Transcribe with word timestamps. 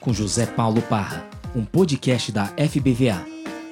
com 0.00 0.14
José 0.14 0.46
Paulo 0.46 0.80
Parra, 0.80 1.26
um 1.54 1.62
podcast 1.62 2.32
da 2.32 2.46
FBVA, 2.46 3.22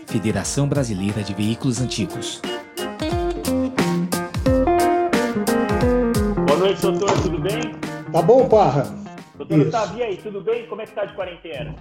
Federação 0.06 0.69
Brasileira 0.69 1.22
de 1.22 1.33
Veículos 1.33 1.81
Antigos. 1.81 2.43
Boa 6.47 6.58
noite, 6.58 6.83
doutor, 6.83 7.22
tudo 7.22 7.40
bem? 7.40 7.72
Tá 8.12 8.21
bom, 8.21 8.47
Parra? 8.47 8.94
Doutor 9.38 9.61
Otávio, 9.61 9.99
e 10.01 10.03
aí, 10.03 10.17
tudo 10.19 10.43
bem? 10.43 10.67
Como 10.67 10.83
é 10.83 10.87
que 10.87 10.93
tá 10.93 11.06
de 11.06 11.15
quarentena? 11.15 11.75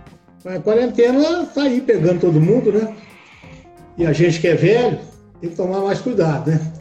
A 0.45 0.59
quarentena 0.59 1.45
tá 1.47 1.63
aí 1.63 1.81
pegando 1.81 2.21
todo 2.21 2.39
mundo, 2.39 2.71
né? 2.71 2.95
E 3.97 4.05
a 4.05 4.13
gente 4.13 4.39
que 4.39 4.47
é 4.47 4.55
velho 4.55 4.99
tem 5.41 5.49
que 5.49 5.55
tomar 5.57 5.81
mais 5.81 5.99
cuidado, 5.99 6.51
né? 6.51 6.73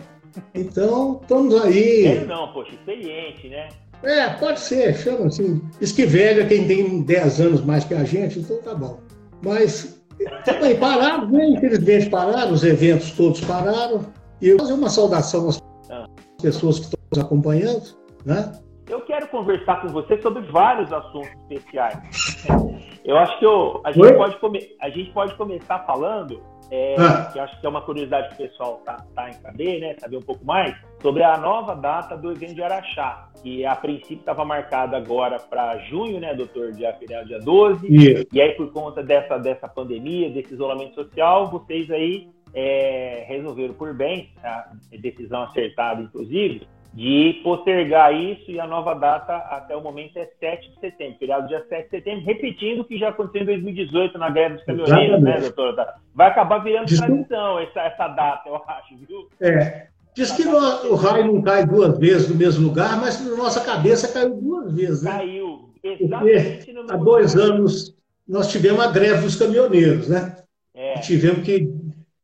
Então, 0.55 1.19
estamos 1.21 1.55
aí. 1.63 2.03
Velho 2.03 2.27
não, 2.29 2.53
poxa, 2.53 2.71
experiente, 2.73 3.49
né? 3.49 3.69
É, 4.03 4.29
pode 4.31 4.61
ser, 4.61 4.95
chama 4.95 5.27
assim. 5.27 5.61
Diz 5.81 5.93
que 5.93 6.07
velho 6.07 6.43
é 6.43 6.47
quem 6.47 6.67
tem 6.67 7.03
10 7.03 7.41
anos 7.41 7.65
mais 7.65 7.85
que 7.85 7.95
a 7.95 8.05
gente, 8.05 8.39
então 8.39 8.61
tá 8.63 8.75
bom. 8.75 9.01
Mas, 9.43 10.01
também 10.45 10.77
pararam, 10.79 11.31
né? 11.31 11.47
Infelizmente 11.51 12.09
pararam, 12.11 12.53
os 12.53 12.65
eventos 12.65 13.11
todos 13.13 13.41
pararam. 13.43 14.07
E 14.41 14.49
eu 14.49 14.57
vou 14.59 14.67
fazer 14.67 14.79
uma 14.79 14.91
saudação 14.91 15.49
às 15.49 15.63
Ah. 15.91 16.07
pessoas 16.43 16.79
que 16.79 16.85
estão 16.87 17.01
nos 17.13 17.25
acompanhando, 17.25 17.83
né? 18.25 18.53
Eu 18.89 19.01
quero 19.01 19.27
conversar 19.29 19.83
com 19.83 19.89
você 19.89 20.21
sobre 20.23 20.43
vários 20.53 20.93
assuntos 20.93 21.31
especiais. 21.51 21.99
Eu 23.07 23.17
acho 23.17 23.39
que 23.39 23.47
eu- 23.47 23.81
a, 23.85 23.93
gente 23.93 24.13
pode 24.17 24.37
come- 24.39 24.69
a 24.81 24.91
gente 24.91 25.11
pode 25.13 25.35
começar 25.37 25.79
falando, 25.87 26.43
é, 26.71 26.97
Ah. 26.99 27.31
que 27.33 27.39
eu 27.39 27.43
acho 27.45 27.61
que 27.61 27.65
é 27.67 27.69
uma 27.69 27.81
curiosidade 27.83 28.29
que 28.31 28.43
o 28.43 28.49
pessoal 28.49 28.81
tá, 28.85 28.97
tá 29.15 29.29
em 29.29 29.35
saber, 29.35 29.79
né? 29.81 29.95
Saber 29.99 30.17
um 30.17 30.23
pouco 30.23 30.45
mais, 30.45 30.75
sobre 31.01 31.23
a 31.23 31.37
nova 31.39 31.75
data 31.77 32.17
do 32.17 32.33
evento 32.33 32.55
de 32.57 32.63
Araxá, 32.65 33.29
que 33.43 33.65
a 33.65 33.77
princípio 33.77 34.17
estava 34.19 34.45
marcada 34.45 34.97
agora 34.97 35.39
para 35.39 35.79
junho, 35.79 36.19
né, 36.19 36.35
doutor? 36.35 36.73
Dia, 36.73 36.93
feriado 36.95 37.29
dia 37.29 37.39
12. 37.39 37.87
E 37.87 38.27
E 38.33 38.41
aí, 38.41 38.53
por 38.57 38.73
conta 38.73 39.03
dessa, 39.05 39.39
dessa 39.39 39.69
pandemia, 39.69 40.29
desse 40.31 40.55
isolamento 40.55 40.95
social, 40.97 41.47
vocês 41.49 41.89
aí 41.93 42.29
é, 42.55 43.25
resolveram 43.29 43.75
por 43.75 43.93
bem, 43.95 44.31
a 44.43 44.71
decisão 44.99 45.43
acertada, 45.43 46.01
inclusive, 46.01 46.67
de 46.97 47.41
postergar 47.45 48.15
isso 48.15 48.51
e 48.51 48.59
a 48.59 48.67
nova 48.67 48.95
data 48.95 49.37
até 49.37 49.77
o 49.77 49.83
momento 49.83 50.17
é 50.17 50.29
7 50.41 50.71
de 50.71 50.81
setembro, 50.81 51.19
feriado 51.19 51.47
dia 51.47 51.63
7 51.69 51.85
de 51.85 51.91
setembro, 51.91 52.25
repetindo 52.25 52.81
o 52.81 52.85
que 52.85 52.99
já 52.99 53.11
aconteceu 53.11 53.43
em 53.43 53.47
2018 53.47 54.17
na 54.19 54.31
greve 54.31 54.55
dos 54.57 54.65
caminhoneiros, 54.65 55.23
né, 55.23 55.37
Exatamente. 55.37 55.55
doutor? 55.57 55.87
Vai 56.15 56.29
acabar 56.29 56.59
virando 56.61 56.87
Desculpa. 56.87 57.13
tradição 57.13 57.59
essa, 57.61 57.81
essa 57.83 58.09
data, 58.09 58.49
eu 58.49 58.57
acho, 58.57 58.97
viu? 59.07 59.29
É. 59.41 59.89
Diz 60.15 60.33
que 60.33 60.45
no- 60.45 60.93
o 60.93 60.95
raio 60.95 61.27
não 61.27 61.43
cai 61.43 61.67
duas 61.67 61.99
vezes 61.99 62.31
no 62.31 62.35
mesmo 62.37 62.67
lugar, 62.69 62.99
mas 62.99 63.23
na 63.23 63.37
nossa 63.37 63.61
cabeça 63.61 64.11
caiu 64.13 64.35
duas 64.35 64.73
vezes, 64.75 65.03
né? 65.03 65.11
Caiu 65.11 65.69
exatamente 65.85 66.73
no 66.73 66.81
Há 66.91 66.97
dois 66.97 67.35
lugar. 67.35 67.51
anos 67.51 67.95
nós 68.27 68.51
tivemos 68.51 68.81
a 68.83 68.91
greve 68.91 69.21
dos 69.23 69.37
caminhoneiros, 69.37 70.09
né? 70.09 70.35
É, 70.75 70.95
Tivemos 71.01 71.43
que. 71.45 71.71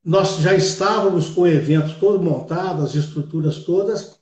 Nós 0.04 0.38
já 0.40 0.52
estávamos 0.54 1.30
com 1.30 1.42
o 1.42 1.46
evento 1.46 1.94
todo 2.00 2.20
montado, 2.20 2.82
as 2.82 2.92
estruturas 2.94 3.64
todas, 3.64 4.20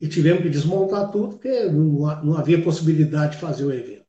e 0.00 0.08
tivemos 0.08 0.42
que 0.42 0.48
desmontar 0.48 1.10
tudo, 1.10 1.30
porque 1.30 1.64
não, 1.66 2.24
não 2.24 2.36
havia 2.38 2.62
possibilidade 2.62 3.32
de 3.32 3.38
fazer 3.40 3.64
o 3.64 3.72
evento. 3.72 4.04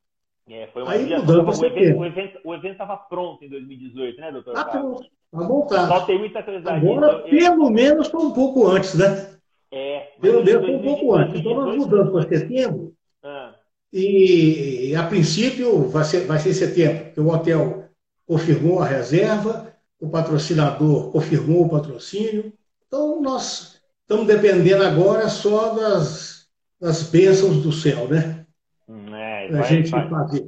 é, 0.48 0.68
foi 0.72 0.82
uma 0.82 0.92
Aí 0.92 1.06
pra 1.06 1.16
o 1.18 1.64
evento 1.64 1.98
o 1.98 2.04
evento 2.04 2.38
o 2.44 2.54
evento 2.54 2.72
estava 2.72 2.96
pronto 2.96 3.44
em 3.44 3.48
2018, 3.48 4.20
né, 4.20 4.32
doutor? 4.32 4.52
Otávio? 4.52 4.80
pronto, 4.80 5.02
está 5.02 5.48
montado. 5.48 5.88
Só 5.88 6.00
tem 6.06 6.18
muita 6.18 6.42
curiosidade. 6.42 6.86
Agora, 6.86 7.06
Então, 7.06 7.28
eu- 7.28 7.38
pelo 7.38 7.70
menos, 7.70 8.08
foi 8.08 8.20
um 8.24 8.32
pouco 8.32 8.66
antes, 8.68 8.94
né? 8.94 9.30
é, 9.72 10.08
Pelo 10.20 10.44
menos 10.44 10.64
foi 10.64 10.74
um 10.74 10.82
pouco 10.82 11.06
2018, 11.06 11.14
antes. 11.16 11.40
Então, 11.40 11.54
nós 11.54 11.76
mudamos 11.76 12.12
para 12.12 12.38
setembro, 12.38 12.94
Ah, 13.22 13.54
E, 13.92 14.94
a 14.94 15.02
princípio, 15.02 15.88
vai 15.88 16.04
ser, 16.04 16.20
vai 16.26 16.38
ser 16.38 16.50
em 16.50 16.54
setembro, 16.54 17.04
porque 17.06 17.20
o 17.20 17.28
hotel 17.28 17.84
confirmou 18.24 18.78
a 18.80 18.86
reserva, 18.86 19.74
o 20.00 20.08
patrocinador 20.08 21.10
confirmou 21.10 21.66
o 21.66 21.68
patrocínio. 21.68 22.52
Então, 22.86 23.20
nós 23.20 23.69
estamos 24.10 24.26
dependendo 24.26 24.82
agora 24.82 25.28
só 25.28 25.72
das, 25.72 26.50
das 26.80 27.08
bênçãos 27.08 27.62
do 27.62 27.70
céu, 27.70 28.08
né? 28.08 28.44
hum, 28.88 29.14
é, 29.14 29.46
a 29.46 29.52
vai, 29.52 29.64
gente 29.64 29.88
vai, 29.88 30.08
fazer. 30.08 30.44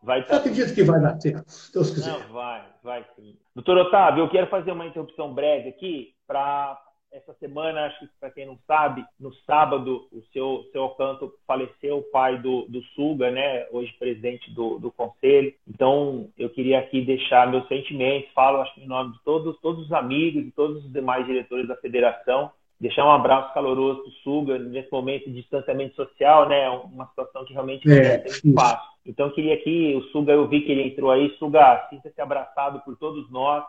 vai, 0.00 0.24
Eu 0.28 0.36
acredito 0.36 0.72
que 0.72 0.84
vai 0.84 1.00
dar 1.00 1.20
certo, 1.20 1.50
se 1.50 1.72
Deus 1.72 1.90
quiser. 1.90 2.12
Não, 2.12 2.32
vai, 2.32 2.64
vai 2.84 3.04
sim. 3.16 3.36
Doutor 3.52 3.78
Otávio, 3.78 4.22
eu 4.22 4.30
quero 4.30 4.46
fazer 4.46 4.70
uma 4.70 4.86
interrupção 4.86 5.34
breve 5.34 5.70
aqui 5.70 6.14
para 6.24 6.80
essa 7.10 7.34
semana, 7.40 7.86
acho 7.86 7.98
que 8.00 8.08
para 8.20 8.30
quem 8.30 8.46
não 8.46 8.58
sabe, 8.66 9.04
no 9.18 9.32
sábado, 9.46 10.06
o 10.12 10.22
seu, 10.32 10.68
seu 10.70 10.82
Alcanto 10.82 11.34
faleceu, 11.46 11.98
o 11.98 12.02
pai 12.02 12.38
do, 12.38 12.66
do 12.68 12.80
Suga, 12.94 13.30
né? 13.30 13.66
Hoje 13.72 13.92
presidente 13.98 14.52
do, 14.52 14.78
do 14.78 14.92
conselho. 14.92 15.52
Então, 15.66 16.28
eu 16.38 16.50
queria 16.50 16.78
aqui 16.78 17.00
deixar 17.00 17.50
meus 17.50 17.66
sentimentos, 17.66 18.30
falo 18.34 18.60
acho 18.60 18.74
que 18.74 18.82
em 18.82 18.86
nome 18.86 19.14
de 19.14 19.24
todos, 19.24 19.58
todos 19.60 19.86
os 19.86 19.92
amigos 19.92 20.46
e 20.46 20.50
todos 20.52 20.84
os 20.84 20.92
demais 20.92 21.26
diretores 21.26 21.66
da 21.66 21.76
federação, 21.76 22.52
deixar 22.80 23.04
um 23.04 23.10
abraço 23.10 23.52
caloroso 23.54 24.00
para 24.02 24.08
o 24.08 24.12
Suga 24.22 24.58
nesse 24.58 24.90
momento 24.92 25.24
de 25.26 25.40
distanciamento 25.40 25.94
social, 25.96 26.48
né? 26.48 26.68
Uma 26.70 27.06
situação 27.08 27.44
que 27.44 27.52
realmente 27.52 27.90
É, 27.90 28.18
difícil. 28.18 28.54
fácil. 28.54 28.88
Então, 29.04 29.30
queria 29.30 29.54
aqui, 29.54 29.94
o 29.96 30.02
Suga, 30.12 30.32
eu 30.32 30.46
vi 30.48 30.60
que 30.60 30.70
ele 30.72 30.82
entrou 30.88 31.10
aí. 31.10 31.34
Suga, 31.38 31.86
sinta-se 31.90 32.20
abraçado 32.20 32.80
por 32.80 32.96
todos 32.96 33.30
nós. 33.30 33.64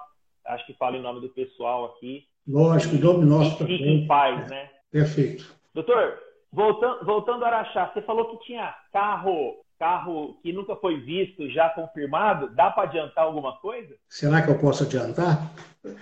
Acho 0.46 0.66
que 0.66 0.74
falo 0.74 0.96
em 0.96 1.02
nome 1.02 1.22
do 1.22 1.30
pessoal 1.30 1.86
aqui. 1.86 2.26
Lógico, 2.48 2.96
em 2.96 3.00
nome 3.00 3.26
nosso 3.26 3.64
e 3.64 3.68
fique 3.68 3.78
também. 3.80 4.04
em 4.04 4.08
paz, 4.08 4.50
né? 4.50 4.70
Perfeito. 4.92 5.56
Doutor, 5.74 6.18
voltando, 6.52 7.06
voltando 7.06 7.46
a 7.46 7.48
Araxá, 7.48 7.92
você 7.94 8.02
falou 8.02 8.26
que 8.26 8.46
tinha 8.46 8.74
carro, 8.92 9.56
carro 9.78 10.40
que 10.42 10.52
nunca 10.52 10.76
foi 10.76 11.00
visto, 11.00 11.48
já 11.52 11.70
confirmado. 11.70 12.50
Dá 12.56 12.72
para 12.72 12.84
adiantar 12.84 13.26
alguma 13.26 13.58
coisa? 13.58 13.96
Será 14.10 14.42
que 14.42 14.50
eu 14.50 14.60
posso 14.60 14.84
adiantar? 14.84 15.52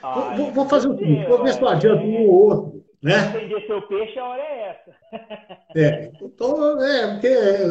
Ai, 0.01 0.37
vou, 0.37 0.51
vou 0.51 0.69
fazer 0.69 0.87
o 0.87 0.97
seguinte, 0.97 1.27
vou 1.27 1.43
ver 1.43 1.53
se 1.53 1.61
eu 1.61 1.67
adianto 1.67 2.01
é. 2.01 2.05
um 2.05 2.27
ou 2.27 2.49
outro, 2.49 2.83
né? 3.01 3.31
Vender 3.31 3.65
seu 3.67 3.81
peixe, 3.87 4.17
a 4.19 4.25
hora 4.25 4.41
é 4.41 4.69
essa. 4.69 4.95
É, 5.75 6.11
então, 6.21 6.81
é, 6.83 7.13
porque 7.13 7.27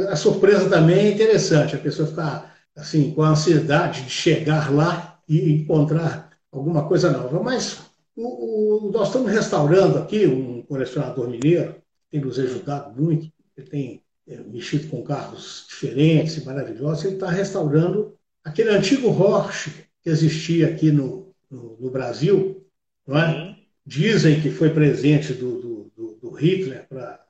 a 0.08 0.16
surpresa 0.16 0.70
também 0.70 0.96
é 1.08 1.12
interessante, 1.12 1.74
a 1.74 1.78
pessoa 1.78 2.06
ficar 2.08 2.54
assim, 2.76 3.12
com 3.12 3.22
a 3.22 3.30
ansiedade 3.30 4.02
de 4.02 4.10
chegar 4.10 4.72
lá 4.72 5.18
e 5.28 5.50
encontrar 5.52 6.30
alguma 6.52 6.86
coisa 6.86 7.10
nova. 7.10 7.42
Mas 7.42 7.80
o, 8.14 8.88
o- 8.88 8.92
nós 8.92 9.08
estamos 9.08 9.32
restaurando 9.32 9.98
aqui 9.98 10.26
um 10.26 10.62
colecionador 10.62 11.28
mineiro, 11.28 11.74
tem 12.10 12.20
nos 12.20 12.38
ajudado 12.38 13.00
muito, 13.00 13.28
ele 13.56 13.66
tem 13.66 14.02
é, 14.28 14.36
mexido 14.38 14.88
com 14.88 15.02
carros 15.02 15.66
diferentes 15.68 16.36
e 16.36 16.44
maravilhosos, 16.44 17.04
ele 17.04 17.14
está 17.14 17.30
restaurando 17.30 18.14
aquele 18.44 18.70
antigo 18.70 19.14
Porsche 19.16 19.70
que 20.02 20.10
existia 20.10 20.68
aqui 20.68 20.92
no, 20.92 21.34
no, 21.50 21.76
no 21.80 21.90
Brasil, 21.90 22.64
não 23.06 23.18
é? 23.18 23.55
Dizem 23.86 24.40
que 24.40 24.50
foi 24.50 24.70
presente 24.70 25.32
do, 25.34 25.60
do, 25.96 26.18
do- 26.20 26.34
Hitler 26.36 26.86
para 26.88 27.20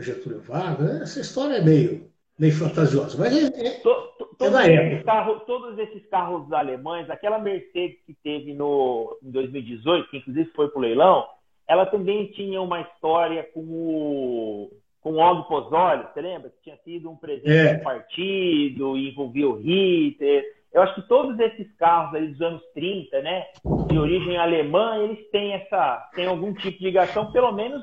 Getúlio 0.00 0.40
Vargas. 0.40 1.02
Essa 1.02 1.20
história 1.20 1.56
é 1.56 1.60
meio, 1.62 2.08
meio 2.38 2.52
fantasiosa, 2.54 3.18
mas 3.18 3.36
é, 3.36 3.46
é- 3.66 3.70
To- 3.80 4.08
to- 4.18 4.24
É 4.24 4.36
Todos, 4.38 4.52
da 4.54 4.66
esses 4.68 4.78
época. 4.92 5.04
carros, 5.04 5.42
todos 5.44 5.78
esses 5.80 6.06
carros 6.08 6.52
alemães, 6.52 7.10
aquela 7.10 7.38
Mercedes 7.40 7.98
que 8.06 8.14
teve 8.22 8.54
no, 8.54 9.18
em 9.22 9.30
2018, 9.32 10.08
que 10.10 10.18
inclusive 10.18 10.48
foi 10.54 10.68
para 10.68 10.78
o 10.78 10.82
leilão, 10.82 11.26
ela 11.66 11.84
também 11.84 12.28
tinha 12.28 12.62
uma 12.62 12.80
história 12.80 13.42
com 13.52 13.60
o, 13.60 14.70
com 15.00 15.14
o 15.14 15.20
Aldo 15.20 15.44
Pozzoli, 15.48 16.04
você 16.14 16.20
lembra? 16.20 16.50
Que 16.50 16.62
tinha 16.62 16.76
sido 16.84 17.10
um 17.10 17.16
presente 17.16 17.50
É. 17.50 17.74
do 17.74 17.82
partido, 17.82 18.96
e 18.96 19.10
envolvia 19.10 19.48
o 19.48 19.56
Hitler. 19.60 20.44
Eu 20.72 20.82
acho 20.82 20.94
que 20.96 21.08
todos 21.08 21.38
esses 21.40 21.74
carros 21.76 22.14
aí 22.14 22.28
dos 22.28 22.40
anos 22.40 22.62
30, 22.74 23.22
né, 23.22 23.44
de 23.88 23.98
origem 23.98 24.36
alemã, 24.36 24.96
eles 24.98 25.18
têm 25.30 25.52
essa, 25.54 26.08
têm 26.14 26.26
algum 26.26 26.52
tipo 26.54 26.78
de 26.78 26.84
ligação, 26.84 27.32
pelo 27.32 27.52
menos 27.52 27.82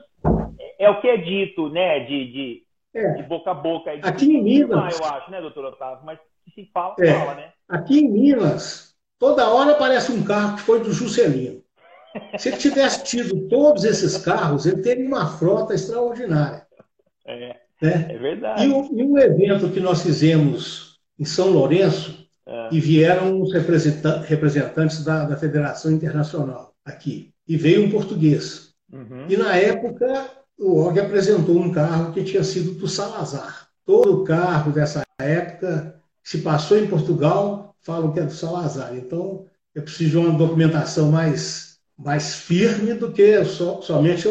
é, 0.59 0.85
é 0.85 0.89
o 0.89 1.01
que 1.01 1.07
é 1.07 1.17
dito, 1.17 1.69
né, 1.69 2.01
de, 2.01 2.31
de, 2.31 2.63
é. 2.93 3.13
de 3.13 3.23
boca 3.23 3.51
a 3.51 3.53
boca. 3.55 3.89
aí. 3.91 3.99
Aqui 4.03 4.25
em 4.25 4.41
Minas- 4.43 4.99
eu 4.99 5.05
acho, 5.05 5.31
né, 5.31 5.41
doutor 5.41 5.65
Otávio? 5.65 6.05
Mas 6.05 6.19
se 6.53 6.69
fala, 6.73 6.95
É. 6.99 7.13
fala, 7.13 7.33
né? 7.35 7.51
aqui 7.67 7.99
em 7.99 8.09
Minas, 8.09 8.93
toda 9.19 9.49
hora 9.49 9.71
aparece 9.71 10.11
um 10.11 10.23
carro 10.23 10.55
que 10.57 10.61
foi 10.61 10.79
do 10.79 10.91
Juscelino. 10.93 11.63
Se 12.37 12.47
ele 12.49 12.57
tivesse 12.57 13.03
tido 13.03 13.49
todos 13.49 13.83
esses 13.83 14.17
carros, 14.23 14.65
ele 14.65 14.81
teria 14.81 15.05
uma 15.05 15.37
frota 15.37 15.73
extraordinária. 15.73 16.65
É, 17.25 17.57
Né? 17.81 18.07
é 18.09 18.17
verdade. 18.17 18.63
E, 18.65 18.69
um, 18.71 18.97
e 18.99 19.03
um 19.03 19.17
evento 19.17 19.69
que 19.71 19.79
nós 19.81 20.01
fizemos 20.01 20.97
em 21.19 21.25
São 21.25 21.49
Lourenço, 21.49 22.24
É. 22.47 22.69
e 22.71 22.79
vieram 22.79 23.41
os 23.41 23.51
representa- 23.51 24.19
representantes 24.19 25.03
da, 25.03 25.25
da 25.25 25.35
Federação 25.35 25.91
Internacional 25.91 26.73
aqui, 26.85 27.33
e 27.47 27.57
veio 27.57 27.83
um 27.85 27.89
português. 27.89 28.73
Uhum. 28.93 29.25
E 29.27 29.35
na 29.35 29.55
época, 29.55 30.29
o 30.59 30.79
Og 30.79 30.99
apresentou 30.99 31.57
um 31.57 31.71
carro 31.71 32.13
que 32.13 32.23
tinha 32.23 32.43
sido 32.43 32.73
do 32.79 32.87
Salazar. 32.87 33.67
Todo 33.83 34.23
carro 34.23 34.71
dessa 34.71 35.01
época, 35.19 35.99
se 36.23 36.39
passou 36.41 36.77
em 36.77 36.87
Portugal, 36.87 37.75
falam 37.81 38.11
que 38.11 38.19
é 38.19 38.23
do 38.23 38.31
Salazar. 38.31 38.95
Então, 38.95 39.45
eu 39.73 39.81
preciso 39.81 40.11
de 40.11 40.17
uma 40.27 40.37
documentação 40.37 41.11
mais, 41.11 41.79
mais 41.97 42.35
firme 42.35 42.93
do 42.93 43.11
que 43.11 43.43
só- 43.45 43.81
somente 43.81 44.27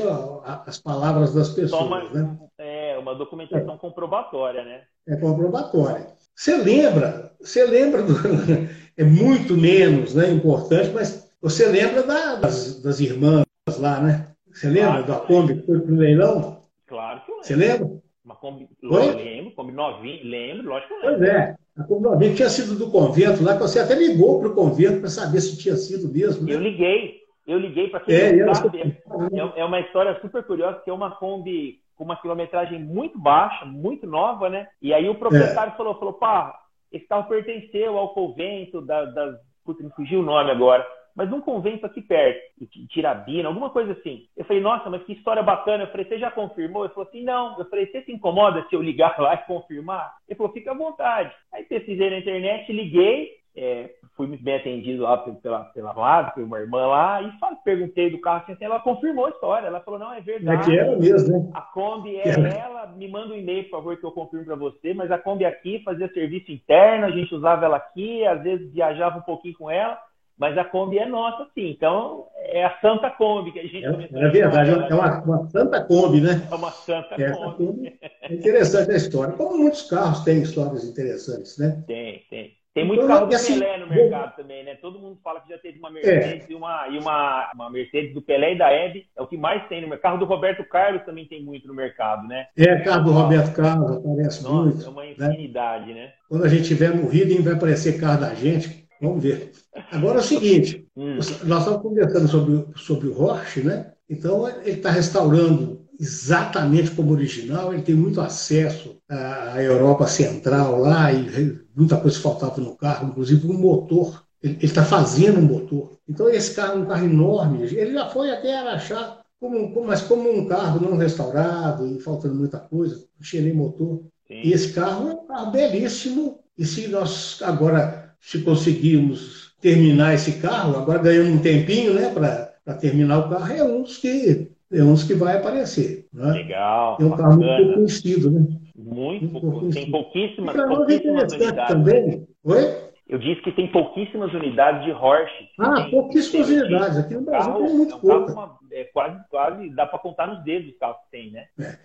as 0.67 0.79
palavras 0.79 1.35
das 1.35 1.49
pessoas. 1.51 1.83
uma, 1.83 2.05
né? 2.11 2.37
é, 2.59 2.97
uma 2.99 3.15
documentação 3.15 3.77
comprobatória, 3.77 4.65
né? 4.65 4.83
É 5.07 5.17
comprobatória. 5.17 6.14
Você 6.35 6.57
lembra, 6.57 7.33
você 7.41 7.65
lembra 7.65 8.03
do, 8.03 8.15
é 8.97 9.05
muito 9.05 9.57
menos 9.57 10.15
né, 10.15 10.31
importante, 10.31 10.91
mas 10.91 11.31
você 11.41 11.67
lembra 11.67 12.03
da, 12.03 12.37
das, 12.37 12.83
das 12.83 13.01
irmãs 13.01 13.45
lá, 13.79 14.01
né? 14.01 14.29
Você 14.53 14.69
lembra 14.69 15.03
claro, 15.03 15.07
da 15.07 15.17
Kombi 15.21 15.55
que 15.61 15.67
foi 15.67 15.81
pro 15.81 15.95
leilão? 15.95 16.65
Claro 16.87 17.21
que 17.25 17.31
eu 17.31 17.37
lembro. 17.37 17.47
Você 17.47 17.57
lembra? 17.57 18.05
Uma 18.25 18.37
Kombi, 18.37 18.69
lembro, 18.83 19.51
Kombi 19.55 19.73
novinha, 19.73 20.21
lembro, 20.25 20.69
lógico 20.69 20.89
que 20.89 21.07
eu 21.07 21.11
lembro. 21.11 21.27
Pois 21.27 21.35
é, 21.35 21.57
a 21.77 21.85
Kombi 21.85 22.03
novinha 22.03 22.35
tinha 22.35 22.49
sido 22.49 22.79
do 22.79 22.91
convento 22.91 23.43
lá, 23.43 23.55
que 23.55 23.63
você 23.63 23.81
até 23.81 23.95
ligou 23.95 24.41
para 24.41 24.49
o 24.49 24.55
convento 24.55 25.01
para 25.01 25.11
saber 25.11 25.41
se 25.41 25.59
tinha 25.59 25.77
sido 25.77 26.11
mesmo. 26.11 26.47
Né? 26.47 26.55
Eu 26.55 26.61
liguei, 26.61 27.21
eu 27.47 27.59
liguei 27.59 27.89
para 27.89 28.01
quem 28.01 28.15
é, 28.15 28.45
não 28.45 28.55
sabe. 28.55 28.81
É, 28.81 29.61
é 29.61 29.65
uma 29.65 29.81
história 29.81 30.19
super 30.21 30.43
curiosa, 30.45 30.81
que 30.81 30.89
é 30.89 30.93
uma 30.93 31.11
Kombi 31.17 31.84
com 31.97 32.05
uma 32.05 32.21
quilometragem 32.21 32.79
muito 32.79 33.19
baixa, 33.19 33.65
muito 33.65 34.07
nova, 34.07 34.49
né? 34.49 34.69
E 34.81 34.93
aí 34.93 35.09
o 35.09 35.15
proprietário 35.15 35.73
é. 35.73 35.77
falou, 35.77 35.99
falou, 35.99 36.15
pá, 36.15 36.59
esse 36.93 37.07
carro 37.07 37.29
pertenceu 37.29 37.99
ao 37.99 38.15
convento 38.15 38.81
da, 38.81 39.05
das... 39.05 39.37
Putz, 39.65 39.83
me 39.83 39.91
fugiu 39.91 40.21
o 40.21 40.25
nome 40.25 40.51
agora 40.51 40.87
mas 41.15 41.31
num 41.31 41.41
convento 41.41 41.87
aqui 41.87 42.03
perto, 42.03 42.67
Tirabina, 42.89 43.49
alguma 43.49 43.71
coisa 43.71 43.93
assim. 43.93 44.27
Eu 44.37 44.45
falei, 44.45 44.61
nossa, 44.61 44.91
mas 44.91 45.05
que 45.05 45.13
história 45.13 45.43
bacana. 45.43 45.85
Eu 45.85 45.91
falei, 45.91 46.07
você 46.07 46.19
já 46.19 46.31
confirmou? 46.31 46.85
Ele 46.85 46.93
falou 46.93 47.09
assim, 47.09 47.23
não. 47.23 47.57
Eu 47.57 47.65
falei, 47.67 47.87
você 47.87 48.03
se 48.03 48.13
incomoda 48.13 48.67
se 48.69 48.75
eu 48.75 48.83
ligar 48.83 49.17
lá 49.21 49.35
e 49.35 49.47
confirmar? 49.47 50.13
Ele 50.29 50.37
falou, 50.37 50.53
fica 50.53 50.73
à 50.73 50.75
vontade. 50.75 51.33
Aí 51.53 51.63
pesquisei 51.65 52.11
na 52.11 52.19
internet, 52.19 52.73
liguei, 52.73 53.31
é, 53.57 53.91
fui 54.17 54.27
muito 54.27 54.45
bem 54.45 54.57
atendido 54.57 55.03
lá 55.03 55.17
pela, 55.19 55.65
pela 55.65 55.93
Vlad, 55.93 56.33
por 56.35 56.43
uma 56.43 56.61
irmã 56.61 56.87
lá, 56.87 57.23
e 57.23 57.31
falei, 57.39 57.59
perguntei 57.65 58.11
do 58.11 58.21
carro 58.21 58.45
assim, 58.49 58.65
ela 58.65 58.81
confirmou 58.81 59.27
a 59.27 59.31
história. 59.31 59.67
Ela 59.67 59.81
falou, 59.81 59.99
não, 59.99 60.13
é 60.13 60.21
verdade. 60.21 60.63
É 60.63 60.65
que 60.65 60.79
era 60.79 60.97
mesmo, 60.97 61.39
né? 61.39 61.51
A 61.53 61.61
Kombi 61.61 62.17
é 62.17 62.59
ela, 62.59 62.87
me 62.87 63.09
manda 63.09 63.35
um 63.35 63.37
e-mail, 63.37 63.65
por 63.65 63.71
favor, 63.71 63.97
que 63.97 64.05
eu 64.05 64.13
confirmo 64.13 64.47
para 64.47 64.57
você, 64.57 64.95
mas 64.95 65.11
a 65.11 65.19
Kombi 65.19 65.45
aqui 65.45 65.83
fazia 65.85 66.13
serviço 66.13 66.53
interno, 66.53 67.07
a 67.07 67.11
gente 67.11 67.35
usava 67.35 67.65
ela 67.65 67.77
aqui, 67.77 68.25
às 68.27 68.43
vezes 68.43 68.73
viajava 68.73 69.19
um 69.19 69.23
pouquinho 69.23 69.57
com 69.59 69.71
ela, 69.71 69.99
mas 70.39 70.57
a 70.59 70.65
Kombi 70.65 70.99
é 70.99 71.07
nossa, 71.07 71.47
sim. 71.55 71.71
Então, 71.71 72.27
é 72.37 72.65
a 72.65 72.79
Santa 72.81 73.11
Kombi 73.11 73.53
que 73.53 73.59
a 73.59 73.63
gente... 73.63 73.85
É, 73.85 73.89
é 73.89 74.29
verdade, 74.29 74.71
é 74.71 74.95
uma, 74.95 75.23
uma, 75.23 75.49
Santa 75.49 75.85
Kombi, 75.85 76.21
né? 76.21 76.47
É 76.51 76.55
uma 76.55 76.71
Santa 76.71 77.21
é, 77.21 77.33
Kombi. 77.33 77.99
É 78.23 78.33
interessante 78.33 78.93
a 78.93 78.97
história. 78.97 79.35
Como 79.35 79.59
muitos 79.59 79.83
carros 79.83 80.21
têm 80.21 80.43
histórias 80.43 80.85
interessantes, 80.85 81.59
né? 81.59 81.83
Tem, 81.87 82.23
tem. 82.31 82.64
Tem 82.75 82.85
muito 82.85 83.05
então, 83.05 83.15
carro 83.15 83.27
do 83.29 83.37
assim, 83.37 83.61
Pelé 83.61 83.79
no 83.79 83.87
mercado 83.89 84.35
também, 84.35 84.65
né? 84.65 84.75
Todo 84.75 84.99
mundo 84.99 85.17
fala 85.23 85.41
que 85.41 85.49
já 85.49 85.59
teve 85.59 85.79
uma 85.79 85.91
Mercedes 85.91 86.49
é. 86.49 86.53
e, 86.53 86.55
uma, 86.57 86.89
e 86.89 86.99
uma, 86.99 87.53
uma 87.55 87.71
Mercedes 87.71 88.13
do 88.13 88.21
Pelé 88.21 88.55
e 88.55 88.59
da 88.59 88.69
Hebe. 88.69 89.07
É 89.17 89.23
o 89.23 89.29
que 89.29 89.37
mais 89.37 89.65
tem 89.69 89.81
no 89.81 89.89
mercado. 89.89 90.03
Carro 90.03 90.19
do 90.19 90.25
Roberto 90.25 90.65
Carlos 90.65 91.05
também 91.05 91.25
tem 91.27 91.41
muito 91.41 91.69
no 91.69 91.75
mercado, 91.75 92.27
né? 92.27 92.49
É, 92.59 92.81
carro 92.81 93.05
do 93.05 93.13
Roberto 93.13 93.55
Carlos 93.55 93.93
aparece 93.93 94.43
Nossa, 94.43 94.57
muito. 94.57 94.85
É 94.85 94.89
uma 94.89 95.03
né? 95.05 95.13
infinidade, 95.13 95.95
né? 95.95 96.07
né? 96.07 96.13
Quando 96.29 96.45
a 96.45 96.49
gente 96.49 96.67
tiver 96.67 96.93
morrido, 96.93 97.41
vai 97.45 97.53
aparecer 97.53 98.01
carro 98.01 98.21
da 98.21 98.35
gente. 98.35 98.85
Vamos 99.01 99.23
ver. 99.23 99.53
Agora 99.93 100.17
é 100.17 100.21
o 100.21 100.23
seguinte, 100.23 100.85
hum. 100.97 101.15
nós 101.45 101.61
estamos 101.61 101.81
conversando 101.81 102.27
sobre, 102.27 102.67
sobre 102.77 103.07
o 103.07 103.13
Roche, 103.13 103.63
né? 103.63 103.93
Então, 104.11 104.49
ele 104.49 104.73
está 104.73 104.91
restaurando 104.91 105.74
exatamente 105.99 106.91
como 106.91 107.13
original, 107.13 107.73
ele 107.73 107.83
tem 107.83 107.95
muito 107.95 108.21
acesso 108.21 108.97
à 109.09 109.63
Europa 109.63 110.07
Central 110.07 110.81
lá, 110.81 111.13
e 111.13 111.61
muita 111.75 111.97
coisa 111.97 112.19
faltava 112.19 112.61
no 112.61 112.77
carro, 112.77 113.09
inclusive 113.09 113.47
um 113.47 113.59
motor. 113.59 114.25
Ele 114.43 114.59
está 114.61 114.85
fazendo 114.85 115.39
um 115.39 115.45
motor. 115.45 115.99
Então, 116.09 116.29
esse 116.29 116.55
carro 116.55 116.75
é 116.75 116.83
um 116.83 116.87
carro 116.87 117.05
enorme. 117.07 117.63
Ele 117.63 117.93
já 117.93 118.11
foi 118.11 118.31
até 118.31 118.55
Araxá, 118.55 119.21
como, 119.41 119.73
como, 119.73 119.87
mas 119.87 120.03
como 120.03 120.31
um 120.31 120.47
carro 120.47 120.81
não 120.81 120.97
restaurado 120.97 121.87
e 121.87 122.01
faltando 122.01 122.35
muita 122.35 122.59
coisa, 122.59 123.05
cheirei 123.21 123.53
motor. 123.53 124.03
Sim. 124.27 124.41
E 124.43 124.53
esse 124.53 124.73
carro 124.73 125.09
é 125.09 125.13
um 125.15 125.27
carro 125.27 125.51
belíssimo. 125.51 126.41
E 126.57 126.65
se 126.65 126.89
nós 126.89 127.39
agora 127.43 128.15
se 128.21 128.41
conseguirmos 128.41 129.55
terminar 129.61 130.15
esse 130.15 130.33
carro, 130.33 130.77
agora 130.77 130.99
ganhando 130.99 131.31
um 131.31 131.39
tempinho 131.39 131.95
né, 131.95 132.11
para 132.11 132.75
terminar 132.75 133.19
o 133.19 133.31
carro, 133.31 133.53
é 133.53 133.65
um 133.65 133.83
dos 133.83 133.99
que, 133.99 134.51
é 134.79 134.83
um 134.83 134.93
dos 134.93 135.05
que 135.05 135.15
vai 135.15 135.37
aparecer. 135.37 136.07
Né? 136.13 136.33
Legal. 136.33 136.99
É 137.01 137.05
um 137.05 137.17
carro 137.17 137.39
muito 137.39 137.75
conhecido. 137.75 138.31
Né? 138.31 138.47
Muito, 138.77 139.25
muito 139.25 139.41
pouco, 139.41 139.71
tem 139.71 139.91
pouquíssimas, 139.91 140.55
pouquíssimas 140.55 141.33
unidades. 141.33 141.69
também. 141.69 142.27
Oi? 142.45 142.85
Eu 143.07 143.19
disse 143.19 143.43
que 143.43 143.53
tem 143.53 143.71
pouquíssimas 143.71 144.33
unidades 144.33 144.85
de 144.85 144.91
Horse. 144.91 145.49
Ah, 145.59 145.83
tem, 145.83 145.91
pouquíssimas 145.91 146.49
tem, 146.49 146.61
unidades. 146.61 146.99
Aqui 146.99 147.15
no 147.15 147.21
Brasil 147.23 147.53
carro, 147.53 147.67
tem 147.67 147.77
muito 147.77 147.93
é 147.93 147.97
um 147.97 148.01
pouco. 148.01 148.33
Uma, 148.33 148.59
é, 148.73 148.85
quase, 148.85 149.21
quase 149.31 149.71
dá 149.71 149.87
para 149.87 149.99
contar 149.99 150.27
nos 150.27 150.43
dedos 150.43 150.73
os 150.73 150.79
carros 150.79 150.97
que 151.05 151.11
tem, 151.11 151.31
né? 151.31 151.45
É. 151.61 151.77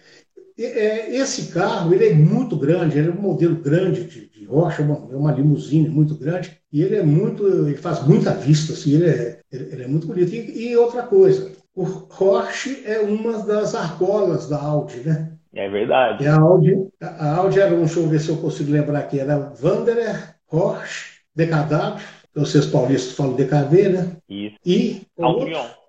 É, 0.61 1.15
esse 1.15 1.53
carro 1.53 1.93
ele 1.93 2.09
é 2.09 2.13
muito 2.13 2.57
grande, 2.57 2.97
ele 2.97 3.07
é 3.07 3.11
um 3.11 3.21
modelo 3.21 3.55
grande 3.55 4.03
de, 4.03 4.27
de 4.27 4.45
rocha, 4.45 4.81
uma, 4.81 4.95
é 5.09 5.15
uma 5.15 5.31
limusine 5.31 5.87
muito 5.87 6.15
grande, 6.15 6.57
e 6.71 6.81
ele 6.81 6.97
é 6.97 7.03
muito, 7.03 7.47
ele 7.47 7.77
faz 7.77 8.05
muita 8.05 8.33
vista, 8.33 8.73
assim, 8.73 8.95
ele, 8.95 9.09
é, 9.09 9.39
ele, 9.51 9.69
ele 9.71 9.83
é 9.83 9.87
muito 9.87 10.05
bonito. 10.05 10.33
E, 10.33 10.69
e, 10.69 10.75
outra 10.75 11.03
coisa, 11.03 11.53
o 11.79 12.01
Porsche 12.01 12.83
é 12.85 12.99
uma 12.99 13.41
das 13.43 13.73
argolas 13.73 14.49
da 14.49 14.61
Audi, 14.61 14.99
né? 14.99 15.31
É 15.53 15.69
verdade. 15.69 16.25
E 16.25 16.27
a 16.27 16.37
Audi, 16.37 16.75
a 17.01 17.35
Audi 17.37 17.61
era, 17.61 17.73
um, 17.73 17.85
deixa 17.85 18.01
eu 18.01 18.07
ver 18.09 18.19
se 18.19 18.29
eu 18.29 18.37
consigo 18.37 18.69
lembrar 18.69 18.99
aqui, 18.99 19.17
era 19.17 19.53
Wanderer, 19.63 20.35
Porsche, 20.49 21.21
DKW, 21.33 22.01
vocês 22.35 22.65
paulistas 22.65 23.15
falam 23.15 23.33
DKV, 23.33 23.89
né? 23.89 24.17
Isso. 24.27 24.57
E, 24.65 25.07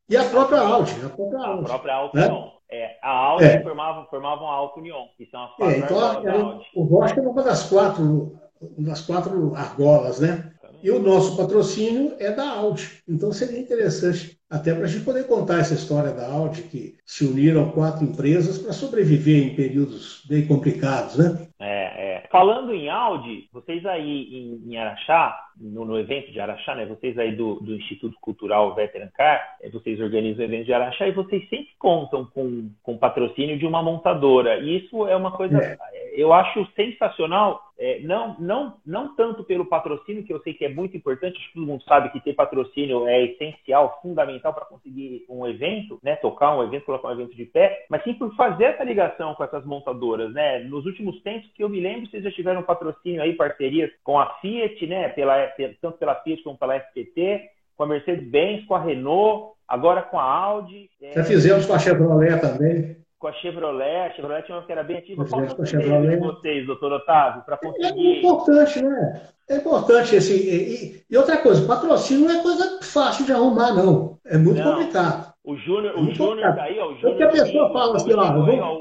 e 0.08 0.16
a 0.16 0.24
própria 0.24 0.60
Audi. 0.60 0.94
A 1.04 1.08
própria 1.08 1.40
Audi. 1.40 1.64
A 1.64 1.68
própria 1.68 1.94
Audi, 1.94 2.16
né? 2.16 2.52
É, 2.70 2.96
a 3.02 3.10
Audi 3.10 3.44
é. 3.46 3.60
formava, 3.60 4.06
formavam 4.06 4.46
a 4.46 4.54
Alfa 4.54 4.78
Union, 4.78 5.06
que 5.18 5.26
são 5.26 5.42
as 5.42 5.56
quatro 5.56 5.74
é, 5.74 5.78
então, 5.78 5.98
argolas 5.98 6.66
O 6.76 6.82
Rocha 6.84 7.18
é 7.18 7.22
uma 7.22 7.42
das 7.42 7.68
quatro, 7.68 8.38
uma 8.60 8.88
das 8.88 9.00
quatro 9.00 9.56
argolas, 9.56 10.20
né? 10.20 10.52
E 10.84 10.90
o 10.90 11.00
nosso 11.00 11.36
patrocínio 11.36 12.14
é 12.20 12.30
da 12.30 12.48
Audi. 12.48 13.02
Então 13.08 13.32
seria 13.32 13.58
interessante 13.58 14.39
até 14.50 14.74
para 14.74 14.84
a 14.84 14.88
gente 14.88 15.04
poder 15.04 15.28
contar 15.28 15.60
essa 15.60 15.74
história 15.74 16.12
da 16.12 16.26
Audi, 16.28 16.62
que 16.62 16.96
se 17.06 17.24
uniram 17.24 17.70
quatro 17.70 18.04
empresas 18.04 18.58
para 18.58 18.72
sobreviver 18.72 19.46
em 19.46 19.54
períodos 19.54 20.24
bem 20.28 20.44
complicados, 20.44 21.16
né? 21.16 21.46
É, 21.60 22.16
é. 22.16 22.28
Falando 22.32 22.74
em 22.74 22.90
Audi, 22.90 23.48
vocês 23.52 23.86
aí 23.86 24.24
em, 24.32 24.72
em 24.72 24.76
Araxá, 24.76 25.38
no, 25.58 25.84
no, 25.84 25.98
evento 25.98 26.30
de 26.32 26.40
Araxá, 26.40 26.74
né? 26.74 26.86
Vocês 26.86 27.18
aí 27.18 27.34
do, 27.34 27.56
do 27.60 27.74
Instituto 27.74 28.16
Cultural 28.20 28.74
Veteran 28.74 29.08
Car, 29.14 29.56
é, 29.62 29.70
vocês 29.70 30.00
organizam 30.00 30.44
o 30.44 30.48
evento 30.48 30.66
de 30.66 30.72
Araxá 30.72 31.06
e 31.06 31.12
vocês 31.12 31.48
sempre 31.48 31.70
contam 31.78 32.26
com, 32.26 32.70
com 32.82 32.98
patrocínio 32.98 33.58
de 33.58 33.66
uma 33.66 33.82
montadora. 33.82 34.58
E 34.58 34.84
isso 34.84 35.06
é 35.06 35.16
uma 35.16 35.32
coisa, 35.32 35.58
é. 35.58 35.78
eu 36.14 36.32
acho 36.32 36.66
sensacional, 36.74 37.70
é, 37.80 37.98
não, 38.00 38.36
não, 38.38 38.74
não 38.84 39.16
tanto 39.16 39.42
pelo 39.42 39.64
patrocínio, 39.64 40.22
que 40.22 40.32
eu 40.32 40.40
sei 40.42 40.52
que 40.52 40.66
é 40.66 40.68
muito 40.68 40.94
importante, 40.94 41.38
acho 41.38 41.48
que 41.48 41.54
todo 41.54 41.66
mundo 41.66 41.82
sabe 41.84 42.10
que 42.10 42.20
ter 42.20 42.34
patrocínio 42.34 43.06
é 43.08 43.24
essencial, 43.24 43.98
fundamental 44.02 44.52
para 44.52 44.66
conseguir 44.66 45.24
um 45.30 45.46
evento, 45.46 45.98
né? 46.02 46.14
Tocar 46.16 46.54
um 46.54 46.62
evento, 46.62 46.84
colocar 46.84 47.08
um 47.08 47.12
evento 47.12 47.34
de 47.34 47.46
pé, 47.46 47.86
mas 47.88 48.04
sim 48.04 48.12
por 48.12 48.34
fazer 48.36 48.64
essa 48.64 48.84
ligação 48.84 49.34
com 49.34 49.42
essas 49.42 49.64
montadoras, 49.64 50.30
né? 50.34 50.58
Nos 50.64 50.84
últimos 50.84 51.22
tempos 51.22 51.50
que 51.54 51.64
eu 51.64 51.70
me 51.70 51.80
lembro, 51.80 52.06
vocês 52.10 52.22
já 52.22 52.30
tiveram 52.30 52.62
patrocínio 52.62 53.22
aí, 53.22 53.32
parcerias 53.32 53.90
com 54.04 54.20
a 54.20 54.26
Fiat, 54.40 54.86
né? 54.86 55.08
Pela 55.08 55.39
tanto 55.80 55.98
pela 55.98 56.14
Fiat 56.16 56.42
como 56.42 56.58
pela 56.58 56.78
FPT, 56.78 57.42
com 57.76 57.84
a 57.84 57.86
Mercedes-Benz, 57.86 58.66
com 58.66 58.74
a 58.74 58.80
Renault, 58.80 59.54
agora 59.66 60.02
com 60.02 60.18
a 60.18 60.24
Audi. 60.24 60.90
É, 61.00 61.12
Já 61.12 61.24
fizemos 61.24 61.66
com 61.66 61.72
a 61.72 61.78
Chevrolet 61.78 62.40
também. 62.40 62.96
Com 63.18 63.28
a 63.28 63.32
Chevrolet, 63.34 64.06
a 64.06 64.10
Chevrolet 64.12 64.42
tinha 64.44 64.56
uma 64.56 64.64
que 64.64 64.72
era 64.72 64.82
bem 64.82 64.98
ativa. 64.98 65.24
Qual 65.24 65.46
com 65.46 65.62
a 65.62 65.66
Chevrolet. 65.66 66.16
de 66.16 66.16
vocês, 66.16 66.66
doutor 66.66 66.92
Otávio, 66.92 67.42
para 67.44 67.56
conseguir... 67.56 68.16
É 68.16 68.18
importante, 68.18 68.82
né? 68.82 69.22
É 69.48 69.56
importante 69.56 70.16
esse... 70.16 70.32
E, 70.32 71.04
e, 71.10 71.16
outra 71.16 71.36
coisa, 71.38 71.66
patrocínio 71.66 72.28
não 72.28 72.38
é 72.38 72.42
coisa 72.42 72.80
fácil 72.82 73.26
de 73.26 73.32
arrumar, 73.32 73.74
não. 73.74 74.18
É 74.24 74.38
muito 74.38 74.62
não. 74.62 74.72
complicado. 74.72 75.32
O 75.44 75.56
Júnior, 75.56 75.98
o 75.98 76.14
Júnior 76.14 76.54
tá 76.54 76.62
aí, 76.62 76.78
ó. 76.78 76.92
O 76.92 76.96
Júnior 76.96 77.16
Porque 77.16 77.22
a 77.22 77.28
pessoa 77.28 77.72
fala 77.72 77.96
assim, 77.96 78.12
ó, 78.12 78.32
vou... 78.32 78.79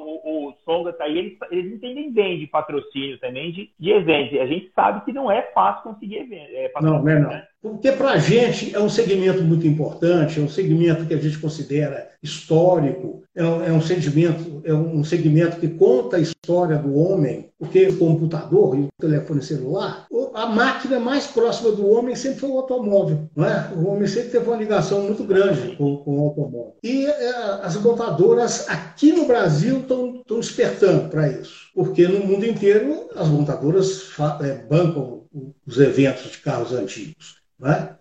Songa 0.69 0.93
tá 0.93 1.05
aí, 1.05 1.17
eles, 1.17 1.37
eles 1.49 1.73
entendem 1.73 2.11
bem 2.11 2.37
de 2.37 2.45
patrocínio 2.45 3.19
também, 3.19 3.51
de, 3.51 3.71
de 3.79 3.89
eventos. 3.89 4.33
E 4.33 4.39
a 4.39 4.45
gente 4.45 4.71
sabe 4.75 5.03
que 5.03 5.11
não 5.11 5.31
é 5.31 5.41
fácil 5.51 5.81
conseguir 5.81 6.17
eventos. 6.17 6.53
É, 6.53 6.71
não, 6.79 7.01
não 7.01 7.09
é 7.09 7.19
não. 7.19 7.29
Né? 7.29 7.47
Porque 7.61 7.91
para 7.91 8.11
a 8.11 8.17
gente 8.17 8.73
é 8.73 8.79
um 8.79 8.89
segmento 8.89 9.43
muito 9.43 9.67
importante, 9.67 10.39
é 10.39 10.43
um 10.43 10.49
segmento 10.49 11.05
que 11.05 11.13
a 11.13 11.17
gente 11.17 11.37
considera 11.39 12.09
histórico, 12.23 13.23
é 13.35 13.43
um, 13.43 13.63
é 13.63 13.71
um 13.71 13.81
segmento, 13.81 14.61
é 14.63 14.73
um 14.73 15.03
segmento 15.03 15.57
que 15.57 15.67
conta 15.67 16.17
a 16.17 16.21
história 16.21 16.77
do 16.77 16.95
homem, 16.95 17.51
porque 17.57 17.87
o 17.87 17.97
computador 17.97 18.77
e 18.77 18.81
o 18.81 18.87
telefone 18.99 19.41
celular, 19.41 20.07
a 20.33 20.45
máquina 20.45 20.99
mais 20.99 21.27
próxima 21.27 21.71
do 21.71 21.87
homem 21.87 22.15
sempre 22.15 22.39
foi 22.39 22.49
o 22.49 22.57
automóvel. 22.57 23.29
Não 23.35 23.45
é? 23.45 23.71
O 23.75 23.87
homem 23.87 24.07
sempre 24.07 24.29
teve 24.29 24.47
uma 24.47 24.57
ligação 24.57 25.01
muito 25.03 25.23
grande 25.25 25.75
com, 25.75 25.97
com 25.97 26.17
o 26.17 26.25
automóvel. 26.27 26.75
E 26.83 27.05
é, 27.05 27.29
as 27.61 27.75
montadoras 27.75 28.69
aqui 28.69 29.11
no 29.11 29.25
Brasil 29.25 29.79
estão 29.79 30.23
despertando 30.27 31.09
para 31.09 31.27
isso, 31.29 31.67
porque 31.75 32.07
no 32.07 32.25
mundo 32.25 32.45
inteiro 32.45 33.09
as 33.15 33.27
montadoras 33.27 34.11
é, 34.41 34.65
bancam 34.65 35.19
os 35.65 35.77
eventos 35.77 36.31
de 36.31 36.37
carros 36.39 36.73
antigos. 36.73 37.38
Né? 37.59 37.95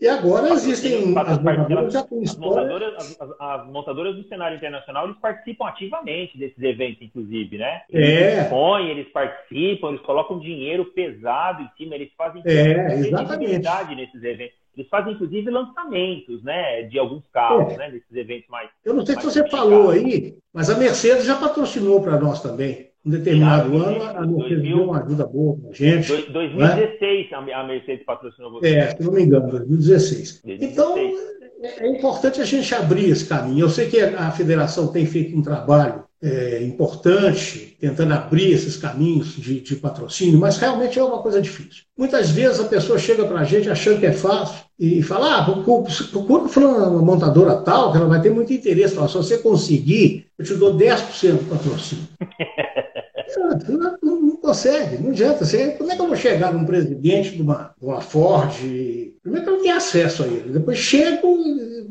E 0.00 0.08
agora 0.08 0.48
existem 0.54 1.14
as 1.18 1.38
montadoras 1.38 1.92
já 1.92 2.02
têm 2.04 2.22
montadoras, 2.38 2.94
as, 2.94 3.20
as, 3.20 3.30
as, 3.38 3.66
montadoras 3.66 4.16
do 4.16 4.26
cenário 4.28 4.56
internacional 4.56 5.04
eles 5.04 5.18
participam 5.18 5.66
ativamente 5.66 6.38
desses 6.38 6.62
eventos, 6.62 7.02
inclusive, 7.02 7.58
né? 7.58 7.82
Eles 7.90 8.08
é. 8.08 8.50
eles 8.88 9.12
participam, 9.12 9.90
eles 9.90 10.00
colocam 10.00 10.38
dinheiro 10.38 10.86
pesado 10.86 11.62
em 11.62 11.70
cima, 11.76 11.96
eles 11.96 12.10
fazem 12.16 12.42
é, 12.46 12.94
exatamente. 12.94 13.94
nesses 13.94 14.24
eventos. 14.24 14.58
Eles 14.74 14.88
fazem, 14.88 15.12
inclusive, 15.12 15.50
lançamentos, 15.50 16.42
né? 16.42 16.82
De 16.84 16.98
alguns 16.98 17.24
carros, 17.30 17.74
é. 17.74 17.76
né? 17.76 17.90
Desses 17.90 18.16
eventos 18.16 18.48
mais. 18.48 18.70
Eu 18.82 18.94
não 18.94 19.04
sei 19.04 19.16
se 19.16 19.24
você 19.24 19.46
falou 19.50 19.90
aí, 19.90 20.34
mas 20.50 20.70
a 20.70 20.78
Mercedes 20.78 21.26
já 21.26 21.36
patrocinou 21.36 22.02
para 22.02 22.18
nós 22.18 22.40
também. 22.40 22.89
Em 23.04 23.10
determinado 23.10 23.78
já, 23.78 23.84
ano, 23.84 24.02
a 24.02 24.26
Mercedes 24.26 24.62
2000, 24.62 24.76
deu 24.76 24.84
uma 24.84 25.02
ajuda 25.02 25.26
boa 25.26 25.56
para 25.56 25.70
a 25.70 25.72
gente. 25.72 26.08
2016 26.30 27.30
né? 27.30 27.52
a 27.54 27.66
Mercedes 27.66 28.04
patrocinou 28.04 28.52
você. 28.52 28.68
É, 28.68 28.90
se 28.94 29.02
não 29.02 29.12
me 29.12 29.22
engano, 29.22 29.50
2016. 29.50 30.42
2016. 30.44 30.72
Então, 30.72 30.98
é, 31.62 31.86
é 31.86 31.96
importante 31.96 32.40
a 32.40 32.44
gente 32.44 32.74
abrir 32.74 33.08
esse 33.08 33.26
caminho. 33.26 33.64
Eu 33.64 33.70
sei 33.70 33.88
que 33.88 33.98
a 34.00 34.30
federação 34.30 34.88
tem 34.88 35.06
feito 35.06 35.34
um 35.36 35.42
trabalho 35.42 36.04
é, 36.22 36.62
importante, 36.62 37.74
tentando 37.80 38.12
abrir 38.12 38.52
esses 38.52 38.76
caminhos 38.76 39.34
de, 39.36 39.60
de, 39.60 39.76
patrocínio, 39.76 40.38
mas 40.38 40.58
realmente 40.58 40.98
é 40.98 41.02
uma 41.02 41.22
coisa 41.22 41.40
difícil. 41.40 41.84
Muitas 41.96 42.30
vezes 42.30 42.60
a 42.60 42.64
pessoa 42.64 42.98
chega 42.98 43.24
para 43.24 43.40
a 43.40 43.44
gente 43.44 43.70
achando 43.70 43.98
que 43.98 44.06
é 44.06 44.12
fácil 44.12 44.62
e 44.78 45.02
fala: 45.02 45.38
ah, 45.38 45.44
procura 45.44 46.66
uma 46.66 47.02
montadora 47.02 47.56
tal, 47.62 47.90
que 47.90 47.96
ela 47.96 48.06
vai 48.06 48.20
ter 48.20 48.30
muito 48.30 48.52
interesse. 48.52 48.94
Fala, 48.94 49.08
se 49.08 49.14
você 49.14 49.38
conseguir, 49.38 50.26
eu 50.38 50.44
te 50.44 50.54
dou 50.54 50.76
10% 50.76 51.32
do 51.32 51.44
patrocínio. 51.44 52.04
Não, 53.40 53.96
não, 54.02 54.20
não, 54.22 54.36
consegue, 54.36 55.02
não 55.02 55.10
adianta. 55.10 55.44
Você, 55.44 55.72
como 55.76 55.90
é 55.90 55.96
que 55.96 56.02
eu 56.02 56.06
vou 56.06 56.16
chegar 56.16 56.52
num 56.52 56.64
presidente 56.64 57.30
de 57.30 57.42
uma, 57.42 57.74
de 57.78 57.84
uma 57.84 58.00
Ford? 58.00 58.54
Primeiro 59.22 59.44
que 59.44 59.50
eu 59.50 59.56
não 59.56 59.62
tenho 59.62 59.76
acesso 59.76 60.22
a 60.22 60.26
ele. 60.26 60.52
Depois 60.52 60.78
chego 60.78 61.36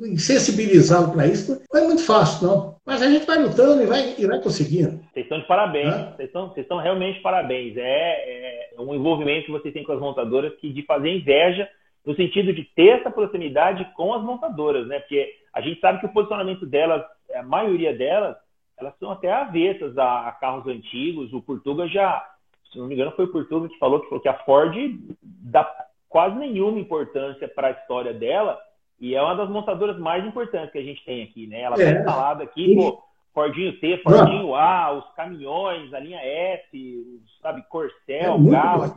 e 0.05 0.17
sensibilizá-lo 0.17 1.11
para 1.11 1.27
isso. 1.27 1.61
Não 1.71 1.81
é 1.81 1.85
muito 1.85 2.05
fácil, 2.05 2.47
não. 2.47 2.75
Mas 2.85 3.01
a 3.01 3.09
gente 3.09 3.25
vai 3.25 3.37
lutando 3.37 3.83
e 3.83 3.85
vai, 3.85 4.15
e 4.17 4.25
vai 4.25 4.41
conseguindo. 4.41 4.99
Vocês 5.13 5.25
estão 5.25 5.39
de 5.39 5.47
parabéns. 5.47 5.93
Vocês 6.15 6.27
estão, 6.29 6.49
vocês 6.49 6.65
estão 6.65 6.79
realmente 6.79 7.17
de 7.17 7.21
parabéns. 7.21 7.77
É, 7.77 8.73
é 8.75 8.81
um 8.81 8.95
envolvimento 8.95 9.45
que 9.45 9.51
vocês 9.51 9.73
têm 9.73 9.83
com 9.83 9.91
as 9.91 9.99
montadoras 9.99 10.53
que 10.55 10.71
de 10.71 10.83
fazer 10.85 11.09
inveja 11.09 11.69
no 12.05 12.15
sentido 12.15 12.53
de 12.53 12.63
ter 12.63 12.99
essa 12.99 13.11
proximidade 13.11 13.87
com 13.95 14.13
as 14.13 14.23
montadoras, 14.23 14.87
né? 14.87 14.99
Porque 14.99 15.31
a 15.53 15.61
gente 15.61 15.79
sabe 15.79 15.99
que 15.99 16.05
o 16.05 16.13
posicionamento 16.13 16.65
delas, 16.65 17.03
a 17.35 17.43
maioria 17.43 17.93
delas, 17.93 18.35
elas 18.79 18.97
são 18.97 19.11
até 19.11 19.31
avessas 19.31 19.97
a, 19.97 20.27
a 20.27 20.31
carros 20.31 20.67
antigos. 20.67 21.33
O 21.33 21.41
Portuga 21.41 21.87
já, 21.87 22.25
se 22.71 22.77
não 22.77 22.87
me 22.87 22.95
engano, 22.95 23.11
foi 23.11 23.25
o 23.25 23.31
Portuga 23.31 23.67
que 23.69 23.77
falou 23.77 23.99
que, 23.99 24.07
falou 24.07 24.21
que 24.21 24.29
a 24.29 24.37
Ford 24.39 24.75
dá 25.21 25.69
quase 26.07 26.35
nenhuma 26.37 26.79
importância 26.79 27.47
para 27.47 27.67
a 27.67 27.71
história 27.71 28.13
dela 28.13 28.59
e 28.99 29.15
é 29.15 29.21
uma 29.21 29.35
das 29.35 29.49
montadoras 29.49 29.97
mais 29.97 30.25
importantes 30.25 30.71
que 30.71 30.77
a 30.77 30.83
gente 30.83 31.03
tem 31.05 31.23
aqui, 31.23 31.47
né? 31.47 31.61
Ela 31.61 31.75
está 31.77 31.89
é. 31.89 31.99
instalada 31.99 32.43
aqui, 32.43 32.75
pô, 32.75 33.01
Fordinho 33.33 33.79
T, 33.79 33.97
Fordinho 33.99 34.55
A, 34.55 34.91
os 34.91 35.05
caminhões, 35.15 35.93
a 35.93 35.99
linha 35.99 36.19
F, 36.19 37.21
sabe, 37.41 37.63
Corcel, 37.69 38.35
é 38.35 38.49
Gala, 38.49 38.93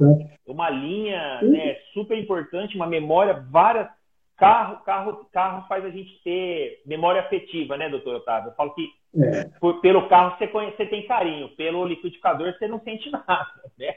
uma 0.47 0.69
linha 0.71 1.41
né, 1.43 1.77
super 1.95 2.19
importante, 2.19 2.75
uma 2.75 2.87
memória, 2.87 3.45
várias 3.51 3.89
carro, 4.37 4.79
carro, 4.85 5.27
carro 5.33 5.69
faz 5.69 5.85
a 5.85 5.91
gente 5.91 6.21
ter 6.25 6.83
memória 6.85 7.21
afetiva, 7.21 7.77
né, 7.77 7.89
doutor 7.89 8.17
Otávio? 8.17 8.51
Eu 8.51 8.55
falo 8.55 8.75
que 8.75 8.89
é. 9.21 9.49
por, 9.61 9.81
pelo 9.81 10.09
carro 10.09 10.37
você, 10.39 10.47
conhece, 10.47 10.77
você 10.77 10.87
tem 10.87 11.07
carinho, 11.07 11.49
pelo 11.57 11.87
liquidificador 11.87 12.53
você 12.53 12.67
não 12.67 12.81
sente 12.81 13.11
nada, 13.11 13.49
né? 13.79 13.95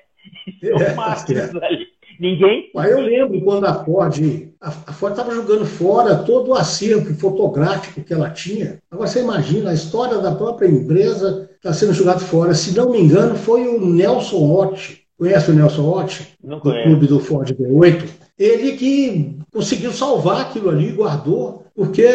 Isso 0.47 0.65
é, 0.65 1.61
é, 1.61 1.65
ali. 1.65 1.87
Ninguém. 2.19 2.71
Mas 2.73 2.91
eu 2.91 3.01
lembro 3.01 3.41
quando 3.41 3.65
a 3.65 3.83
Ford, 3.83 4.15
a, 4.61 4.71
Ford 4.71 5.13
estava 5.13 5.33
jogando 5.33 5.65
fora 5.65 6.23
todo 6.23 6.51
o 6.51 6.55
acervo 6.55 7.13
fotográfico 7.15 8.01
que 8.01 8.13
ela 8.13 8.29
tinha. 8.29 8.79
Agora 8.89 9.07
você 9.07 9.21
imagina, 9.21 9.71
a 9.71 9.73
história 9.73 10.17
da 10.19 10.33
própria 10.33 10.67
empresa 10.67 11.49
está 11.55 11.73
sendo 11.73 11.93
jogada 11.93 12.19
fora. 12.19 12.53
Se 12.53 12.75
não 12.75 12.91
me 12.91 13.01
engano, 13.01 13.35
foi 13.35 13.67
o 13.67 13.85
Nelson 13.85 14.37
Ott. 14.37 15.05
Conhece 15.17 15.51
o 15.51 15.53
Nelson 15.53 15.89
Ott? 15.89 16.35
Não 16.43 16.59
do 16.59 16.71
clube 16.83 17.07
do 17.07 17.19
Ford 17.19 17.49
V8. 17.49 18.09
Ele 18.37 18.73
que 18.73 19.37
conseguiu 19.51 19.91
salvar 19.91 20.41
aquilo 20.41 20.69
ali, 20.69 20.91
guardou, 20.91 21.65
porque 21.75 22.07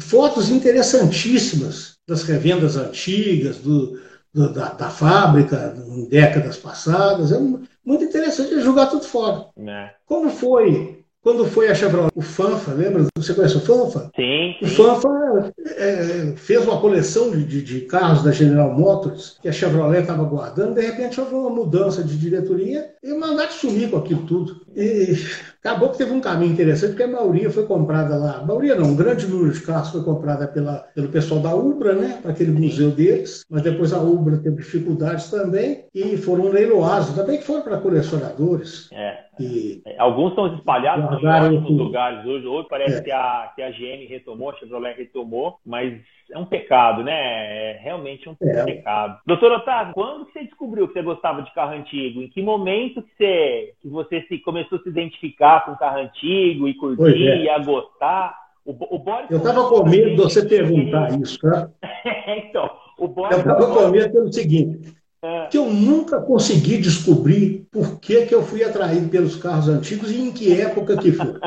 fotos 0.00 0.50
interessantíssimas 0.50 1.89
das 2.10 2.24
revendas 2.24 2.76
antigas, 2.76 3.58
do, 3.58 4.00
do 4.34 4.52
da, 4.52 4.72
da, 4.72 4.90
fábrica, 4.90 5.76
em 5.86 6.08
décadas 6.08 6.56
passadas. 6.56 7.30
É 7.30 7.38
muito 7.38 8.04
interessante 8.04 8.60
jogar 8.60 8.86
tudo 8.86 9.04
fora. 9.04 9.46
É. 9.56 9.90
Como 10.04 10.28
foi 10.28 11.00
quando 11.22 11.44
foi 11.44 11.68
a 11.68 11.74
Chevrolet, 11.74 12.10
o 12.14 12.22
Fanfa, 12.22 12.72
lembra? 12.72 13.04
Você 13.14 13.34
conhece 13.34 13.58
o 13.58 13.60
Fanfa? 13.60 14.10
Sim. 14.16 14.56
O 14.62 14.66
Fanfa 14.66 15.52
é, 15.76 16.32
fez 16.34 16.64
uma 16.64 16.80
coleção 16.80 17.30
de, 17.30 17.44
de, 17.44 17.62
de, 17.62 17.80
carros 17.82 18.24
da 18.24 18.32
General 18.32 18.72
Motors 18.72 19.38
que 19.42 19.48
a 19.48 19.52
Chevrolet 19.52 20.00
estava 20.00 20.24
guardando. 20.24 20.74
De 20.74 20.80
repente 20.80 21.20
houve 21.20 21.34
uma 21.34 21.50
mudança 21.50 22.02
de 22.02 22.16
diretoria 22.16 22.94
e 23.02 23.12
mandaram 23.12 23.52
sumir 23.52 23.90
com 23.90 23.98
aquilo 23.98 24.22
tudo. 24.22 24.62
E 24.74 25.14
acabou 25.62 25.90
que 25.90 25.98
teve 25.98 26.12
um 26.12 26.20
caminho 26.20 26.52
interessante, 26.52 26.90
porque 26.90 27.02
a 27.02 27.08
maioria 27.08 27.50
foi 27.50 27.66
comprada 27.66 28.16
lá. 28.16 28.38
A 28.38 28.44
maioria 28.44 28.74
não, 28.74 28.88
um 28.88 28.96
grande 28.96 29.26
número 29.26 29.52
de 29.52 29.60
carros 29.60 29.90
foi 29.90 30.02
comprada 30.02 30.48
pela, 30.48 30.78
pelo 30.94 31.08
pessoal 31.08 31.40
da 31.40 31.54
Ubra, 31.54 31.94
né? 31.94 32.18
Para 32.22 32.32
aquele 32.32 32.52
museu 32.52 32.90
deles. 32.90 33.44
Mas 33.50 33.62
depois 33.62 33.92
a 33.92 34.00
Ubra 34.00 34.38
teve 34.38 34.56
dificuldades 34.56 35.30
também 35.30 35.84
e 35.94 36.16
foram 36.16 36.48
leiloados. 36.48 37.14
Também 37.14 37.38
que 37.38 37.44
foram 37.44 37.62
para 37.62 37.78
colecionadores. 37.78 38.88
É. 38.92 39.30
E 39.38 39.80
é, 39.86 39.98
Alguns 39.98 40.30
estão 40.30 40.54
espalhados 40.54 41.22
em 41.22 41.26
ótimos 41.26 41.70
lugares 41.70 42.26
hoje. 42.26 42.46
Hoje 42.46 42.66
parece 42.68 42.98
é. 42.98 43.02
que, 43.02 43.10
a, 43.10 43.52
que 43.54 43.62
a 43.62 43.70
GM 43.70 44.06
retomou, 44.08 44.50
a 44.50 44.54
Chevrolet 44.56 44.94
retomou, 44.96 45.58
mas 45.64 46.00
é 46.30 46.38
um 46.38 46.44
pecado, 46.44 47.02
né? 47.02 47.12
É 47.12 47.80
realmente 47.82 48.28
um 48.28 48.36
é. 48.40 48.64
pecado. 48.64 49.18
Doutor 49.26 49.52
Otávio, 49.52 49.94
quando 49.94 50.26
você 50.26 50.44
descobriu 50.44 50.88
que 50.88 50.94
você 50.94 51.02
gostava 51.02 51.42
de 51.42 51.52
carro 51.54 51.72
antigo? 51.72 52.22
Em 52.22 52.28
que 52.28 52.42
momento 52.42 53.02
que 53.02 53.10
você, 53.16 53.74
que 53.80 53.88
você 53.88 54.22
se, 54.22 54.38
começou 54.38 54.78
a 54.78 54.82
se 54.82 54.88
identificar 54.88 55.64
com 55.64 55.76
carro 55.76 55.98
antigo 55.98 56.68
e 56.68 56.74
curtir 56.74 57.28
é. 57.28 57.42
e 57.42 57.48
a 57.48 57.58
gostar? 57.58 58.38
O, 58.64 58.72
o 58.94 58.98
Boris 58.98 59.30
Eu 59.30 59.38
estava 59.38 59.68
com 59.68 59.84
medo 59.88 60.10
de 60.10 60.16
você 60.16 60.46
perguntar 60.46 61.18
isso, 61.20 61.38
tá? 61.40 61.70
então, 62.46 62.70
o 62.98 63.08
Boris... 63.08 63.32
Eu 63.32 63.38
estava 63.38 63.66
com 63.66 63.88
medo 63.88 64.12
pelo 64.12 64.32
seguinte 64.32 65.00
é. 65.22 65.46
que 65.46 65.58
eu 65.58 65.66
nunca 65.66 66.20
consegui 66.20 66.78
descobrir 66.78 67.66
por 67.70 68.00
que, 68.00 68.26
que 68.26 68.34
eu 68.34 68.42
fui 68.42 68.64
atraído 68.64 69.08
pelos 69.08 69.36
carros 69.36 69.68
antigos 69.68 70.10
e 70.10 70.20
em 70.20 70.32
que 70.32 70.60
época 70.60 70.96
que 70.96 71.12
foi. 71.12 71.34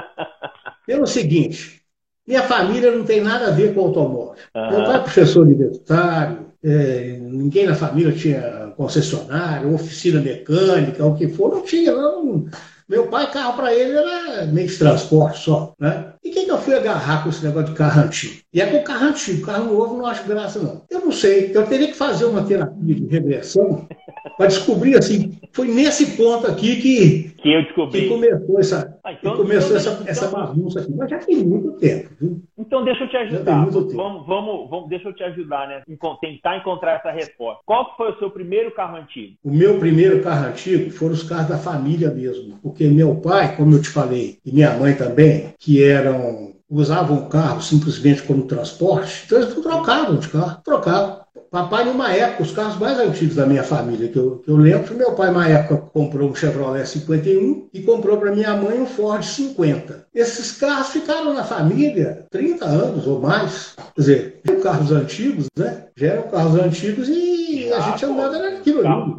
Pelo 0.86 1.08
seguinte, 1.08 1.82
minha 2.28 2.44
família 2.44 2.92
não 2.92 3.04
tem 3.04 3.22
nada 3.22 3.48
a 3.48 3.52
ver 3.52 3.74
com 3.74 3.82
automóvel. 3.82 4.36
Uhum. 4.56 4.70
Meu 4.70 4.84
pai 4.84 4.96
é 4.96 5.00
professor 5.00 5.42
universitário, 5.42 6.46
é, 6.64 7.18
ninguém 7.20 7.66
na 7.66 7.76
família 7.76 8.14
tinha 8.14 8.74
concessionário, 8.78 9.74
oficina 9.74 10.22
mecânica, 10.22 11.06
o 11.06 11.16
que 11.16 11.28
for, 11.28 11.52
não 11.52 11.64
tinha. 11.64 11.92
Não, 11.92 12.46
meu 12.88 13.08
pai, 13.08 13.30
carro 13.32 13.54
para 13.54 13.74
ele 13.74 13.98
era 13.98 14.46
meio 14.46 14.68
de 14.68 14.78
transporte 14.78 15.40
só. 15.40 15.74
Né? 15.80 16.13
E 16.24 16.30
quem 16.30 16.46
que 16.46 16.52
eu 16.52 16.58
fui 16.58 16.74
agarrar 16.74 17.24
com 17.24 17.30
esse 17.30 17.44
negócio 17.44 17.70
de 17.70 17.76
carro 17.76 18.02
antigo? 18.02 18.42
E 18.54 18.62
é 18.62 18.66
com 18.66 18.84
carro 18.84 19.08
antigo, 19.08 19.46
carro 19.46 19.74
novo 19.74 19.98
não 19.98 20.06
acho 20.06 20.28
graça, 20.28 20.60
não. 20.60 20.84
Eu 20.90 21.02
não 21.02 21.12
sei, 21.12 21.52
eu 21.54 21.66
teria 21.68 21.88
que 21.88 21.98
fazer 21.98 22.26
uma 22.26 22.46
terapia 22.46 22.96
de 22.96 23.06
regressão 23.08 23.88
para 24.38 24.48
descobrir 24.48 24.98
assim, 24.98 25.38
foi 25.52 25.68
nesse 25.68 26.18
ponto 26.18 26.48
aqui 26.48 26.78
que, 26.78 27.36
que 27.38 27.54
eu 27.54 27.62
descobri. 27.64 28.02
Que 28.02 28.10
começou 28.10 28.60
essa, 28.60 29.00
ah, 29.04 29.12
então, 29.12 29.36
começou 29.36 29.78
então, 29.78 29.78
essa, 29.78 29.92
então, 29.92 30.08
essa 30.08 30.28
bagunça 30.30 30.80
aqui. 30.80 30.94
Mas 30.96 31.10
já 31.10 31.20
tem 31.20 31.44
muito 31.44 31.74
tempo, 31.74 32.10
viu? 32.20 32.42
Então 32.58 32.86
deixa 32.86 33.04
eu 33.04 33.10
te 33.10 33.18
ajudar. 33.18 33.66
Vamos, 33.66 34.26
vamos, 34.26 34.70
vamos, 34.70 34.90
deixa 34.90 35.10
eu 35.10 35.14
te 35.14 35.24
ajudar, 35.24 35.68
né? 35.68 35.84
Tentar 36.22 36.58
encontrar 36.58 36.94
essa 36.94 37.12
resposta. 37.12 37.62
Qual 37.66 37.96
foi 37.98 38.12
o 38.12 38.20
seu 38.20 38.32
primeiro 38.32 38.72
carro 38.72 38.98
antigo? 38.98 39.36
O 39.44 39.52
meu 39.52 39.78
primeiro 39.78 40.24
carro 40.24 40.48
antigo 40.48 40.90
foram 40.92 41.14
os 41.14 41.24
carros 41.24 41.50
da 41.50 41.58
família 41.58 42.10
mesmo. 42.10 42.58
Porque 42.64 42.88
meu 42.88 43.16
pai, 43.16 43.56
como 43.56 43.76
eu 43.76 43.82
te 43.82 43.90
falei, 43.90 44.38
e 44.46 44.52
minha 44.52 44.72
mãe 44.78 44.96
também, 44.96 45.54
que 45.60 45.84
eram 46.14 46.54
usavam 46.70 47.18
o 47.18 47.30
carro 47.30 47.62
simplesmente 47.62 48.24
como 48.24 48.48
transporte, 48.48 49.24
então 49.26 49.40
eles 49.40 49.54
não 49.54 49.62
trocavam 49.62 50.18
de 50.18 50.28
carro, 50.30 50.62
trocavam. 50.64 51.23
Papai, 51.54 51.86
numa 51.86 52.12
época, 52.12 52.42
os 52.42 52.52
carros 52.52 52.80
mais 52.80 52.98
antigos 52.98 53.36
da 53.36 53.46
minha 53.46 53.62
família, 53.62 54.10
que 54.10 54.18
eu, 54.18 54.40
que 54.40 54.50
eu 54.50 54.58
lembro, 54.58 54.96
meu 54.96 55.14
pai, 55.14 55.28
numa 55.30 55.48
época, 55.48 55.78
comprou 55.94 56.28
um 56.28 56.34
Chevrolet 56.34 56.84
51 56.84 57.70
e 57.72 57.82
comprou 57.84 58.18
para 58.18 58.32
minha 58.32 58.58
mãe 58.58 58.82
um 58.82 58.88
Ford 58.88 59.24
50. 59.24 60.08
Esses 60.16 60.60
carros 60.60 60.90
ficaram 60.90 61.32
na 61.32 61.44
família 61.44 62.26
30 62.32 62.66
anos 62.66 63.06
ou 63.06 63.22
mais. 63.22 63.76
Quer 63.94 64.02
dizer, 64.02 64.42
carros 64.64 64.92
antigos, 64.92 65.48
né? 65.56 65.90
Já 65.96 66.08
eram 66.08 66.32
carros 66.32 66.56
antigos 66.56 67.08
e 67.08 67.72
a 67.72 67.82
gente 67.82 68.04
andava 68.04 68.40
naquilo 68.40 68.80
ali. 68.80 69.14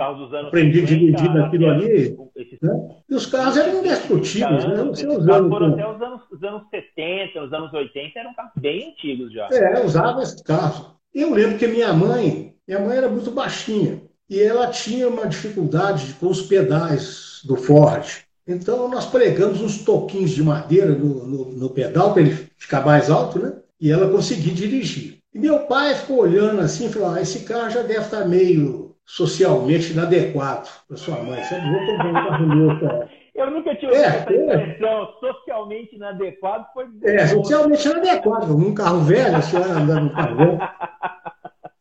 Aprendi 0.49 0.81
a 0.81 0.85
dirigir 0.87 1.35
naquilo 1.35 1.71
ali. 1.71 2.17
Né? 2.61 2.89
E 3.11 3.15
os 3.15 3.27
carros 3.27 3.57
eram 3.57 3.79
indestrutíveis, 3.79 4.65
né? 4.65 4.83
Você 4.83 5.07
usando 5.07 5.51
foram 5.51 5.73
até 5.75 5.89
os 5.89 6.03
anos, 6.03 6.21
os 6.33 6.43
anos 6.43 6.63
70, 6.69 7.45
os 7.45 7.53
anos 7.53 7.73
80, 7.73 8.19
eram 8.19 8.35
carros 8.35 8.53
bem 8.57 8.89
antigos 8.91 9.33
já. 9.33 9.49
É, 9.53 9.85
usava 9.85 10.21
esses 10.21 10.43
carros. 10.43 10.94
Eu 11.15 11.33
lembro 11.33 11.59
que 11.59 11.67
minha 11.67 11.93
mãe, 11.93 12.57
minha 12.67 12.81
mãe 12.81 12.97
era 12.97 13.09
muito 13.09 13.31
baixinha 13.31 14.03
e 14.29 14.41
ela 14.41 14.67
tinha 14.69 15.09
uma 15.09 15.27
dificuldade 15.27 16.15
com 16.19 16.27
os 16.27 16.43
pedais 16.43 17.41
do 17.45 17.57
Ford. 17.57 18.25
Então 18.47 18.89
nós 18.89 19.07
pregamos 19.07 19.61
uns 19.61 19.79
toquinhos 19.79 20.33
de 20.33 20.43
madeira 20.43 20.93
no, 20.93 21.27
no, 21.27 21.45
no 21.53 21.71
pedal 21.71 22.13
para 22.13 22.23
ele 22.23 22.49
ficar 22.57 22.85
mais 22.85 23.11
alto, 23.11 23.39
né? 23.39 23.53
E 23.81 23.91
ela 23.91 24.11
conseguir 24.11 24.51
dirigir. 24.51 25.19
E 25.33 25.39
meu 25.39 25.61
pai 25.61 25.95
ficou 25.95 26.19
olhando 26.19 26.61
assim 26.61 26.91
falou: 26.91 27.13
ah, 27.13 27.23
esse 27.23 27.41
carro 27.41 27.71
já 27.71 27.83
deve 27.83 28.01
estar 28.01 28.27
meio 28.27 28.97
socialmente 29.07 29.93
inadequado 29.93 30.69
para 30.89 30.97
sua 30.97 31.23
mãe. 31.23 31.43
Você 31.43 31.59
não 31.59 31.73
vou 31.73 31.87
ter 31.87 31.93
um 31.93 32.13
carro 32.13 33.09
Eu 33.35 33.51
nunca 33.51 33.75
tinha 33.75 33.91
ouvido 33.91 34.05
é, 34.05 34.09
essa 34.09 34.33
é. 34.33 34.37
expressão 34.37 35.03
é. 35.03 35.09
socialmente 35.21 35.97
inadequado. 35.97 36.67
Foi 36.73 36.87
é, 37.03 37.27
socialmente 37.27 37.89
inadequado. 37.89 38.57
Um 38.57 38.73
carro 38.73 39.01
velho, 39.01 39.37
a 39.37 39.43
senhora 39.43 39.73
andando 39.73 40.05
no 40.05 40.13
carro 40.13 40.37
velho. 40.37 40.59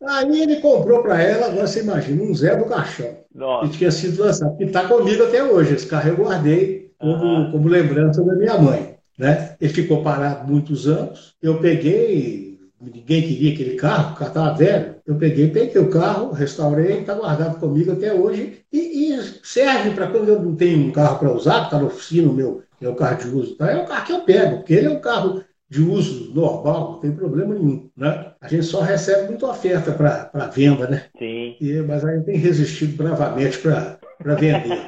Aí 0.05 0.41
ele 0.41 0.59
comprou 0.59 1.01
para 1.01 1.21
ela, 1.21 1.47
agora 1.47 1.65
você 1.65 1.81
imagina, 1.81 2.23
um 2.23 2.35
Zé 2.35 2.55
do 2.55 2.65
Caixão. 2.65 3.19
Nossa. 3.33 3.69
Que 3.69 3.77
tinha 3.77 3.91
sido 3.91 4.21
lançado. 4.21 4.57
Que 4.57 4.65
está 4.65 4.87
comigo 4.87 5.23
até 5.23 5.43
hoje. 5.43 5.75
Esse 5.75 5.87
carro 5.87 6.09
eu 6.09 6.17
guardei 6.17 6.91
como, 6.97 7.13
uhum. 7.13 7.51
como 7.51 7.69
lembrança 7.69 8.23
da 8.23 8.33
minha 8.33 8.57
mãe. 8.57 8.95
Né? 9.17 9.55
Ele 9.61 9.71
ficou 9.71 10.03
parado 10.03 10.51
muitos 10.51 10.87
anos. 10.87 11.35
Eu 11.41 11.59
peguei, 11.59 12.52
ninguém 12.91 13.21
queria 13.21 13.53
aquele 13.53 13.75
carro, 13.75 14.13
o 14.13 14.15
carro 14.15 14.29
estava 14.29 14.57
velho. 14.57 14.95
Eu 15.05 15.15
peguei, 15.15 15.49
peguei 15.49 15.81
o 15.81 15.89
carro, 15.89 16.31
restaurei, 16.31 16.99
está 16.99 17.13
guardado 17.13 17.59
comigo 17.59 17.91
até 17.91 18.13
hoje. 18.13 18.61
E, 18.71 19.11
e 19.11 19.21
serve 19.43 19.91
para 19.91 20.07
quando 20.07 20.29
eu 20.29 20.41
não 20.41 20.55
tenho 20.55 20.87
um 20.87 20.91
carro 20.91 21.19
para 21.19 21.31
usar, 21.31 21.65
está 21.65 21.77
na 21.77 21.85
oficina, 21.85 22.29
o 22.29 22.33
meu, 22.33 22.63
é 22.81 22.87
o 22.87 22.95
carro 22.95 23.17
de 23.17 23.27
uso, 23.27 23.55
tá? 23.55 23.71
é 23.71 23.81
o 23.81 23.85
carro 23.85 24.05
que 24.05 24.11
eu 24.11 24.21
pego, 24.21 24.57
porque 24.57 24.73
ele 24.73 24.87
é 24.87 24.89
um 24.89 24.99
carro 24.99 25.43
de 25.69 25.81
uso 25.81 26.31
normal, 26.33 26.91
não 26.93 26.99
tem 26.99 27.11
problema 27.11 27.55
nenhum. 27.55 27.89
Né? 27.97 28.31
A 28.39 28.47
gente 28.47 28.65
só 28.65 28.81
recebe 28.81 29.29
muita 29.29 29.47
oferta 29.47 29.91
para 29.91 30.47
venda, 30.47 30.87
né? 30.87 31.05
Sim. 31.17 31.55
E, 31.59 31.81
mas 31.87 32.05
a 32.05 32.13
gente 32.13 32.25
tem 32.25 32.37
resistido 32.37 32.95
bravamente 32.95 33.57
para 33.57 33.97
vender. 34.35 34.85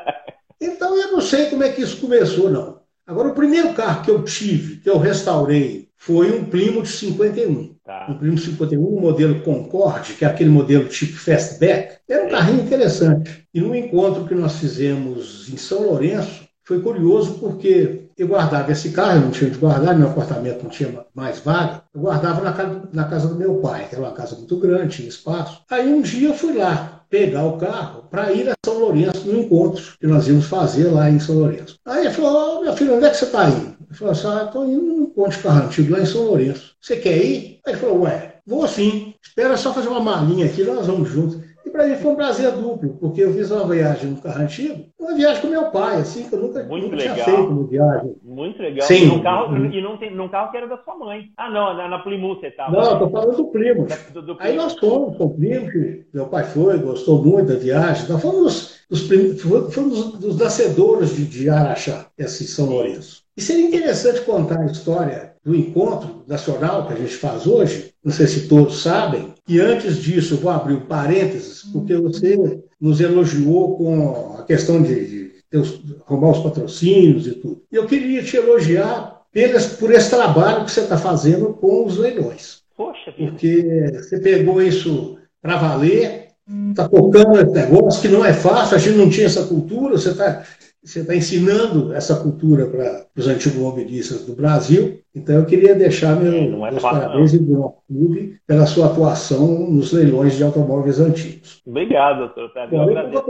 então 0.60 0.96
eu 0.96 1.12
não 1.12 1.20
sei 1.20 1.46
como 1.46 1.62
é 1.62 1.68
que 1.70 1.82
isso 1.82 2.00
começou, 2.00 2.48
não. 2.48 2.80
Agora, 3.06 3.28
o 3.28 3.34
primeiro 3.34 3.74
carro 3.74 4.04
que 4.04 4.10
eu 4.10 4.24
tive, 4.24 4.76
que 4.76 4.88
eu 4.88 4.96
restaurei, 4.96 5.88
foi 6.04 6.36
um 6.36 6.44
Plymouth 6.44 6.86
51. 6.86 7.76
Tá. 7.84 8.08
Um 8.10 8.18
Plymouth 8.18 8.40
51, 8.40 8.80
um 8.80 9.00
modelo 9.00 9.40
Concorde, 9.42 10.14
que 10.14 10.24
é 10.24 10.28
aquele 10.28 10.50
modelo 10.50 10.88
tipo 10.88 11.16
Fastback. 11.16 11.98
Era 12.08 12.24
um 12.24 12.28
carrinho 12.28 12.64
interessante. 12.64 13.46
E 13.54 13.60
no 13.60 13.72
encontro 13.72 14.26
que 14.26 14.34
nós 14.34 14.58
fizemos 14.58 15.48
em 15.48 15.56
São 15.56 15.82
Lourenço, 15.82 16.42
foi 16.64 16.80
curioso 16.80 17.34
porque 17.38 18.08
eu 18.18 18.26
guardava 18.26 18.72
esse 18.72 18.90
carro, 18.90 19.18
eu 19.18 19.20
não 19.22 19.30
tinha 19.30 19.48
de 19.48 19.58
guardar, 19.58 19.96
meu 19.96 20.08
apartamento 20.08 20.64
não 20.64 20.70
tinha 20.70 21.06
mais 21.14 21.38
vaga, 21.38 21.84
eu 21.94 22.00
guardava 22.00 22.40
na 22.40 22.52
casa, 22.52 22.82
na 22.92 23.04
casa 23.04 23.28
do 23.28 23.36
meu 23.36 23.54
pai, 23.58 23.86
que 23.88 23.94
era 23.94 24.04
uma 24.04 24.12
casa 24.12 24.34
muito 24.34 24.56
grande, 24.58 24.96
tinha 24.96 25.08
espaço. 25.08 25.62
Aí 25.70 25.86
um 25.88 26.02
dia 26.02 26.30
eu 26.30 26.34
fui 26.34 26.54
lá 26.54 27.04
pegar 27.08 27.44
o 27.44 27.58
carro 27.58 28.04
para 28.10 28.32
ir 28.32 28.48
a 28.48 28.54
São 28.64 28.78
Lourenço 28.78 29.24
no 29.26 29.38
encontro 29.38 29.84
que 30.00 30.06
nós 30.06 30.26
íamos 30.26 30.46
fazer 30.46 30.88
lá 30.88 31.08
em 31.08 31.20
São 31.20 31.38
Lourenço. 31.38 31.78
Aí 31.86 32.06
ele 32.06 32.14
falou, 32.14 32.58
oh, 32.58 32.62
meu 32.62 32.72
filho, 32.72 32.96
onde 32.96 33.04
é 33.04 33.10
que 33.10 33.18
você 33.18 33.26
está 33.26 33.48
indo? 33.48 33.71
Eu 33.92 33.98
falei 33.98 34.12
assim, 34.12 34.26
ah, 34.26 34.44
estou 34.44 34.66
indo 34.66 34.82
no 34.82 35.02
encontro 35.02 35.36
de 35.36 35.42
carro 35.42 35.66
antigo 35.66 35.92
lá 35.92 36.00
em 36.00 36.06
São 36.06 36.24
Lourenço. 36.24 36.74
Você 36.80 36.96
quer 36.96 37.16
ir? 37.16 37.60
Aí 37.66 37.72
ele 37.72 37.76
falou, 37.76 38.00
ué, 38.02 38.36
vou 38.46 38.66
sim. 38.66 39.14
Espera 39.22 39.56
só 39.56 39.72
fazer 39.72 39.88
uma 39.88 40.00
malinha 40.00 40.46
aqui, 40.46 40.64
nós 40.64 40.86
vamos 40.86 41.08
juntos 41.08 41.40
para 41.72 41.88
mim 41.88 41.96
foi 41.96 42.12
um 42.12 42.16
prazer 42.16 42.52
duplo, 42.52 42.96
porque 43.00 43.22
eu 43.22 43.32
fiz 43.32 43.50
uma 43.50 43.66
viagem 43.66 44.10
no 44.10 44.20
carro 44.20 44.42
antigo, 44.42 44.84
uma 45.00 45.14
viagem 45.14 45.40
com 45.40 45.48
meu 45.48 45.70
pai, 45.70 46.00
assim, 46.00 46.28
que 46.28 46.34
eu 46.34 46.40
nunca, 46.40 46.62
nunca 46.62 46.96
tinha 46.96 47.14
feito 47.14 47.46
uma 47.46 47.66
viagem. 47.66 48.14
Muito 48.22 48.62
legal. 48.62 48.86
Sim. 48.86 49.06
Num 49.06 49.22
carro, 49.22 49.56
e 49.56 49.80
não 49.80 49.96
tem, 49.96 50.14
num 50.14 50.28
carro 50.28 50.50
que 50.50 50.58
era 50.58 50.68
da 50.68 50.76
sua 50.78 50.96
mãe. 50.96 51.30
Ah, 51.36 51.50
não, 51.50 51.74
na, 51.74 51.88
na 51.88 51.98
Plymouth 52.00 52.40
você 52.40 52.48
estava. 52.48 52.72
Não, 52.72 52.92
estou 52.92 53.10
falando 53.10 53.36
do 53.36 53.46
primo. 53.46 53.86
Do, 54.12 54.22
do 54.22 54.36
Aí 54.38 54.54
nós 54.54 54.78
fomos 54.78 55.16
com 55.16 55.24
o 55.24 55.34
primo, 55.34 55.70
que 55.70 56.04
meu 56.12 56.26
pai 56.26 56.44
foi, 56.44 56.78
gostou 56.78 57.24
muito 57.24 57.48
da 57.48 57.58
viagem. 57.58 58.08
Nós 58.08 58.20
fomos 58.20 58.86
os, 58.90 59.10
os, 59.10 59.74
fomos 59.74 60.18
dos 60.18 60.36
nascedores 60.36 61.16
de, 61.16 61.24
de 61.24 61.48
Araxá, 61.48 62.06
esse 62.18 62.46
São 62.46 62.66
Lourenço. 62.66 63.21
E 63.36 63.40
seria 63.40 63.66
interessante 63.66 64.20
contar 64.22 64.60
a 64.60 64.66
história 64.66 65.32
do 65.44 65.54
encontro 65.54 66.22
nacional 66.26 66.86
que 66.86 66.92
a 66.92 66.96
gente 66.96 67.16
faz 67.16 67.46
hoje, 67.46 67.92
não 68.04 68.12
sei 68.12 68.26
se 68.26 68.48
todos 68.48 68.82
sabem, 68.82 69.32
e 69.48 69.58
antes 69.58 69.96
disso, 69.96 70.36
vou 70.36 70.50
abrir 70.50 70.74
um 70.74 70.86
parênteses, 70.86 71.62
porque 71.72 71.96
você 71.96 72.62
nos 72.80 73.00
elogiou 73.00 73.76
com 73.76 74.36
a 74.38 74.44
questão 74.44 74.82
de, 74.82 74.94
de, 74.94 75.32
de 75.50 75.96
arrumar 76.06 76.30
os 76.30 76.38
patrocínios 76.38 77.26
e 77.26 77.32
tudo. 77.32 77.62
E 77.72 77.76
eu 77.76 77.86
queria 77.86 78.22
te 78.22 78.36
elogiar 78.36 79.22
pelas, 79.32 79.66
por 79.66 79.90
esse 79.90 80.10
trabalho 80.10 80.64
que 80.64 80.70
você 80.70 80.80
está 80.80 80.96
fazendo 80.96 81.54
com 81.54 81.84
os 81.84 81.96
leilões. 81.96 82.62
Poxa, 82.76 83.12
porque 83.16 83.92
você 83.94 84.18
pegou 84.18 84.62
isso 84.62 85.18
para 85.40 85.56
valer, 85.56 86.28
está 86.70 86.88
tocando 86.88 87.38
esse 87.38 87.52
negócio 87.52 88.00
que 88.00 88.08
não 88.08 88.24
é 88.24 88.32
fácil, 88.32 88.76
a 88.76 88.78
gente 88.78 88.96
não 88.96 89.10
tinha 89.10 89.26
essa 89.26 89.44
cultura, 89.44 89.96
você 89.96 90.10
está 90.10 90.44
você 90.82 91.00
está 91.00 91.14
ensinando 91.14 91.94
essa 91.94 92.16
cultura 92.16 92.66
para 92.66 93.06
os 93.16 93.28
antigos 93.28 93.58
mobilistas 93.58 94.26
do 94.26 94.34
Brasil. 94.34 95.00
Então, 95.14 95.36
eu 95.36 95.44
queria 95.44 95.74
deixar 95.74 96.16
meu, 96.16 96.32
é 96.66 96.70
meus 96.70 96.82
parabéns 96.82 97.32
do 97.38 97.74
clube 97.86 98.40
pela 98.46 98.66
sua 98.66 98.86
atuação 98.86 99.70
nos 99.70 99.92
leilões 99.92 100.36
de 100.36 100.42
automóveis 100.42 100.98
antigos. 100.98 101.62
Obrigado, 101.66 102.20
doutor 102.20 102.44
Otávio. 102.46 102.76
Eu, 102.76 102.82
agradeço, 102.82 103.24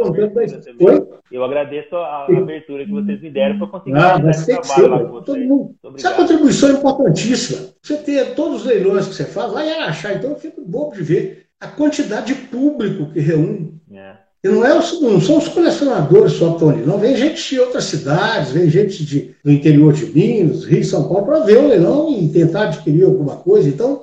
eu 1.30 1.44
agradeço 1.44 1.96
a 1.96 2.26
abertura 2.26 2.86
que 2.86 2.92
vocês 2.92 3.20
me 3.20 3.30
deram 3.30 3.58
para 3.58 3.66
conseguir 3.66 3.96
ah, 3.98 4.18
mas 4.22 4.46
tem 4.46 4.60
que 4.60 4.66
ser, 4.68 4.88
todo 4.88 5.38
mundo. 5.38 5.74
Essa 5.96 6.10
é 6.10 6.16
contribuição 6.16 6.70
é 6.70 6.72
importantíssima. 6.72 7.68
Você 7.82 7.96
ter 7.98 8.34
todos 8.34 8.60
os 8.60 8.64
leilões 8.64 9.08
que 9.08 9.14
você 9.14 9.24
faz, 9.24 9.52
lá 9.52 9.66
em 9.66 9.72
Araxá, 9.72 10.14
então 10.14 10.30
eu 10.30 10.36
fico 10.36 10.62
bobo 10.64 10.94
de 10.94 11.02
ver 11.02 11.46
a 11.60 11.66
quantidade 11.66 12.32
de 12.32 12.34
público 12.46 13.12
que 13.12 13.20
reúne. 13.20 13.80
É. 13.92 14.21
E 14.44 14.48
não, 14.48 14.64
é, 14.64 14.74
não 14.74 15.20
são 15.20 15.38
os 15.38 15.46
colecionadores 15.48 16.32
só 16.32 16.48
que 16.48 16.52
estão 16.54 16.70
ali, 16.70 16.84
não. 16.84 16.98
Vem 16.98 17.16
gente 17.16 17.48
de 17.48 17.60
outras 17.60 17.84
cidades, 17.84 18.50
vem 18.50 18.68
gente 18.68 19.04
de, 19.04 19.36
do 19.44 19.52
interior 19.52 19.92
de 19.92 20.06
Minas, 20.06 20.64
Rio, 20.64 20.84
São 20.84 21.08
Paulo, 21.08 21.26
para 21.26 21.40
ver 21.40 21.58
o 21.58 21.68
leilão 21.68 22.10
e 22.10 22.28
tentar 22.28 22.64
adquirir 22.64 23.04
alguma 23.04 23.36
coisa. 23.36 23.68
Então, 23.68 24.02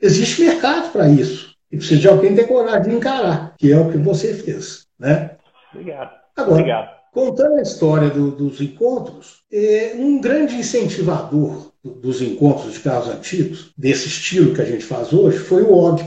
existe 0.00 0.42
mercado 0.42 0.92
para 0.92 1.08
isso. 1.08 1.54
E 1.72 1.76
precisa 1.78 2.00
de 2.00 2.08
alguém 2.08 2.34
ter 2.34 2.46
coragem 2.46 2.90
de 2.90 2.96
encarar, 2.96 3.54
que 3.56 3.72
é 3.72 3.78
o 3.78 3.90
que 3.90 3.96
você 3.96 4.34
fez. 4.34 4.86
Né? 4.98 5.30
Obrigado. 5.72 6.10
Agora, 6.36 6.60
Obrigado. 6.60 6.88
contando 7.12 7.56
a 7.56 7.62
história 7.62 8.10
do, 8.10 8.30
dos 8.30 8.60
encontros, 8.60 9.42
é 9.50 9.94
um 9.98 10.20
grande 10.20 10.54
incentivador 10.54 11.72
dos 11.82 12.20
encontros 12.20 12.74
de 12.74 12.80
carros 12.80 13.08
antigos, 13.08 13.72
desse 13.76 14.08
estilo 14.08 14.54
que 14.54 14.60
a 14.60 14.64
gente 14.64 14.84
faz 14.84 15.12
hoje, 15.12 15.38
foi 15.38 15.62
o 15.62 15.72
Og 15.72 16.04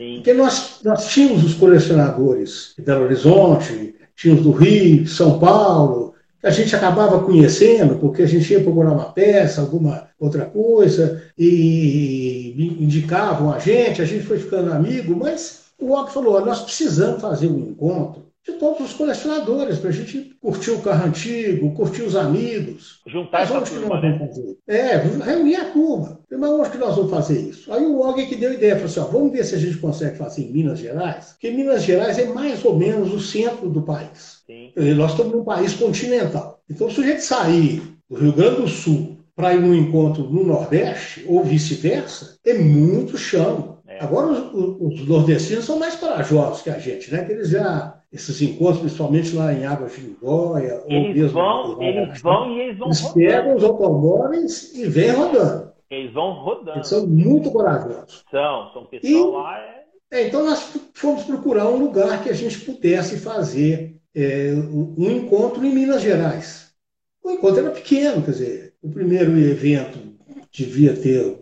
Pozor. 0.00 0.14
Porque 0.16 0.32
nós, 0.32 0.80
nós 0.82 1.08
tínhamos 1.08 1.44
os 1.44 1.54
colecionadores 1.54 2.72
de 2.76 2.82
Belo 2.82 3.04
Horizonte, 3.04 3.94
tínhamos 4.16 4.42
do 4.42 4.50
Rio, 4.50 5.06
São 5.06 5.38
Paulo, 5.38 6.14
que 6.40 6.46
a 6.46 6.50
gente 6.50 6.74
acabava 6.74 7.22
conhecendo, 7.22 7.96
porque 7.96 8.22
a 8.22 8.26
gente 8.26 8.50
ia 8.50 8.62
procurar 8.62 8.92
uma 8.92 9.12
peça, 9.12 9.60
alguma 9.60 10.08
outra 10.18 10.46
coisa, 10.46 11.22
e 11.38 12.76
indicavam 12.80 13.52
a 13.52 13.58
gente, 13.58 14.00
a 14.00 14.06
gente 14.06 14.24
foi 14.24 14.38
ficando 14.38 14.72
amigo, 14.72 15.14
mas 15.14 15.60
o 15.78 15.92
Og 15.92 16.10
falou: 16.10 16.44
nós 16.44 16.62
precisamos 16.62 17.20
fazer 17.20 17.48
um 17.48 17.58
encontro 17.58 18.29
todos 18.52 18.80
os 18.80 18.92
colecionadores, 18.92 19.78
para 19.78 19.90
a 19.90 19.92
gente 19.92 20.36
curtir 20.40 20.70
o 20.70 20.80
carro 20.80 21.06
antigo, 21.06 21.74
curtir 21.74 22.02
os 22.02 22.16
amigos. 22.16 23.00
Juntar 23.06 23.42
essa 23.42 23.60
turma, 23.60 24.00
né? 24.00 24.18
Fazer? 24.18 24.56
É, 24.66 24.96
reunir 24.96 25.56
a 25.56 25.64
turma. 25.66 26.20
Mas 26.30 26.50
onde 26.50 26.70
que 26.70 26.78
nós 26.78 26.96
vamos 26.96 27.10
fazer 27.10 27.40
isso? 27.40 27.72
Aí 27.72 27.84
o 27.84 28.00
Og 28.00 28.14
que 28.26 28.36
deu 28.36 28.52
ideia, 28.52 28.76
falou 28.76 28.86
assim, 28.86 29.00
ó, 29.00 29.04
vamos 29.04 29.32
ver 29.32 29.44
se 29.44 29.54
a 29.54 29.58
gente 29.58 29.78
consegue 29.78 30.16
fazer 30.16 30.42
em 30.42 30.52
Minas 30.52 30.78
Gerais, 30.78 31.30
porque 31.32 31.50
Minas 31.50 31.82
Gerais 31.82 32.18
é 32.18 32.26
mais 32.26 32.64
ou 32.64 32.76
menos 32.76 33.12
o 33.12 33.20
centro 33.20 33.68
do 33.68 33.82
país. 33.82 34.42
Sim. 34.46 34.72
Nós 34.94 35.12
estamos 35.12 35.32
num 35.32 35.44
país 35.44 35.74
continental. 35.74 36.60
Então, 36.70 36.90
se 36.90 37.00
a 37.00 37.04
gente 37.04 37.22
sair 37.22 37.82
do 38.08 38.16
Rio 38.16 38.32
Grande 38.32 38.62
do 38.62 38.68
Sul 38.68 39.18
para 39.34 39.54
ir 39.54 39.60
num 39.60 39.74
encontro 39.74 40.24
no 40.24 40.44
Nordeste, 40.44 41.24
ou 41.26 41.42
vice-versa, 41.42 42.36
é 42.44 42.54
muito 42.54 43.16
chão. 43.16 43.78
Agora, 44.00 44.28
os, 44.28 44.80
os, 44.80 45.06
nordestinos 45.06 45.66
são 45.66 45.78
mais 45.78 45.94
corajosos 45.96 46.62
que 46.62 46.70
a 46.70 46.78
gente, 46.78 47.12
né? 47.12 47.22
Que 47.24 47.32
eles 47.32 47.50
já 47.50 48.00
esses 48.10 48.40
encontros, 48.40 48.80
principalmente 48.80 49.36
lá 49.36 49.52
em 49.52 49.66
Águas 49.66 49.94
de 49.94 50.00
Lindóia. 50.00 50.82
Eles 50.86 51.14
mesmo, 51.14 51.32
vão, 51.32 51.82
eles 51.82 52.22
vão 52.22 52.50
e 52.50 52.60
eles 52.60 52.78
vão 52.78 52.88
eles 52.88 53.00
rodando. 53.00 53.26
pegam 53.26 53.56
os 53.56 53.64
automóveis 53.64 54.74
e 54.74 54.86
vêm 54.86 55.10
rodando. 55.10 55.70
Eles 55.90 56.12
vão 56.14 56.32
rodando. 56.32 56.78
Eles 56.78 56.88
são 56.88 57.06
muito 57.06 57.50
corajosos. 57.50 58.24
São, 58.30 58.72
são 58.72 58.86
pessoal 58.86 59.12
e, 59.12 59.36
lá. 59.36 59.58
É... 59.58 59.80
É, 60.12 60.26
então 60.26 60.44
nós 60.44 60.72
fomos 60.94 61.22
procurar 61.22 61.68
um 61.68 61.76
lugar 61.76 62.22
que 62.24 62.30
a 62.30 62.34
gente 62.34 62.60
pudesse 62.60 63.18
fazer 63.18 63.96
é, 64.12 64.52
um 64.98 65.08
encontro 65.08 65.64
em 65.64 65.72
Minas 65.72 66.02
Gerais. 66.02 66.74
O 67.22 67.30
encontro 67.30 67.60
era 67.60 67.70
pequeno, 67.70 68.22
quer 68.22 68.32
dizer, 68.32 68.74
o 68.82 68.90
primeiro 68.90 69.38
evento 69.38 69.98
devia 70.50 70.96
ter 70.96 71.39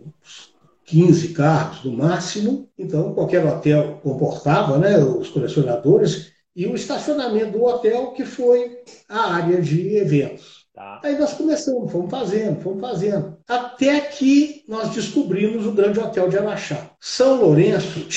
15 0.89 1.29
carros 1.29 1.83
no 1.83 1.91
máximo, 1.91 2.67
então 2.77 3.13
qualquer 3.13 3.45
hotel 3.45 3.99
comportava 4.01 4.79
né, 4.79 4.97
os 4.97 5.29
colecionadores 5.29 6.31
e 6.55 6.65
o 6.65 6.75
estacionamento 6.75 7.57
do 7.57 7.63
hotel, 7.63 8.11
que 8.11 8.25
foi 8.25 8.79
a 9.07 9.35
área 9.35 9.61
de 9.61 9.95
eventos. 9.95 10.65
Tá. 10.73 10.99
Aí 11.03 11.17
nós 11.19 11.33
começamos, 11.33 11.91
fomos 11.91 12.09
fazendo, 12.09 12.61
fomos 12.61 12.81
fazendo. 12.81 13.37
Até 13.47 13.99
que 13.99 14.63
nós 14.67 14.89
descobrimos 14.89 15.65
o 15.65 15.73
grande 15.73 15.99
hotel 15.99 16.27
de 16.27 16.37
Araxá. 16.37 16.91
São 16.99 17.41
Lourenço 17.41 18.07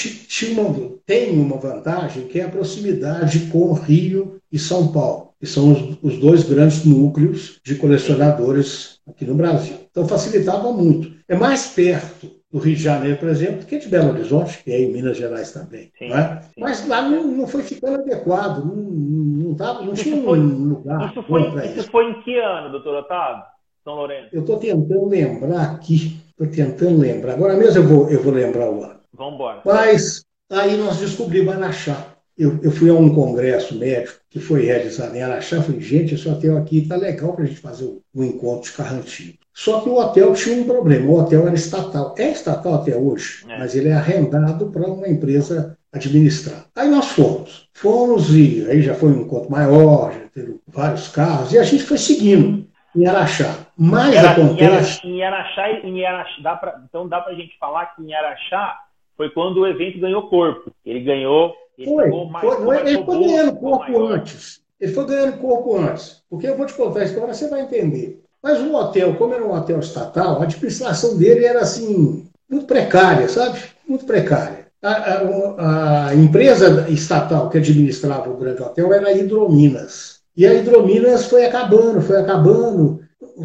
tem 1.05 1.39
uma 1.39 1.57
vantagem 1.59 2.27
que 2.27 2.41
é 2.41 2.45
a 2.45 2.49
proximidade 2.49 3.51
com 3.51 3.73
Rio 3.73 4.41
e 4.51 4.59
São 4.59 4.93
Paulo. 4.93 5.33
que 5.39 5.47
são 5.47 5.73
os, 5.73 5.99
os 6.03 6.19
dois 6.21 6.45
grandes 6.45 6.85
núcleos 6.85 7.61
de 7.65 7.75
colecionadores 7.75 9.01
aqui 9.07 9.25
no 9.25 9.35
Brasil. 9.35 9.77
Então 9.91 10.07
facilitava 10.07 10.73
muito. 10.73 11.13
É 11.29 11.37
mais 11.37 11.67
perto 11.67 12.42
do 12.53 12.59
Rio 12.59 12.77
de 12.77 12.83
Janeiro, 12.83 13.17
por 13.17 13.29
exemplo, 13.29 13.65
que 13.65 13.79
de 13.79 13.89
Belo 13.89 14.11
Horizonte, 14.11 14.63
que 14.63 14.71
é 14.71 14.83
em 14.83 14.93
Minas 14.93 15.17
Gerais 15.17 15.53
também. 15.53 15.91
Sim, 15.99 16.13
é? 16.13 16.41
Mas 16.59 16.87
lá 16.87 17.01
não, 17.01 17.27
não, 17.27 17.47
foi 17.47 17.63
ficando 17.63 18.03
adequado, 18.03 18.65
não, 18.65 18.77
não, 18.77 19.85
não 19.87 19.95
tinha 19.95 20.23
foi, 20.23 20.39
um 20.39 20.69
lugar. 20.69 21.11
Isso 21.11 21.23
foi, 21.23 21.49
isso, 21.49 21.79
isso 21.79 21.91
foi 21.91 22.11
em 22.11 22.23
que 22.23 22.39
ano, 22.39 22.71
doutor 22.71 22.97
Otávio? 22.97 23.43
São 23.83 23.95
Lourenço? 23.95 24.29
Eu 24.33 24.43
estou 24.43 24.59
tentando 24.59 25.09
lembrar 25.09 25.73
aqui, 25.73 26.21
estou 26.29 26.47
tentando 26.47 26.99
lembrar. 26.99 27.33
Agora 27.33 27.57
mesmo 27.57 27.79
eu 27.79 27.89
vou, 27.89 28.11
eu 28.11 28.23
vou 28.23 28.33
lembrar 28.33 28.71
o 28.71 28.85
ano. 28.85 29.01
Vamos 29.15 29.35
embora. 29.35 29.63
Mas 29.65 30.25
aí 30.51 30.77
nós 30.77 30.99
descobrimos 30.99 31.55
Araxá. 31.55 32.07
Eu, 32.37 32.59
eu 32.63 32.71
fui 32.71 32.89
a 32.91 32.95
um 32.95 33.15
congresso 33.15 33.79
médico 33.79 34.21
que 34.31 34.41
foi 34.41 34.65
realizado 34.67 35.15
em 35.15 35.23
Araxá. 35.23 35.61
Falei, 35.63 35.81
gente, 35.81 36.15
esse 36.15 36.29
hotel 36.29 36.57
aqui 36.59 36.79
está 36.79 36.97
legal 36.97 37.35
para 37.35 37.45
a 37.45 37.47
gente 37.47 37.61
fazer 37.61 37.85
o, 37.85 38.03
o 38.15 38.23
encontro 38.23 38.71
de 38.71 38.77
carro 38.77 38.97
antigo. 38.97 39.39
Só 39.55 39.81
que 39.81 39.89
o 39.89 39.97
hotel 39.97 40.33
tinha 40.35 40.61
um 40.63 40.65
problema. 40.65 41.11
O 41.11 41.21
hotel 41.21 41.47
era 41.47 41.55
estatal. 41.55 42.15
É 42.19 42.31
estatal 42.31 42.75
até 42.75 42.97
hoje, 42.97 43.45
é. 43.49 43.59
mas 43.59 43.75
ele 43.75 43.89
é 43.89 43.95
arrendado 43.95 44.71
para 44.71 44.87
uma 44.87 45.09
empresa 45.09 45.77
administrar. 45.93 46.67
Aí 46.75 46.89
nós 46.89 47.09
fomos. 47.13 47.69
Fomos 47.75 48.35
e 48.35 48.67
aí 48.71 48.81
já 48.81 48.95
foi 48.95 49.11
um 49.11 49.23
encontro 49.23 49.51
maior, 49.51 50.13
já 50.13 50.29
teve 50.35 50.59
vários 50.67 51.09
carros, 51.09 51.53
e 51.53 51.59
a 51.59 51.63
gente 51.63 51.83
foi 51.83 51.99
seguindo 51.99 52.67
em 52.97 53.07
Araxá. 53.07 53.67
Mas 53.77 54.15
Era, 54.15 54.31
acontece. 54.31 55.07
Em 55.07 55.23
Araxá, 55.23 55.69
em 55.71 56.07
Araxá 56.07 56.43
dá 56.43 56.57
pra, 56.57 56.81
então 56.89 57.09
dá 57.09 57.21
para 57.21 57.33
a 57.33 57.37
gente 57.37 57.57
falar 57.59 57.87
que 57.95 58.03
em 58.03 58.15
Araxá 58.15 58.79
foi 59.17 59.31
quando 59.31 59.59
o 59.59 59.67
evento 59.67 60.01
ganhou 60.01 60.29
corpo. 60.29 60.73
Ele 60.85 61.01
ganhou. 61.01 61.55
Ele 61.77 61.87
foi, 61.87 62.27
mais, 62.27 62.47
foi, 62.47 62.89
ele 62.89 63.05
foi 63.05 63.19
ganhando 63.19 63.57
corpo 63.57 63.93
maior. 63.93 64.13
antes. 64.13 64.63
Ele 64.81 64.93
foi 64.93 65.07
ganhando 65.07 65.39
corpo 65.39 65.77
antes. 65.77 66.23
Porque 66.29 66.47
eu 66.47 66.57
vou 66.57 66.67
te 66.67 66.75
contar 66.75 67.05
isso 67.05 67.17
agora, 67.17 67.35
você 67.35 67.49
vai 67.49 67.63
entender. 67.63 68.22
Mas 68.43 68.61
o 68.61 68.75
hotel, 68.75 69.15
como 69.15 69.35
era 69.35 69.47
um 69.47 69.55
hotel 69.55 69.79
estatal, 69.79 70.41
a 70.41 70.45
administração 70.45 71.17
dele 71.17 71.45
era 71.45 71.61
assim, 71.61 72.27
muito 72.51 72.67
precária, 72.67 73.29
sabe? 73.29 73.61
Muito 73.89 74.05
precária. 74.05 74.67
A, 74.83 74.91
a, 74.91 76.09
a 76.09 76.15
empresa 76.15 76.87
estatal 76.91 77.49
que 77.49 77.59
administrava 77.59 78.29
o 78.29 78.37
grande 78.37 78.63
hotel 78.63 78.93
era 78.93 79.09
a 79.09 79.13
Hidrominas. 79.13 80.23
E 80.37 80.45
a 80.45 80.53
Hidrominas 80.53 81.27
foi 81.27 81.45
acabando, 81.45 82.01
foi 82.01 82.17
acabando. 82.17 83.01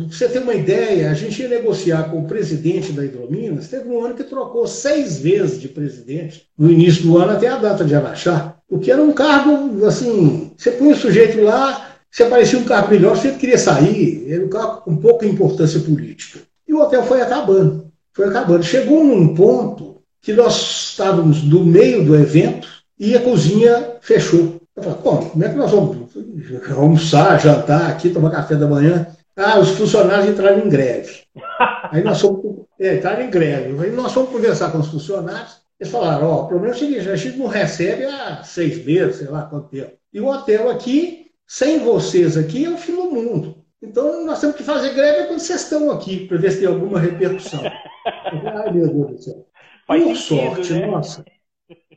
Você 0.09 0.27
tem 0.27 0.41
uma 0.41 0.55
ideia, 0.55 1.11
a 1.11 1.13
gente 1.13 1.41
ia 1.41 1.47
negociar 1.47 2.09
com 2.09 2.19
o 2.19 2.27
presidente 2.27 2.91
da 2.91 3.05
Hidrominas, 3.05 3.67
teve 3.67 3.87
um 3.87 4.03
ano 4.03 4.15
que 4.15 4.23
trocou 4.23 4.65
seis 4.67 5.19
vezes 5.19 5.61
de 5.61 5.69
presidente, 5.69 6.47
no 6.57 6.71
início 6.71 7.03
do 7.03 7.17
ano 7.17 7.33
até 7.33 7.47
a 7.47 7.57
data 7.57 7.85
de 7.85 7.95
Araxá, 7.95 8.55
o 8.69 8.79
que 8.79 8.91
era 8.91 9.01
um 9.01 9.13
cargo, 9.13 9.85
assim, 9.85 10.51
você 10.57 10.71
põe 10.71 10.91
o 10.91 10.95
sujeito 10.95 11.41
lá, 11.41 11.86
se 12.11 12.23
aparecia 12.23 12.59
um 12.59 12.63
cargo 12.63 12.91
melhor, 12.91 13.15
você 13.15 13.31
queria 13.31 13.57
sair, 13.57 14.25
era 14.31 14.45
um 14.45 14.49
cargo 14.49 14.81
com 14.81 14.97
pouca 14.97 15.25
importância 15.25 15.79
política. 15.79 16.39
E 16.67 16.73
o 16.73 16.81
hotel 16.81 17.03
foi 17.03 17.21
acabando, 17.21 17.91
foi 18.13 18.27
acabando. 18.27 18.63
Chegou 18.63 19.03
num 19.03 19.33
ponto 19.35 20.01
que 20.21 20.33
nós 20.33 20.89
estávamos 20.89 21.43
no 21.43 21.63
meio 21.63 22.03
do 22.03 22.15
evento 22.15 22.67
e 22.99 23.15
a 23.15 23.21
cozinha 23.21 23.97
fechou. 24.01 24.59
Eu 24.75 24.83
falei, 24.83 24.99
como? 25.01 25.29
Como 25.29 25.43
é 25.43 25.49
que 25.49 25.55
nós 25.55 25.71
vamos 25.71 26.09
almoçar, 26.75 27.39
jantar 27.39 27.89
aqui, 27.89 28.09
tomar 28.09 28.31
café 28.31 28.55
da 28.55 28.67
manhã? 28.67 29.07
Ah, 29.35 29.59
os 29.59 29.69
funcionários 29.69 30.29
entraram 30.29 30.65
em 30.65 30.69
greve. 30.69 31.21
Aí 31.91 32.03
nós 32.03 32.19
fomos, 32.19 32.65
é, 32.79 32.95
entraram 32.95 33.23
em 33.23 33.29
greve. 33.29 33.83
Aí 33.83 33.91
nós 33.91 34.11
fomos 34.11 34.31
conversar 34.31 34.71
com 34.71 34.79
os 34.79 34.87
funcionários. 34.87 35.61
Eles 35.79 35.91
falaram, 35.91 36.27
ó, 36.27 36.35
oh, 36.35 36.43
o 36.43 36.47
problema 36.47 36.73
é 36.73 36.75
o 36.75 36.79
seguinte, 36.79 37.07
a 37.07 37.15
gente 37.15 37.37
não 37.37 37.45
recebe 37.45 38.03
há 38.05 38.41
seis 38.43 38.83
meses, 38.83 39.17
sei 39.17 39.27
lá 39.27 39.43
quanto 39.43 39.69
tempo. 39.69 39.91
E 40.11 40.19
o 40.19 40.27
hotel 40.27 40.71
aqui, 40.71 41.26
sem 41.47 41.79
vocês 41.79 42.37
aqui, 42.37 42.65
é 42.65 42.69
o 42.69 42.77
fim 42.77 42.95
do 42.95 43.09
mundo. 43.09 43.63
Então 43.81 44.25
nós 44.25 44.41
temos 44.41 44.55
que 44.55 44.63
fazer 44.63 44.93
greve 44.93 45.27
quando 45.27 45.39
vocês 45.39 45.61
estão 45.61 45.91
aqui, 45.91 46.27
para 46.27 46.37
ver 46.37 46.51
se 46.51 46.59
tem 46.59 46.67
alguma 46.67 46.99
repercussão. 46.99 47.61
Ai, 48.05 48.71
meu 48.71 48.87
Deus 48.87 49.11
do 49.11 49.17
céu. 49.21 49.47
Por 49.87 49.97
sentido, 49.97 50.17
sorte, 50.17 50.73
né? 50.73 50.87
nossa, 50.87 51.23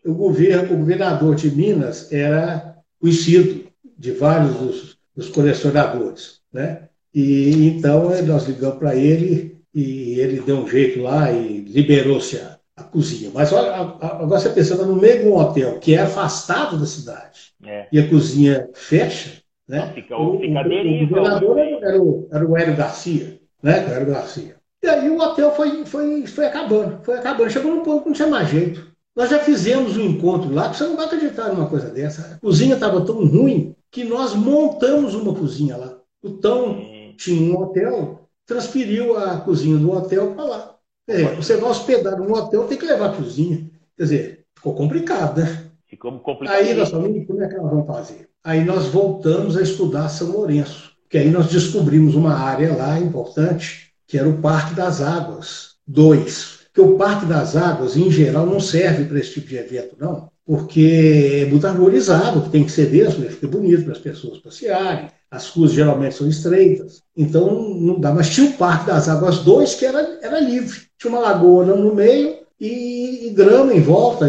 o, 0.04 0.14
governo, 0.14 0.74
o 0.74 0.78
governador 0.78 1.34
de 1.34 1.50
Minas 1.50 2.12
era 2.12 2.76
conhecido 3.00 3.68
de 3.98 4.12
vários 4.12 4.54
dos, 4.54 4.98
dos 5.16 5.28
colecionadores, 5.28 6.40
né? 6.52 6.88
E 7.12 7.66
então 7.66 8.10
nós 8.24 8.46
ligamos 8.46 8.78
para 8.78 8.94
ele 8.94 9.60
e 9.74 10.18
ele 10.20 10.40
deu 10.40 10.58
um 10.58 10.68
jeito 10.68 11.02
lá 11.02 11.32
e 11.32 11.60
liberou-se 11.60 12.38
a, 12.38 12.58
a, 12.76 12.84
cozinha. 12.84 13.30
Mas 13.34 13.52
olha, 13.52 13.74
agora 13.74 14.40
você 14.40 14.50
pensando 14.50 14.86
no 14.86 14.96
meio 14.96 15.22
de 15.22 15.28
um 15.28 15.36
hotel 15.36 15.78
que 15.80 15.94
é 15.94 15.98
afastado 15.98 16.78
da 16.78 16.86
cidade 16.86 17.52
é. 17.64 17.88
e 17.90 17.98
a 17.98 18.08
cozinha 18.08 18.68
fecha, 18.74 19.39
né? 19.70 19.92
Fica, 19.94 20.16
o, 20.16 20.40
fica 20.40 20.68
o, 20.68 21.04
o 21.04 21.08
governador 21.08 21.58
era 21.58 22.02
o, 22.02 22.28
era 22.32 22.44
o 22.44 22.56
Hélio 22.56 22.76
Garcia, 22.76 23.40
né? 23.62 23.86
O 23.86 23.92
Hélio 23.92 24.12
Garcia. 24.12 24.56
E 24.82 24.88
aí 24.88 25.08
o 25.08 25.18
hotel 25.20 25.52
foi, 25.52 25.84
foi, 25.86 26.26
foi 26.26 26.46
acabando, 26.46 27.04
foi 27.04 27.16
acabando. 27.16 27.50
Chegou 27.50 27.72
num 27.72 27.82
ponto 27.82 28.02
que 28.02 28.08
não 28.08 28.14
tinha 28.14 28.28
mais 28.28 28.48
jeito. 28.48 28.90
Nós 29.14 29.30
já 29.30 29.38
fizemos 29.38 29.96
um 29.96 30.02
encontro 30.02 30.52
lá, 30.52 30.72
você 30.72 30.84
não 30.84 30.96
vai 30.96 31.06
acreditar 31.06 31.52
numa 31.52 31.68
coisa 31.68 31.88
dessa. 31.88 32.34
A 32.34 32.38
cozinha 32.40 32.74
estava 32.74 33.04
tão 33.04 33.24
ruim 33.26 33.76
que 33.90 34.02
nós 34.02 34.34
montamos 34.34 35.14
uma 35.14 35.34
cozinha 35.34 35.76
lá. 35.76 35.98
O 36.22 36.30
Tão 36.30 36.76
tinha 37.16 37.52
um 37.52 37.60
hotel, 37.60 38.28
transferiu 38.46 39.16
a 39.16 39.38
cozinha 39.38 39.76
do 39.76 39.92
hotel 39.92 40.34
para 40.34 40.44
lá. 40.44 40.76
É, 41.08 41.34
você 41.34 41.56
vai 41.56 41.70
hospedar 41.70 42.18
num 42.18 42.32
hotel, 42.32 42.66
tem 42.66 42.78
que 42.78 42.86
levar 42.86 43.10
a 43.10 43.16
cozinha. 43.16 43.70
Quer 43.96 44.02
dizer, 44.02 44.44
ficou 44.54 44.74
complicado, 44.74 45.40
né? 45.40 45.70
Ficou 45.86 46.18
complicado. 46.18 46.56
Aí 46.56 46.74
nós 46.74 46.90
falamos, 46.90 47.26
como 47.26 47.42
é 47.42 47.48
que 47.48 47.56
nós 47.56 47.70
vamos 47.70 47.86
fazer? 47.86 48.29
Aí 48.44 48.64
nós 48.64 48.86
voltamos 48.86 49.56
a 49.56 49.62
estudar 49.62 50.08
São 50.08 50.32
Lourenço, 50.32 50.92
que 51.08 51.18
aí 51.18 51.30
nós 51.30 51.48
descobrimos 51.48 52.14
uma 52.14 52.34
área 52.34 52.74
lá 52.74 52.98
importante, 52.98 53.92
que 54.06 54.18
era 54.18 54.28
o 54.28 54.40
Parque 54.40 54.74
das 54.74 55.00
Águas 55.00 55.76
2 55.86 56.60
porque 56.72 56.80
o 56.80 56.96
Parque 56.96 57.26
das 57.26 57.56
Águas, 57.56 57.96
em 57.96 58.10
geral, 58.10 58.46
não 58.46 58.60
serve 58.60 59.04
para 59.04 59.18
esse 59.18 59.34
tipo 59.34 59.48
de 59.48 59.56
evento, 59.56 59.96
não, 59.98 60.30
porque 60.46 61.42
é 61.42 61.50
muito 61.50 61.66
arborizado, 61.66 62.42
que 62.42 62.50
tem 62.50 62.64
que 62.64 62.70
ser 62.70 62.90
mesmo, 62.90 63.28
fica 63.28 63.48
bonito 63.48 63.84
para 63.84 63.92
as 63.92 63.98
pessoas 63.98 64.38
passearem. 64.38 65.08
As 65.30 65.48
ruas 65.48 65.72
geralmente 65.72 66.14
são 66.14 66.28
estreitas, 66.28 67.02
então 67.16 67.74
não 67.74 68.00
dá. 68.00 68.12
Mas 68.12 68.30
tinha 68.30 68.50
o 68.50 68.54
Parque 68.54 68.86
das 68.86 69.08
Águas 69.08 69.38
2 69.40 69.74
que 69.76 69.86
era, 69.86 70.18
era 70.22 70.40
livre. 70.40 70.80
Tinha 70.98 71.12
uma 71.12 71.20
lagoa 71.20 71.64
no 71.64 71.94
meio 71.94 72.38
e, 72.58 73.28
e 73.28 73.30
grama 73.30 73.72
em 73.72 73.80
volta. 73.80 74.26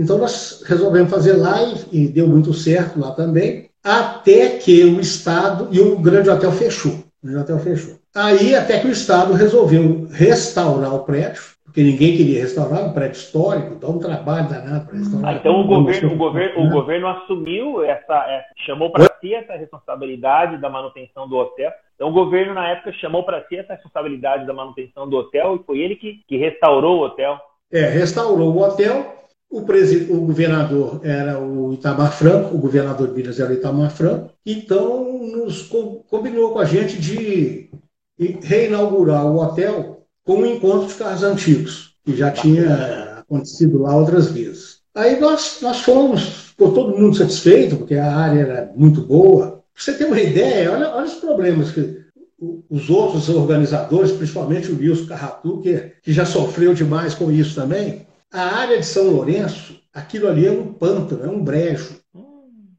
Então 0.00 0.16
nós 0.16 0.64
resolvemos 0.66 1.10
fazer 1.10 1.34
lá 1.34 1.62
e, 1.62 2.04
e 2.04 2.08
deu 2.08 2.26
muito 2.26 2.54
certo 2.54 2.98
lá 2.98 3.10
também, 3.12 3.68
até 3.84 4.56
que 4.56 4.82
o 4.84 4.98
Estado 4.98 5.68
e 5.70 5.78
o 5.78 5.98
Grande 5.98 6.30
Hotel 6.30 6.50
fechou. 6.52 6.92
O 6.92 7.26
Grande 7.26 7.42
Hotel 7.42 7.58
fechou. 7.58 7.94
Aí 8.16 8.54
até 8.54 8.80
que 8.80 8.86
o 8.86 8.90
Estado 8.90 9.34
resolveu 9.34 10.08
restaurar 10.10 10.94
o 10.94 11.04
prédio, 11.04 11.42
porque 11.64 11.82
ninguém 11.82 12.16
queria 12.16 12.40
restaurar 12.40 12.82
um 12.82 12.94
prédio 12.94 13.18
histórico, 13.18 13.74
dá 13.74 13.88
um 13.88 13.98
trabalho 13.98 14.48
danado 14.48 14.86
para 14.86 14.98
restaurar. 14.98 15.30
Ah, 15.30 15.36
então 15.36 15.60
o 15.60 15.66
governo, 15.66 16.14
o, 16.14 16.16
governo, 16.16 16.64
o 16.64 16.70
governo 16.70 17.06
assumiu 17.06 17.84
essa, 17.84 18.24
é, 18.26 18.42
chamou 18.64 18.90
para 18.90 19.04
si 19.20 19.34
essa 19.34 19.52
responsabilidade 19.52 20.56
da 20.56 20.70
manutenção 20.70 21.28
do 21.28 21.36
hotel. 21.36 21.70
Então 21.94 22.08
o 22.08 22.12
governo 22.12 22.54
na 22.54 22.70
época 22.70 22.90
chamou 22.94 23.22
para 23.22 23.44
si 23.48 23.56
essa 23.56 23.74
responsabilidade 23.74 24.46
da 24.46 24.54
manutenção 24.54 25.06
do 25.06 25.18
hotel 25.18 25.56
e 25.56 25.64
foi 25.66 25.78
ele 25.80 25.94
que, 25.94 26.22
que 26.26 26.38
restaurou 26.38 27.00
o 27.00 27.04
hotel. 27.04 27.38
É, 27.70 27.82
restaurou 27.82 28.56
o 28.56 28.62
hotel. 28.62 29.19
O, 29.50 29.58
o 29.58 30.20
governador 30.20 31.00
era 31.02 31.40
o 31.40 31.74
Itamar 31.74 32.12
Franco, 32.16 32.54
o 32.54 32.60
governador 32.60 33.08
de 33.08 33.14
Minas 33.14 33.40
era 33.40 33.50
o 33.50 33.54
Itamar 33.54 33.90
Franco. 33.90 34.30
Então 34.46 35.20
nos 35.22 35.62
combinou 36.08 36.52
com 36.52 36.60
a 36.60 36.64
gente 36.64 37.00
de 37.00 37.70
reinaugurar 38.42 39.26
o 39.26 39.40
hotel 39.40 40.06
com 40.24 40.36
um 40.36 40.46
encontro 40.46 40.86
de 40.86 40.94
carros 40.94 41.24
antigos, 41.24 41.96
que 42.04 42.16
já 42.16 42.30
tinha 42.30 43.18
acontecido 43.18 43.82
lá 43.82 43.96
outras 43.96 44.30
vezes. 44.30 44.80
Aí 44.94 45.18
nós, 45.18 45.58
nós 45.62 45.80
fomos, 45.80 46.22
ficou 46.50 46.72
todo 46.72 46.96
mundo 46.96 47.16
satisfeito, 47.16 47.76
porque 47.76 47.94
a 47.94 48.14
área 48.14 48.40
era 48.40 48.72
muito 48.76 49.02
boa. 49.02 49.62
Pra 49.74 49.82
você 49.82 49.94
ter 49.94 50.04
uma 50.04 50.20
ideia, 50.20 50.72
olha, 50.72 50.90
olha 50.94 51.06
os 51.06 51.14
problemas 51.14 51.72
que 51.72 52.00
os 52.68 52.88
outros 52.88 53.28
organizadores, 53.28 54.12
principalmente 54.12 54.70
o 54.70 54.78
Wilson 54.78 55.06
Carratu, 55.06 55.60
que, 55.60 55.92
que 56.02 56.12
já 56.12 56.24
sofreu 56.24 56.72
demais 56.74 57.14
com 57.14 57.30
isso 57.30 57.54
também. 57.54 58.06
A 58.32 58.42
área 58.60 58.78
de 58.78 58.86
São 58.86 59.10
Lourenço, 59.10 59.80
aquilo 59.92 60.28
ali 60.28 60.46
é 60.46 60.50
um 60.50 60.72
pântano, 60.72 61.24
é 61.24 61.28
um 61.28 61.42
brejo. 61.42 62.00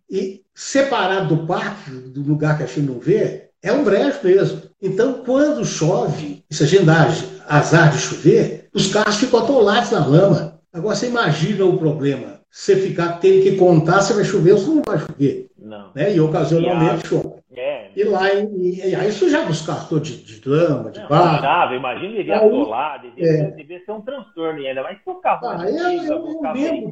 E 0.10 0.42
separado 0.56 1.36
do 1.36 1.46
parque, 1.46 1.92
do 1.92 2.22
lugar 2.22 2.58
que 2.58 2.64
a 2.64 2.66
gente 2.66 2.82
não 2.82 3.00
vê, 3.00 3.50
é 3.62 3.72
um 3.72 3.84
brejo 3.84 4.20
mesmo. 4.24 4.62
Então, 4.82 5.24
quando 5.26 5.66
chove, 5.66 6.44
isso 6.50 6.64
a 6.64 6.66
gente 6.66 6.86
dá 6.86 7.08
azar 7.48 7.92
de 7.92 7.98
chover, 7.98 8.70
os 8.74 8.88
carros 8.88 9.18
ficam 9.18 9.42
atolados 9.42 9.92
na 9.92 10.06
lama. 10.06 10.60
Agora, 10.74 10.96
você 10.96 11.08
imagina 11.08 11.66
o 11.66 11.78
problema. 11.78 12.40
Você 12.50 12.76
ficar 12.76 13.20
tendo 13.20 13.44
que 13.44 13.58
contar 13.58 14.02
se 14.02 14.14
vai 14.14 14.24
chover 14.24 14.54
ou 14.54 14.58
se 14.58 14.68
não 14.68 14.82
vai 14.86 15.00
chover. 15.00 15.50
Não. 15.58 15.92
Né? 15.94 16.16
E 16.16 16.22
ocasionalmente 16.22 17.08
chove. 17.08 17.41
É. 17.56 17.90
E 17.96 18.04
lá, 18.04 18.34
e, 18.34 18.90
e 18.90 18.96
aí 18.96 19.12
sujava 19.12 19.52
os 19.52 19.66
carros 19.66 19.90
todos 19.90 20.08
de, 20.10 20.40
de 20.40 20.50
lama, 20.50 20.90
de 20.90 21.06
barro. 21.08 21.76
Imagina 21.76 22.20
ele 22.20 22.32
atolar, 22.32 23.02
devia, 23.02 23.30
é. 23.30 23.52
devia 23.52 23.84
ser 23.86 23.92
um 23.92 24.02
transtorno 24.02 24.66
ainda, 24.66 24.84
mas 24.84 24.98
por 25.04 25.22
carro. 25.22 25.48
Ah, 25.48 25.70
eu, 25.70 26.04
eu, 26.04 26.28
eu, 26.28 26.54
lembro, 26.54 26.92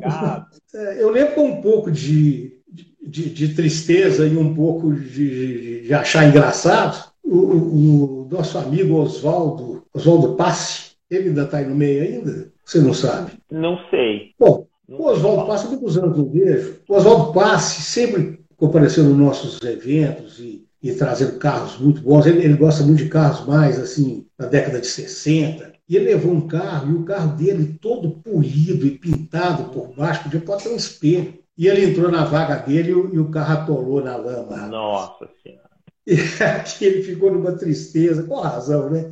é, 0.75 1.01
eu 1.03 1.09
lembro 1.09 1.35
com 1.35 1.45
um 1.45 1.61
pouco 1.61 1.89
de, 1.89 2.59
de, 3.01 3.29
de, 3.29 3.55
tristeza 3.55 4.27
e 4.27 4.35
um 4.37 4.53
pouco 4.53 4.93
de, 4.93 5.81
de 5.83 5.93
achar 5.93 6.27
engraçado, 6.27 7.09
o, 7.23 7.37
o, 7.37 8.21
o 8.23 8.29
nosso 8.29 8.57
amigo 8.57 8.95
Oswaldo, 8.95 9.85
Oswaldo 9.93 10.35
Passe, 10.35 10.95
ele 11.09 11.29
ainda 11.29 11.43
está 11.43 11.59
aí 11.59 11.65
no 11.65 11.75
meio 11.75 12.03
ainda? 12.03 12.51
Você 12.65 12.79
não 12.79 12.93
sabe? 12.93 13.31
Não 13.49 13.79
sei. 13.89 14.33
Bom, 14.37 14.67
o 14.89 15.05
Oswaldo 15.05 15.47
Passe, 15.47 15.67
muitos 15.67 15.97
anos 15.97 16.17
não 16.17 16.29
vejo. 16.29 16.81
O 16.87 16.95
Oswaldo 16.95 17.33
Passe 17.33 17.81
sempre 17.81 18.39
compareceu 18.59 19.05
nos 19.05 19.17
nossos 19.17 19.61
eventos 19.61 20.37
e, 20.39 20.67
e 20.83 20.91
trazendo 20.93 21.39
carros 21.39 21.79
muito 21.79 22.01
bons. 22.01 22.25
Ele, 22.25 22.43
ele, 22.43 22.55
gosta 22.55 22.83
muito 22.83 23.03
de 23.03 23.09
carros 23.09 23.47
mais, 23.47 23.79
assim, 23.79 24.27
da 24.37 24.47
década 24.47 24.81
de 24.81 24.87
60. 24.87 25.73
E 25.87 25.95
ele 25.95 26.13
levou 26.13 26.33
um 26.33 26.47
carro, 26.47 26.91
e 26.91 26.93
o 26.93 27.03
carro 27.03 27.35
dele 27.35 27.79
todo 27.81 28.11
polido 28.11 28.85
e 28.85 28.91
pintado 28.91 29.71
por 29.71 29.95
baixo, 29.95 30.23
podia 30.23 30.41
pode 30.41 30.63
ter 30.63 30.69
um 30.69 30.75
espelho. 30.75 31.39
E 31.57 31.67
ele 31.67 31.85
entrou 31.85 32.11
na 32.11 32.25
vaga 32.25 32.55
dele 32.57 32.91
e 32.91 33.19
o 33.19 33.29
carro 33.31 33.53
atolou 33.53 34.03
na 34.03 34.15
lama. 34.15 34.67
Nossa 34.67 35.27
Senhora. 35.41 35.69
E 36.07 36.43
aqui 36.43 36.85
ele 36.85 37.03
ficou 37.03 37.31
numa 37.31 37.51
tristeza, 37.51 38.23
com 38.23 38.39
razão, 38.39 38.89
né? 38.89 39.11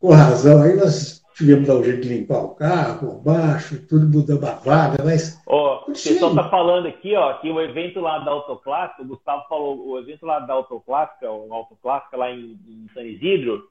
Com 0.00 0.10
razão. 0.10 0.60
Aí 0.60 0.74
nós 0.74 1.21
tivemos 1.42 1.66
dar 1.66 1.76
um 1.76 1.84
jeito 1.84 2.02
de 2.02 2.08
limpar 2.08 2.44
o 2.44 2.54
carro, 2.54 2.98
por 3.00 3.20
baixo, 3.22 3.84
tudo 3.88 4.06
mudando 4.06 4.44
a 4.44 4.52
vaga, 4.54 5.02
mas. 5.04 5.40
Ó, 5.46 5.84
oh, 5.86 5.90
o 5.90 5.92
pessoal 5.92 6.30
está 6.30 6.48
falando 6.48 6.86
aqui, 6.86 7.14
ó, 7.16 7.34
que 7.34 7.50
o 7.50 7.60
evento 7.60 8.00
lá 8.00 8.20
da 8.20 8.30
Autoclássica, 8.30 9.02
o 9.02 9.06
Gustavo 9.06 9.44
falou, 9.48 9.88
o 9.88 9.98
evento 9.98 10.24
lá 10.24 10.38
da 10.38 10.54
Autoclássica, 10.54 11.30
o 11.30 11.52
Autoclássica 11.52 12.16
lá 12.16 12.30
em, 12.30 12.58
em 12.66 12.86
San 12.94 13.02
Isidro, 13.02 13.64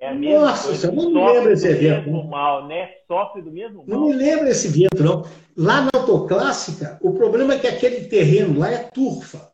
é 0.00 0.08
a 0.08 0.14
mesma 0.14 0.46
Nossa, 0.46 0.68
coisa. 0.68 0.92
não 0.92 1.10
me 1.10 1.32
lembro 1.32 1.48
desse 1.50 1.68
evento. 1.68 2.04
Mesmo 2.06 2.24
mal, 2.28 2.66
né? 2.66 2.88
Sofre 3.06 3.42
do 3.42 3.50
mesmo 3.50 3.78
mal. 3.78 3.86
Não 3.86 4.06
me 4.06 4.14
lembro 4.14 4.44
desse 4.46 4.68
evento, 4.68 5.02
não. 5.02 5.24
Lá 5.56 5.82
na 5.82 5.90
Autoclássica, 5.92 6.98
o 7.02 7.12
problema 7.12 7.54
é 7.54 7.58
que 7.58 7.66
aquele 7.66 8.06
terreno 8.06 8.58
lá 8.58 8.70
é 8.70 8.78
turfa. 8.78 9.50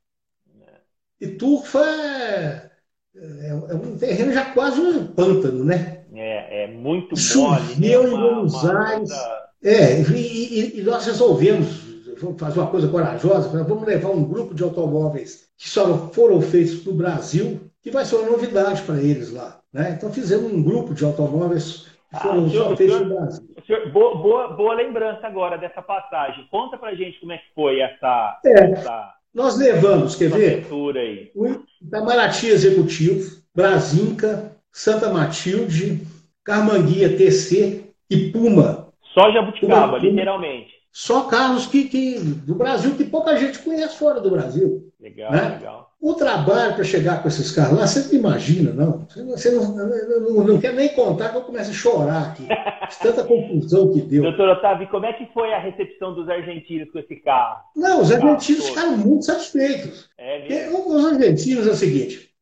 É. 0.60 1.24
E 1.26 1.28
turfa 1.28 1.80
é, 1.80 2.70
é, 3.16 3.48
é 3.48 3.74
um 3.74 3.96
terreno 3.96 4.32
já 4.32 4.44
quase 4.52 4.80
um 4.80 5.06
pântano, 5.06 5.64
né? 5.64 6.03
É, 6.14 6.64
é 6.64 6.66
muito 6.68 7.16
Choveu 7.16 7.50
mole. 7.50 7.76
Né? 7.78 7.92
em 7.92 8.16
Buenos 8.16 8.64
Aires. 8.64 9.10
É, 9.62 10.00
e, 10.02 10.76
e, 10.76 10.80
e, 10.80 10.82
nós 10.82 11.06
resolvemos 11.06 11.82
fazer 12.38 12.60
uma 12.60 12.70
coisa 12.70 12.88
corajosa, 12.88 13.64
vamos 13.64 13.86
levar 13.86 14.10
um 14.10 14.24
grupo 14.24 14.54
de 14.54 14.62
automóveis 14.62 15.48
que 15.56 15.68
só 15.68 16.10
foram 16.12 16.40
feitos 16.40 16.84
no 16.84 16.92
Brasil, 16.92 17.60
que 17.82 17.90
vai 17.90 18.04
ser 18.04 18.16
uma 18.16 18.30
novidade 18.30 18.82
para 18.82 18.96
eles 18.96 19.32
lá. 19.32 19.58
Né? 19.72 19.94
Então 19.96 20.12
fizemos 20.12 20.52
um 20.52 20.62
grupo 20.62 20.94
de 20.94 21.04
automóveis 21.04 21.86
que 22.10 22.20
foram 22.20 22.44
ah, 22.44 22.48
senhor, 22.48 22.68
só 22.68 22.76
feitos 22.76 23.00
no 23.00 23.14
Brasil. 23.14 23.48
Senhor, 23.66 23.92
boa, 23.92 24.16
boa, 24.16 24.48
boa, 24.48 24.74
lembrança 24.74 25.26
agora 25.26 25.56
dessa 25.56 25.82
passagem. 25.82 26.46
Conta 26.50 26.76
para 26.76 26.94
gente 26.94 27.18
como 27.20 27.32
é 27.32 27.38
que 27.38 27.54
foi 27.54 27.80
essa. 27.80 28.38
É, 28.44 28.70
essa 28.72 29.14
nós 29.34 29.58
levamos, 29.58 30.14
quer 30.14 30.30
ver? 30.30 30.64
Aí. 30.96 31.32
O 31.34 31.64
Itamaraty 31.82 32.46
Executivo, 32.46 33.42
Brasinca, 33.52 34.53
Santa 34.74 35.08
Matilde, 35.08 36.04
Carmanguia 36.42 37.16
TC 37.16 37.94
e 38.10 38.32
Puma. 38.32 38.88
Só 39.14 39.30
Jabuticaba, 39.30 39.86
Puma, 39.86 39.98
literalmente. 39.98 40.74
Só 40.90 41.28
carros 41.28 41.66
que, 41.66 41.84
que, 41.84 42.18
do 42.18 42.56
Brasil 42.56 42.96
que 42.96 43.04
pouca 43.04 43.36
gente 43.36 43.60
conhece 43.60 43.96
fora 43.96 44.20
do 44.20 44.30
Brasil. 44.30 44.92
Legal, 45.00 45.30
né? 45.30 45.58
legal. 45.60 45.90
O 46.00 46.14
trabalho 46.14 46.74
para 46.74 46.82
chegar 46.82 47.22
com 47.22 47.28
esses 47.28 47.52
carros 47.52 47.78
lá, 47.78 47.86
você 47.86 48.08
não 48.08 48.20
imagina, 48.20 48.72
não. 48.72 49.06
Você 49.08 49.52
não, 49.52 49.76
não, 49.76 50.44
não, 50.44 50.60
quer 50.60 50.74
nem 50.74 50.88
contar 50.88 51.30
que 51.30 51.36
eu 51.36 51.42
começo 51.42 51.70
a 51.70 51.74
chorar 51.74 52.30
aqui. 52.30 52.46
Tanta 53.00 53.22
confusão 53.24 53.92
que 53.92 54.02
deu. 54.02 54.24
Doutor 54.24 54.48
Otávio, 54.50 54.88
como 54.88 55.06
é 55.06 55.12
que 55.12 55.26
foi 55.32 55.54
a 55.54 55.60
recepção 55.60 56.14
dos 56.14 56.28
argentinos 56.28 56.90
com 56.90 56.98
esse 56.98 57.14
carro? 57.16 57.62
Não, 57.76 58.02
os 58.02 58.10
argentinos 58.10 58.68
ficaram 58.68 58.96
muito 58.98 59.24
satisfeitos. 59.24 60.10
É 60.18 60.48
mesmo? 60.48 60.96
Os 60.96 61.06
argentinos 61.06 61.66
é 61.66 61.70
o 61.70 61.76
seguinte: 61.76 62.33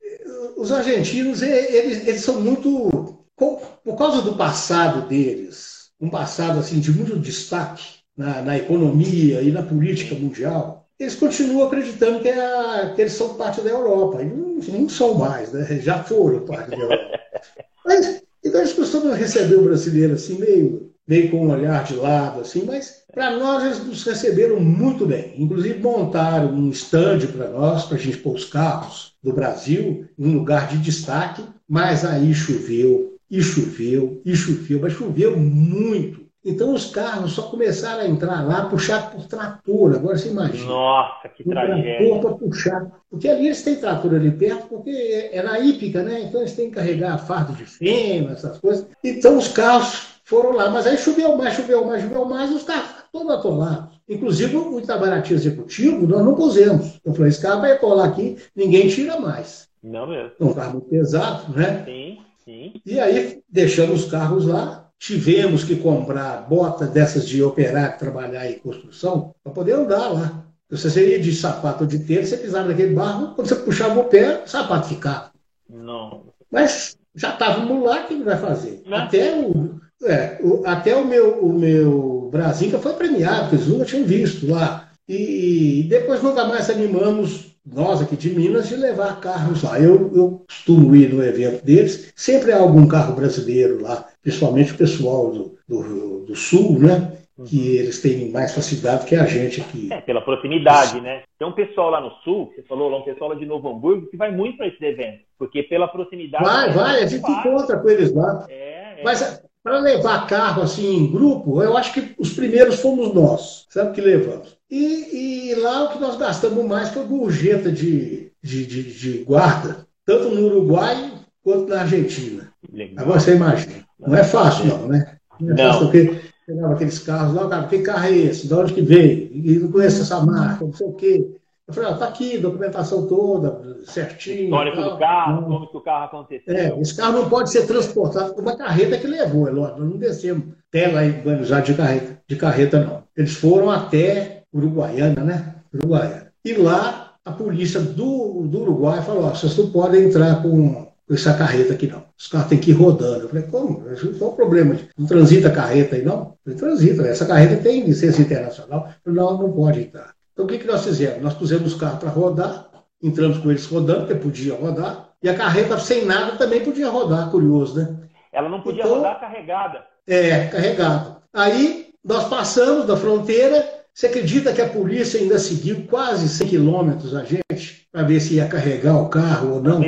os 0.56 0.72
argentinos, 0.72 1.42
eles, 1.42 2.06
eles 2.06 2.22
são 2.22 2.40
muito. 2.40 3.18
Por 3.36 3.96
causa 3.96 4.22
do 4.22 4.36
passado 4.36 5.08
deles, 5.08 5.90
um 6.00 6.08
passado 6.08 6.60
assim 6.60 6.78
de 6.78 6.92
muito 6.92 7.18
destaque 7.18 7.84
na, 8.16 8.42
na 8.42 8.56
economia 8.56 9.42
e 9.42 9.50
na 9.50 9.62
política 9.62 10.14
mundial, 10.14 10.86
eles 10.98 11.16
continuam 11.16 11.66
acreditando 11.66 12.20
que, 12.20 12.28
é 12.28 12.40
a, 12.40 12.92
que 12.94 13.00
eles 13.00 13.12
são 13.12 13.34
parte 13.34 13.60
da 13.60 13.70
Europa. 13.70 14.22
E 14.22 14.26
não, 14.26 14.80
não 14.80 14.88
são 14.88 15.14
mais, 15.14 15.52
né? 15.52 15.80
já 15.80 16.02
foram 16.04 16.44
parte 16.44 16.70
da 16.70 16.76
Europa. 16.76 17.20
Mas, 17.84 18.22
então 18.44 18.60
eles 18.60 18.72
costumam 18.72 19.14
receber 19.14 19.56
o 19.56 19.64
brasileiro 19.64 20.14
assim, 20.14 20.38
meio, 20.38 20.92
meio 21.06 21.30
com 21.30 21.46
um 21.46 21.50
olhar 21.50 21.82
de 21.82 21.94
lado, 21.94 22.40
assim, 22.40 22.64
mas 22.64 23.01
para 23.12 23.36
nós 23.36 23.62
eles 23.64 23.86
nos 23.86 24.04
receberam 24.04 24.58
muito 24.58 25.06
bem. 25.06 25.34
Inclusive 25.36 25.78
montaram 25.80 26.52
um 26.52 26.70
stand 26.70 27.26
para 27.26 27.48
nós, 27.48 27.84
para 27.84 27.96
a 27.96 28.00
gente 28.00 28.18
pôr 28.18 28.34
os 28.34 28.46
carros 28.46 29.12
do 29.22 29.32
Brasil, 29.32 30.08
em 30.18 30.26
um 30.26 30.38
lugar 30.38 30.68
de 30.68 30.78
destaque, 30.78 31.44
mas 31.68 32.04
aí 32.04 32.34
choveu, 32.34 33.16
e 33.30 33.40
choveu, 33.42 34.20
e 34.24 34.34
choveu, 34.34 34.80
mas 34.80 34.94
choveu 34.94 35.36
muito. 35.38 36.22
Então 36.44 36.74
os 36.74 36.86
carros 36.86 37.32
só 37.32 37.42
começaram 37.42 38.02
a 38.02 38.08
entrar 38.08 38.44
lá 38.44 38.64
puxado 38.64 39.12
por 39.14 39.26
trator. 39.26 39.94
Agora 39.94 40.18
você 40.18 40.28
imagina. 40.28 40.66
Nossa, 40.66 41.28
que 41.28 41.46
um 41.46 41.50
tragédia. 41.50 41.98
Trator 41.98 42.20
para 42.20 42.46
puxar. 42.46 42.86
Porque 43.08 43.28
ali 43.28 43.46
eles 43.46 43.62
têm 43.62 43.76
trator 43.76 44.12
ali 44.12 44.32
perto, 44.32 44.66
porque 44.66 45.30
é 45.32 45.40
na 45.40 45.60
hípica, 45.60 46.02
né? 46.02 46.22
Então 46.22 46.40
eles 46.40 46.56
têm 46.56 46.68
que 46.68 46.74
carregar 46.74 47.16
fardo 47.18 47.52
de 47.52 47.64
fêmea, 47.64 48.32
essas 48.32 48.58
coisas. 48.58 48.86
Então 49.04 49.38
os 49.38 49.46
carros 49.48 50.20
foram 50.24 50.52
lá. 50.52 50.68
Mas 50.68 50.84
aí 50.84 50.98
choveu 50.98 51.36
mais, 51.36 51.54
choveu 51.54 51.84
mais, 51.84 52.02
choveu 52.02 52.24
mais, 52.24 52.50
os 52.50 52.64
carros 52.64 53.01
todos 53.12 53.30
atolados. 53.30 54.00
Inclusive, 54.08 54.56
o 54.56 54.80
Itabaraty 54.80 55.34
Executivo, 55.34 56.06
nós 56.06 56.24
não 56.24 56.34
pusemos. 56.34 56.98
Eu 57.04 57.14
falei, 57.14 57.28
esse 57.28 57.40
carro 57.40 57.60
vai 57.60 57.78
colar 57.78 58.06
aqui, 58.06 58.36
ninguém 58.56 58.88
tira 58.88 59.20
mais. 59.20 59.68
Não 59.82 60.06
mesmo. 60.08 60.32
É 60.40 60.44
um 60.44 60.54
carro 60.54 60.72
muito 60.72 60.88
pesado, 60.88 61.52
né? 61.52 61.84
Sim, 61.84 62.18
sim. 62.44 62.72
E 62.84 62.98
aí, 62.98 63.42
deixamos 63.48 64.04
os 64.04 64.10
carros 64.10 64.46
lá, 64.46 64.88
tivemos 64.98 65.62
que 65.62 65.76
comprar 65.76 66.48
bota 66.48 66.86
dessas 66.86 67.28
de 67.28 67.42
operar, 67.42 67.98
trabalhar 67.98 68.50
em 68.50 68.58
construção, 68.58 69.34
para 69.42 69.52
poder 69.52 69.72
andar 69.72 70.08
lá. 70.08 70.44
Você 70.70 70.88
seria 70.88 71.20
de 71.20 71.34
sapato 71.34 71.84
ou 71.84 71.88
de 71.88 71.98
tênis, 71.98 72.30
você 72.30 72.38
pisava 72.38 72.68
naquele 72.68 72.94
barro, 72.94 73.34
quando 73.34 73.46
você 73.46 73.56
puxava 73.56 74.00
o 74.00 74.04
pé, 74.04 74.42
o 74.44 74.48
sapato 74.48 74.88
ficava. 74.88 75.30
Não. 75.68 76.22
Mas 76.50 76.96
já 77.14 77.30
estávamos 77.30 77.84
lá, 77.84 78.04
o 78.04 78.08
que 78.08 78.22
vai 78.22 78.38
fazer? 78.38 78.82
Não. 78.86 78.96
Até 78.96 79.34
o, 79.34 79.80
é, 80.04 80.38
o, 80.42 80.62
até 80.66 80.96
o 80.96 81.04
meu, 81.04 81.44
o 81.44 81.52
meu 81.52 82.21
Brasinca 82.32 82.78
foi 82.78 82.94
premiado, 82.94 83.42
porque 83.42 83.56
eles 83.56 83.68
nunca 83.68 83.84
tinham 83.84 84.04
visto 84.04 84.50
lá. 84.50 84.88
E, 85.06 85.84
depois 85.86 86.22
nunca 86.22 86.46
mais 86.46 86.70
animamos, 86.70 87.54
nós 87.66 88.00
aqui 88.00 88.16
de 88.16 88.30
Minas, 88.30 88.70
de 88.70 88.76
levar 88.76 89.20
carros 89.20 89.62
lá. 89.62 89.78
Eu, 89.78 90.10
eu 90.16 90.42
costumo 90.48 90.96
ir 90.96 91.12
no 91.12 91.22
evento 91.22 91.62
deles, 91.62 92.10
sempre 92.16 92.50
há 92.50 92.58
algum 92.58 92.88
carro 92.88 93.14
brasileiro 93.14 93.82
lá, 93.82 94.08
principalmente 94.22 94.72
o 94.72 94.78
pessoal 94.78 95.30
do, 95.30 95.58
do, 95.68 96.24
do 96.24 96.34
Sul, 96.34 96.78
né? 96.78 97.18
que 97.46 97.58
uhum. 97.58 97.74
eles 97.74 98.00
têm 98.00 98.30
mais 98.30 98.54
facilidade 98.54 99.06
que 99.06 99.16
a 99.16 99.24
gente 99.24 99.60
aqui. 99.60 99.88
É, 99.92 100.00
pela 100.00 100.20
proximidade, 100.20 101.00
né? 101.00 101.22
Tem 101.38 101.48
um 101.48 101.52
pessoal 101.52 101.90
lá 101.90 102.00
no 102.00 102.10
sul, 102.22 102.52
você 102.54 102.62
falou 102.62 102.88
lá, 102.88 102.98
um 102.98 103.02
pessoal 103.02 103.30
lá 103.30 103.36
de 103.36 103.46
Novo 103.46 103.68
Hamburgo, 103.68 104.06
que 104.06 104.16
vai 104.16 104.30
muito 104.30 104.58
para 104.58 104.68
esse 104.68 104.84
evento, 104.84 105.22
porque 105.38 105.62
pela 105.64 105.88
proximidade. 105.88 106.44
Vai, 106.44 106.70
vai, 106.70 107.02
a 107.02 107.06
gente 107.06 107.28
encontra 107.28 107.78
com 107.78 107.88
eles 107.88 108.14
lá. 108.14 108.46
É, 108.48 109.00
é. 109.00 109.02
Mas 109.02 109.42
para 109.62 109.78
levar 109.78 110.26
carro 110.26 110.62
assim 110.62 110.96
em 110.96 111.10
grupo, 111.10 111.62
eu 111.62 111.76
acho 111.76 111.92
que 111.92 112.14
os 112.18 112.32
primeiros 112.32 112.80
fomos 112.80 113.14
nós, 113.14 113.66
sabe 113.70 113.92
que 113.92 114.00
levamos. 114.00 114.56
E, 114.70 115.50
e 115.50 115.54
lá 115.54 115.84
o 115.84 115.88
que 115.90 116.00
nós 116.00 116.16
gastamos 116.16 116.64
mais 116.64 116.88
foi 116.88 117.04
gorjeta 117.04 117.70
de, 117.70 118.32
de, 118.42 118.66
de, 118.66 118.82
de 118.92 119.18
guarda, 119.24 119.86
tanto 120.04 120.30
no 120.30 120.46
Uruguai 120.46 121.12
quanto 121.42 121.68
na 121.68 121.82
Argentina. 121.82 122.52
Legal. 122.72 123.04
Agora 123.04 123.20
você 123.20 123.34
imagina. 123.34 123.84
Não 124.00 124.16
é 124.16 124.24
fácil, 124.24 124.66
não, 124.66 124.88
né? 124.88 125.16
Não 125.38 125.54
é 125.54 125.56
fácil 125.56 125.82
porque 125.82 126.20
pegava 126.46 126.74
aqueles 126.74 126.98
carros 126.98 127.34
lá, 127.34 127.48
cara, 127.48 127.68
que 127.68 127.78
carro 127.78 128.06
é 128.06 128.12
esse? 128.12 128.48
De 128.48 128.54
onde 128.54 128.74
que 128.74 128.82
veio? 128.82 129.30
E 129.32 129.58
não 129.58 129.70
conheço 129.70 130.02
essa 130.02 130.20
marca, 130.20 130.64
não 130.64 130.72
sei 130.72 130.86
o 130.86 130.92
quê. 130.92 131.36
Eu 131.68 131.74
falei, 131.74 131.90
ah, 131.90 131.94
tá 131.94 132.08
aqui, 132.08 132.38
documentação 132.38 133.06
toda, 133.06 133.84
certinho. 133.84 134.44
Histórico 134.44 134.82
do 134.82 134.98
carro, 134.98 135.42
como 135.44 135.70
que 135.70 135.76
o 135.76 135.80
carro 135.80 136.04
aconteceu. 136.06 136.54
É, 136.54 136.80
esse 136.80 136.96
carro 136.96 137.12
não 137.12 137.28
pode 137.28 137.50
ser 137.50 137.66
transportado 137.66 138.34
por 138.34 138.42
uma 138.42 138.56
carreta 138.56 138.98
que 138.98 139.06
levou, 139.06 139.46
é 139.46 139.52
lógico, 139.52 139.80
nós 139.80 139.90
não 139.90 139.96
descemos 139.96 140.54
até 140.68 140.88
lá 140.88 141.04
em 141.04 141.12
Buenos 141.12 141.52
Aires 141.52 141.68
de 141.68 141.74
carreta, 141.74 142.22
de 142.28 142.36
carreta, 142.36 142.80
não. 142.80 143.02
Eles 143.16 143.34
foram 143.34 143.70
até 143.70 144.42
Uruguaiana, 144.52 145.22
né? 145.22 145.54
Uruguaiana. 145.72 146.32
E 146.44 146.52
lá 146.54 147.14
a 147.24 147.30
polícia 147.30 147.80
do, 147.80 148.46
do 148.48 148.62
Uruguai 148.62 149.00
falou, 149.02 149.24
ó, 149.24 149.30
vocês 149.30 149.56
não 149.56 149.70
podem 149.70 150.04
entrar 150.04 150.42
com, 150.42 150.86
com 151.06 151.14
essa 151.14 151.32
carreta 151.34 151.74
aqui, 151.74 151.86
não. 151.86 152.02
Os 152.18 152.26
carros 152.26 152.48
têm 152.48 152.58
que 152.58 152.70
ir 152.72 152.74
rodando. 152.74 153.24
Eu 153.24 153.28
falei, 153.28 153.44
como? 153.44 153.82
Qual 154.18 154.32
o 154.32 154.36
problema? 154.36 154.76
Não 154.98 155.06
transita 155.06 155.48
a 155.48 155.52
carreta 155.52 155.94
aí, 155.94 156.02
não? 156.04 156.34
Eu 156.44 156.56
falei, 156.56 156.58
transita, 156.58 157.06
essa 157.06 157.24
carreta 157.24 157.62
tem 157.62 157.84
licença 157.84 158.20
internacional. 158.20 158.88
Eu 158.88 159.14
falei, 159.14 159.20
não, 159.20 159.42
não 159.42 159.52
pode 159.52 159.80
entrar. 159.82 160.12
Então 160.32 160.44
o 160.44 160.48
que, 160.48 160.58
que 160.58 160.66
nós 160.66 160.84
fizemos? 160.84 161.22
Nós 161.22 161.34
pusemos 161.34 161.72
os 161.74 161.78
carros 161.78 161.98
para 161.98 162.10
rodar, 162.10 162.70
entramos 163.02 163.38
com 163.38 163.50
eles 163.50 163.66
rodando, 163.66 164.06
porque 164.06 164.14
podia 164.14 164.54
rodar, 164.54 165.10
e 165.22 165.28
a 165.28 165.36
carreta 165.36 165.78
sem 165.78 166.04
nada 166.04 166.36
também 166.36 166.64
podia 166.64 166.88
rodar, 166.88 167.30
curioso, 167.30 167.80
né? 167.80 167.96
Ela 168.32 168.48
não 168.48 168.62
podia 168.62 168.82
então, 168.82 168.96
rodar 168.96 169.20
carregada. 169.20 169.84
É, 170.06 170.46
carregada. 170.46 171.18
Aí 171.32 171.90
nós 172.04 172.28
passamos 172.28 172.86
da 172.86 172.96
fronteira 172.96 173.64
Você 173.94 174.06
acredita 174.06 174.52
que 174.52 174.62
a 174.62 174.68
polícia 174.68 175.20
ainda 175.20 175.38
seguiu 175.38 175.86
quase 175.86 176.28
100 176.28 176.48
quilômetros 176.48 177.14
a 177.14 177.24
gente 177.24 177.86
para 177.92 178.02
ver 178.02 178.20
se 178.20 178.36
ia 178.36 178.48
carregar 178.48 178.96
o 178.96 179.10
carro 179.10 179.54
ou 179.56 179.62
não? 179.62 179.80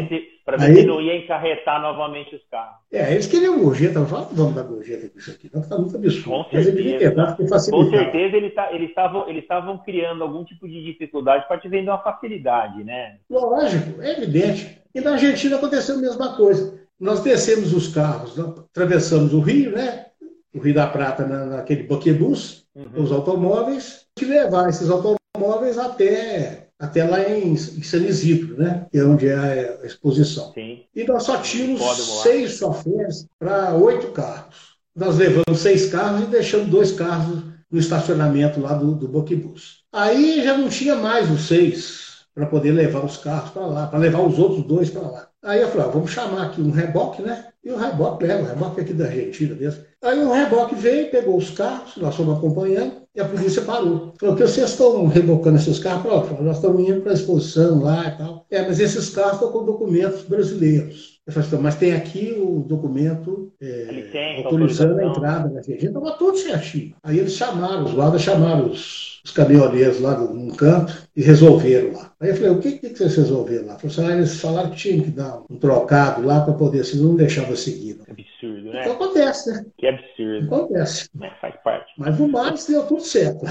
Para 0.44 0.58
ver, 0.58 0.76
se, 0.76 0.86
não 0.86 1.00
ia 1.00 1.16
encarretar 1.16 1.80
novamente 1.80 2.36
os 2.36 2.42
carros. 2.50 2.76
É, 2.92 3.12
eles 3.12 3.26
queriam 3.26 3.58
gorjeta. 3.58 3.98
Eu 3.98 4.06
falo, 4.06 4.28
vamos 4.32 4.54
dar 4.54 4.62
gorjeta 4.64 5.08
com 5.08 5.18
isso 5.18 5.30
aqui. 5.30 5.50
Não 5.52 5.62
está 5.62 5.78
muito 5.78 5.96
absurdo. 5.96 6.30
Com 6.30 6.44
certeza. 6.50 7.36
Com 7.70 7.90
certeza 7.90 8.36
eles 8.36 8.54
tá, 8.54 8.70
estavam 8.72 9.28
eles 9.28 9.46
criando 9.86 10.22
algum 10.22 10.44
tipo 10.44 10.68
de 10.68 10.84
dificuldade 10.84 11.48
para 11.48 11.58
te 11.58 11.68
vender 11.68 11.88
uma 11.88 12.02
facilidade, 12.02 12.84
né? 12.84 13.16
Lógico, 13.30 14.02
é 14.02 14.12
evidente. 14.12 14.78
E 14.94 15.00
na 15.00 15.12
Argentina 15.12 15.56
aconteceu 15.56 15.96
a 15.96 16.00
mesma 16.00 16.36
coisa. 16.36 16.78
Nós 17.00 17.20
descemos 17.20 17.72
os 17.72 17.88
carros, 17.88 18.38
atravessamos 18.38 19.32
o 19.32 19.40
rio, 19.40 19.72
né? 19.72 20.06
O 20.54 20.60
Rio 20.60 20.74
da 20.74 20.86
Prata 20.86 21.26
na, 21.26 21.46
naquele 21.46 21.82
boquebus, 21.82 22.66
uhum. 22.74 23.02
os 23.02 23.10
automóveis, 23.10 24.06
que 24.14 24.24
levar 24.24 24.68
esses 24.68 24.88
automóveis 24.88 25.78
até, 25.78 26.63
até 26.78 27.04
lá 27.04 27.28
em, 27.28 27.52
em 27.52 27.82
San 27.82 28.02
Isidro, 28.02 28.58
né? 28.58 28.86
Que 28.90 28.98
é 28.98 29.04
onde 29.04 29.28
é 29.28 29.78
a 29.82 29.86
exposição. 29.86 30.52
Sim. 30.52 30.84
E 30.94 31.04
nós 31.04 31.22
só 31.22 31.38
tínhamos 31.38 31.82
seis 32.22 32.58
choferes 32.58 33.26
para 33.38 33.74
oito 33.74 34.08
carros. 34.12 34.74
Nós 34.94 35.16
levamos 35.16 35.58
seis 35.58 35.90
carros 35.90 36.22
e 36.22 36.26
deixamos 36.26 36.68
dois 36.68 36.92
carros 36.92 37.42
no 37.70 37.78
estacionamento 37.78 38.60
lá 38.60 38.74
do, 38.74 38.94
do 38.94 39.08
boquebus. 39.08 39.82
Aí 39.92 40.42
já 40.42 40.56
não 40.56 40.68
tinha 40.68 40.94
mais 40.94 41.30
os 41.30 41.48
seis 41.48 42.24
para 42.34 42.46
poder 42.46 42.72
levar 42.72 43.04
os 43.04 43.16
carros 43.16 43.50
para 43.50 43.66
lá, 43.66 43.86
para 43.86 43.98
levar 43.98 44.20
os 44.20 44.38
outros 44.38 44.64
dois 44.64 44.90
para 44.90 45.02
lá. 45.02 45.28
Aí 45.42 45.60
eu 45.60 45.68
falei, 45.68 45.86
ah, 45.86 45.90
vamos 45.90 46.10
chamar 46.10 46.46
aqui 46.46 46.60
um 46.60 46.70
reboque, 46.70 47.22
né? 47.22 47.48
E 47.62 47.70
o 47.70 47.76
reboque 47.76 48.24
leva, 48.24 48.42
o 48.42 48.46
reboque 48.46 48.80
aqui 48.80 48.92
da 48.92 49.06
Argentina 49.06 49.54
mesmo. 49.54 49.84
Aí 50.02 50.18
o 50.18 50.32
reboque 50.32 50.74
veio, 50.74 51.10
pegou 51.10 51.36
os 51.36 51.50
carros, 51.50 51.96
nós 51.96 52.14
fomos 52.14 52.36
acompanhando, 52.36 53.03
e 53.14 53.20
a 53.20 53.24
polícia 53.24 53.62
parou. 53.62 54.12
Falou, 54.18 54.34
que 54.34 54.42
vocês 54.42 54.70
estão 54.70 55.06
rebocando 55.06 55.56
esses 55.56 55.78
carros? 55.78 56.02
Falou, 56.02 56.42
nós 56.42 56.56
estamos 56.56 56.88
indo 56.88 57.00
para 57.00 57.12
a 57.12 57.14
exposição 57.14 57.80
lá 57.80 58.08
e 58.08 58.18
tal. 58.18 58.46
É, 58.50 58.62
mas 58.62 58.80
esses 58.80 59.10
carros 59.10 59.34
estão 59.34 59.52
com 59.52 59.64
documentos 59.64 60.22
brasileiros. 60.22 61.14
Eu 61.26 61.32
falei, 61.32 61.48
assim, 61.48 61.58
mas 61.58 61.76
tem 61.76 61.92
aqui 61.94 62.36
o 62.38 62.60
documento 62.68 63.52
é, 63.60 64.42
autorizando 64.44 64.98
a 64.98 65.04
entrada 65.06 65.48
da 65.48 65.58
Argentina. 65.58 65.88
Estava 65.88 66.12
tudo 66.18 66.36
certinho. 66.36 66.94
Aí 67.02 67.18
eles 67.18 67.34
chamaram, 67.34 67.84
os 67.84 67.94
guardas 67.94 68.20
chamaram 68.20 68.70
os, 68.70 69.22
os 69.24 69.30
caminhoneiros 69.30 70.00
lá 70.00 70.18
num 70.18 70.50
canto 70.50 70.92
e 71.16 71.22
resolveram 71.22 71.92
lá. 71.92 72.12
Aí 72.20 72.30
eu 72.30 72.36
falei, 72.36 72.50
o 72.50 72.58
que, 72.58 72.72
que 72.72 72.88
vocês 72.90 73.16
resolveram 73.16 73.66
lá? 73.66 73.78
Falei, 73.78 74.12
ah, 74.12 74.16
eles 74.16 74.40
falaram 74.40 74.70
que 74.70 74.76
tinham 74.76 75.04
que 75.04 75.10
dar 75.10 75.40
um 75.48 75.56
trocado 75.56 76.26
lá 76.26 76.40
para 76.40 76.52
poder, 76.52 76.84
senão 76.84 77.10
não 77.10 77.16
deixava 77.16 77.56
seguir. 77.56 77.96
Não. 77.96 78.04
Absurdo, 78.44 78.72
né? 78.72 78.80
Então 78.80 78.92
acontece, 78.92 79.52
né? 79.52 79.66
Que 79.78 79.86
absurdo. 79.86 80.54
Acontece. 80.54 81.10
Mas 81.14 81.32
faz 81.40 81.56
parte. 81.62 81.92
Mas 81.96 82.18
no 82.18 82.28
mais 82.28 82.66
deu 82.66 82.86
tudo 82.86 83.00
certo. 83.00 83.44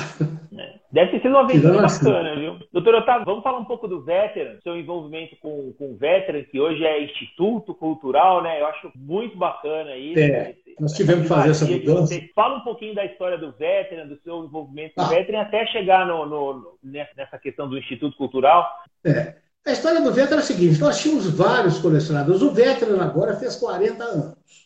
É. 0.57 0.83
Deve 0.91 1.11
ter 1.11 1.21
sido 1.23 1.31
uma 1.31 1.41
aventura 1.41 1.81
bacana, 1.81 2.35
viu? 2.35 2.59
Doutor 2.71 2.93
Otávio, 2.93 3.25
vamos 3.25 3.43
falar 3.43 3.57
um 3.57 3.65
pouco 3.65 3.87
do 3.87 4.03
Veteran, 4.03 4.59
seu 4.61 4.77
envolvimento 4.77 5.35
com, 5.41 5.73
com 5.73 5.93
o 5.93 5.97
Veteran, 5.97 6.43
que 6.43 6.59
hoje 6.59 6.85
é 6.85 7.03
Instituto 7.03 7.73
Cultural, 7.73 8.43
né? 8.43 8.61
Eu 8.61 8.67
acho 8.67 8.91
muito 8.95 9.35
bacana 9.35 9.97
isso. 9.97 10.19
É, 10.19 10.53
nós 10.79 10.93
tivemos 10.93 11.23
que 11.23 11.29
fazer 11.29 11.49
essa 11.49 11.65
mudança. 11.65 12.13
Fala 12.35 12.57
um 12.57 12.63
pouquinho 12.63 12.93
da 12.93 13.03
história 13.05 13.39
do 13.39 13.51
Veteran, 13.53 14.05
do 14.07 14.19
seu 14.21 14.45
envolvimento 14.45 14.93
com 14.93 15.01
ah. 15.01 15.05
o 15.05 15.09
Veteran, 15.09 15.41
até 15.41 15.65
chegar 15.65 16.05
no, 16.05 16.27
no, 16.27 16.77
nessa 16.83 17.39
questão 17.39 17.67
do 17.67 17.75
Instituto 17.75 18.15
Cultural. 18.15 18.69
É. 19.03 19.33
A 19.65 19.71
história 19.71 20.01
do 20.01 20.11
Veteran 20.11 20.37
é 20.37 20.43
a 20.43 20.45
seguinte: 20.45 20.79
nós 20.79 21.01
tínhamos 21.01 21.29
vários 21.35 21.79
colecionadores. 21.79 22.41
O 22.41 22.51
Veteran 22.51 23.01
agora 23.01 23.35
fez 23.35 23.55
40 23.55 24.03
anos. 24.03 24.62